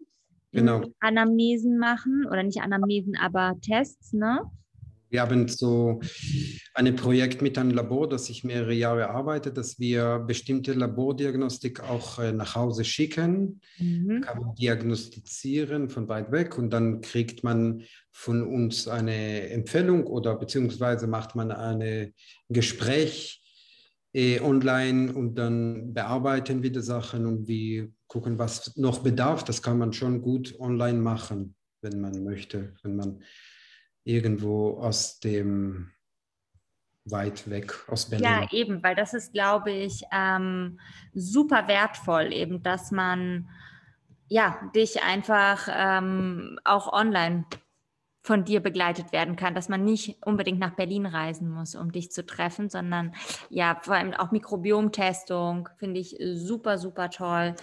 genau. 0.52 0.82
Anamnesen 1.00 1.78
machen 1.78 2.26
oder 2.26 2.42
nicht 2.42 2.62
Anamnesen, 2.62 3.16
aber 3.16 3.54
Tests, 3.60 4.12
ne? 4.12 4.40
Wir 5.14 5.22
haben 5.22 5.46
so 5.46 6.00
ein 6.74 6.96
Projekt 6.96 7.40
mit 7.40 7.56
einem 7.56 7.70
Labor, 7.70 8.08
das 8.08 8.28
ich 8.30 8.42
mehrere 8.42 8.72
Jahre 8.72 9.10
arbeite, 9.10 9.52
dass 9.52 9.78
wir 9.78 10.18
bestimmte 10.18 10.72
Labordiagnostik 10.72 11.84
auch 11.84 12.18
äh, 12.18 12.32
nach 12.32 12.56
Hause 12.56 12.84
schicken. 12.84 13.60
Mhm. 13.78 14.22
Kann 14.22 14.40
man 14.40 14.56
diagnostizieren 14.56 15.88
von 15.88 16.08
weit 16.08 16.32
weg 16.32 16.58
und 16.58 16.70
dann 16.70 17.00
kriegt 17.00 17.44
man 17.44 17.84
von 18.10 18.42
uns 18.42 18.88
eine 18.88 19.50
Empfehlung 19.50 20.04
oder 20.04 20.34
beziehungsweise 20.34 21.06
macht 21.06 21.36
man 21.36 21.52
ein 21.52 22.12
Gespräch 22.48 23.40
äh, 24.14 24.40
online 24.40 25.12
und 25.12 25.36
dann 25.36 25.94
bearbeiten 25.94 26.64
wir 26.64 26.72
die 26.72 26.82
Sachen 26.82 27.24
und 27.26 27.46
wir 27.46 27.88
gucken, 28.08 28.36
was 28.40 28.76
noch 28.76 29.04
bedarf. 29.04 29.44
Das 29.44 29.62
kann 29.62 29.78
man 29.78 29.92
schon 29.92 30.22
gut 30.22 30.58
online 30.58 30.98
machen, 30.98 31.54
wenn 31.82 32.00
man 32.00 32.24
möchte, 32.24 32.74
wenn 32.82 32.96
man 32.96 33.22
irgendwo 34.04 34.78
aus 34.78 35.20
dem 35.20 35.90
weit 37.04 37.48
weg 37.50 37.74
aus 37.88 38.08
Berlin. 38.08 38.24
Ja, 38.24 38.48
eben, 38.50 38.82
weil 38.82 38.94
das 38.94 39.14
ist, 39.14 39.32
glaube 39.32 39.70
ich, 39.70 40.04
ähm, 40.12 40.78
super 41.12 41.68
wertvoll, 41.68 42.32
eben, 42.32 42.62
dass 42.62 42.90
man 42.90 43.48
ja 44.28 44.58
dich 44.74 45.02
einfach 45.02 45.68
ähm, 45.70 46.58
auch 46.64 46.92
online 46.92 47.44
von 48.22 48.44
dir 48.44 48.60
begleitet 48.60 49.12
werden 49.12 49.36
kann, 49.36 49.54
dass 49.54 49.68
man 49.68 49.84
nicht 49.84 50.24
unbedingt 50.24 50.58
nach 50.58 50.74
Berlin 50.74 51.04
reisen 51.04 51.50
muss, 51.50 51.74
um 51.74 51.92
dich 51.92 52.10
zu 52.10 52.24
treffen, 52.24 52.70
sondern 52.70 53.14
ja, 53.50 53.78
vor 53.82 53.96
allem 53.96 54.14
auch 54.14 54.30
Mikrobiomtestung 54.30 55.68
finde 55.76 56.00
ich 56.00 56.16
super, 56.18 56.78
super 56.78 57.10
toll. 57.10 57.54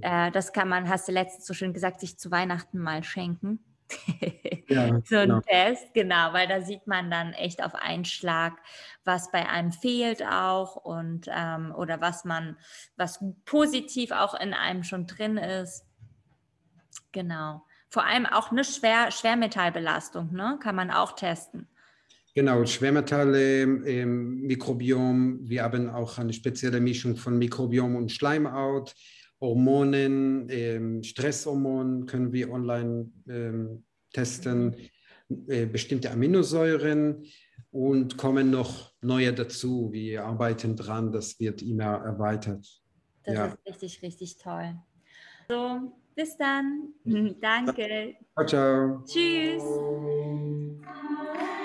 Äh, 0.00 0.30
das 0.30 0.52
kann 0.52 0.68
man, 0.68 0.88
hast 0.88 1.08
du 1.08 1.12
letztens 1.12 1.46
so 1.46 1.54
schön 1.54 1.72
gesagt, 1.72 1.98
sich 1.98 2.16
zu 2.16 2.30
Weihnachten 2.30 2.78
mal 2.78 3.02
schenken. 3.02 3.58
Ja, 4.70 5.00
so 5.02 5.16
ein 5.16 5.28
genau. 5.28 5.40
Test, 5.40 5.94
genau, 5.94 6.34
weil 6.34 6.46
da 6.46 6.60
sieht 6.60 6.86
man 6.86 7.10
dann 7.10 7.32
echt 7.32 7.64
auf 7.64 7.74
einen 7.74 8.04
Schlag, 8.04 8.52
was 9.02 9.30
bei 9.30 9.48
einem 9.48 9.72
fehlt 9.72 10.22
auch 10.22 10.76
und 10.76 11.26
ähm, 11.34 11.72
oder 11.74 12.02
was 12.02 12.26
man, 12.26 12.58
was 12.96 13.18
positiv 13.46 14.10
auch 14.10 14.38
in 14.38 14.52
einem 14.52 14.82
schon 14.82 15.06
drin 15.06 15.38
ist. 15.38 15.86
Genau. 17.12 17.62
Vor 17.88 18.04
allem 18.04 18.26
auch 18.26 18.50
eine 18.50 18.62
Schwer, 18.62 19.10
Schwermetallbelastung, 19.10 20.34
ne? 20.34 20.58
Kann 20.62 20.76
man 20.76 20.90
auch 20.90 21.12
testen. 21.12 21.66
Genau, 22.34 22.64
Schwermetalle, 22.66 23.62
ähm, 23.62 24.42
Mikrobiom. 24.42 25.48
Wir 25.48 25.62
haben 25.62 25.88
auch 25.88 26.18
eine 26.18 26.34
spezielle 26.34 26.80
Mischung 26.80 27.16
von 27.16 27.38
Mikrobiom 27.38 27.96
und 27.96 28.12
Schleimhaut 28.12 28.94
Hormonen, 29.40 30.48
ähm, 30.50 31.02
Stresshormonen 31.02 32.06
können 32.06 32.32
wir 32.32 32.50
online 32.50 33.10
ähm, 33.28 33.84
testen, 34.12 34.74
äh, 35.46 35.66
bestimmte 35.66 36.10
Aminosäuren 36.10 37.24
und 37.70 38.16
kommen 38.16 38.50
noch 38.50 38.92
neue 39.00 39.32
dazu. 39.32 39.90
Wir 39.92 40.24
arbeiten 40.24 40.76
dran, 40.76 41.12
das 41.12 41.38
wird 41.38 41.62
immer 41.62 42.04
erweitert. 42.04 42.66
Das 43.24 43.34
ja. 43.34 43.46
ist 43.46 43.66
richtig, 43.66 44.02
richtig 44.02 44.38
toll. 44.38 44.74
So, 45.48 45.92
bis 46.14 46.36
dann. 46.36 46.94
Danke. 47.40 48.16
Ciao, 48.34 48.46
ciao. 48.46 49.04
Tschüss. 49.04 49.62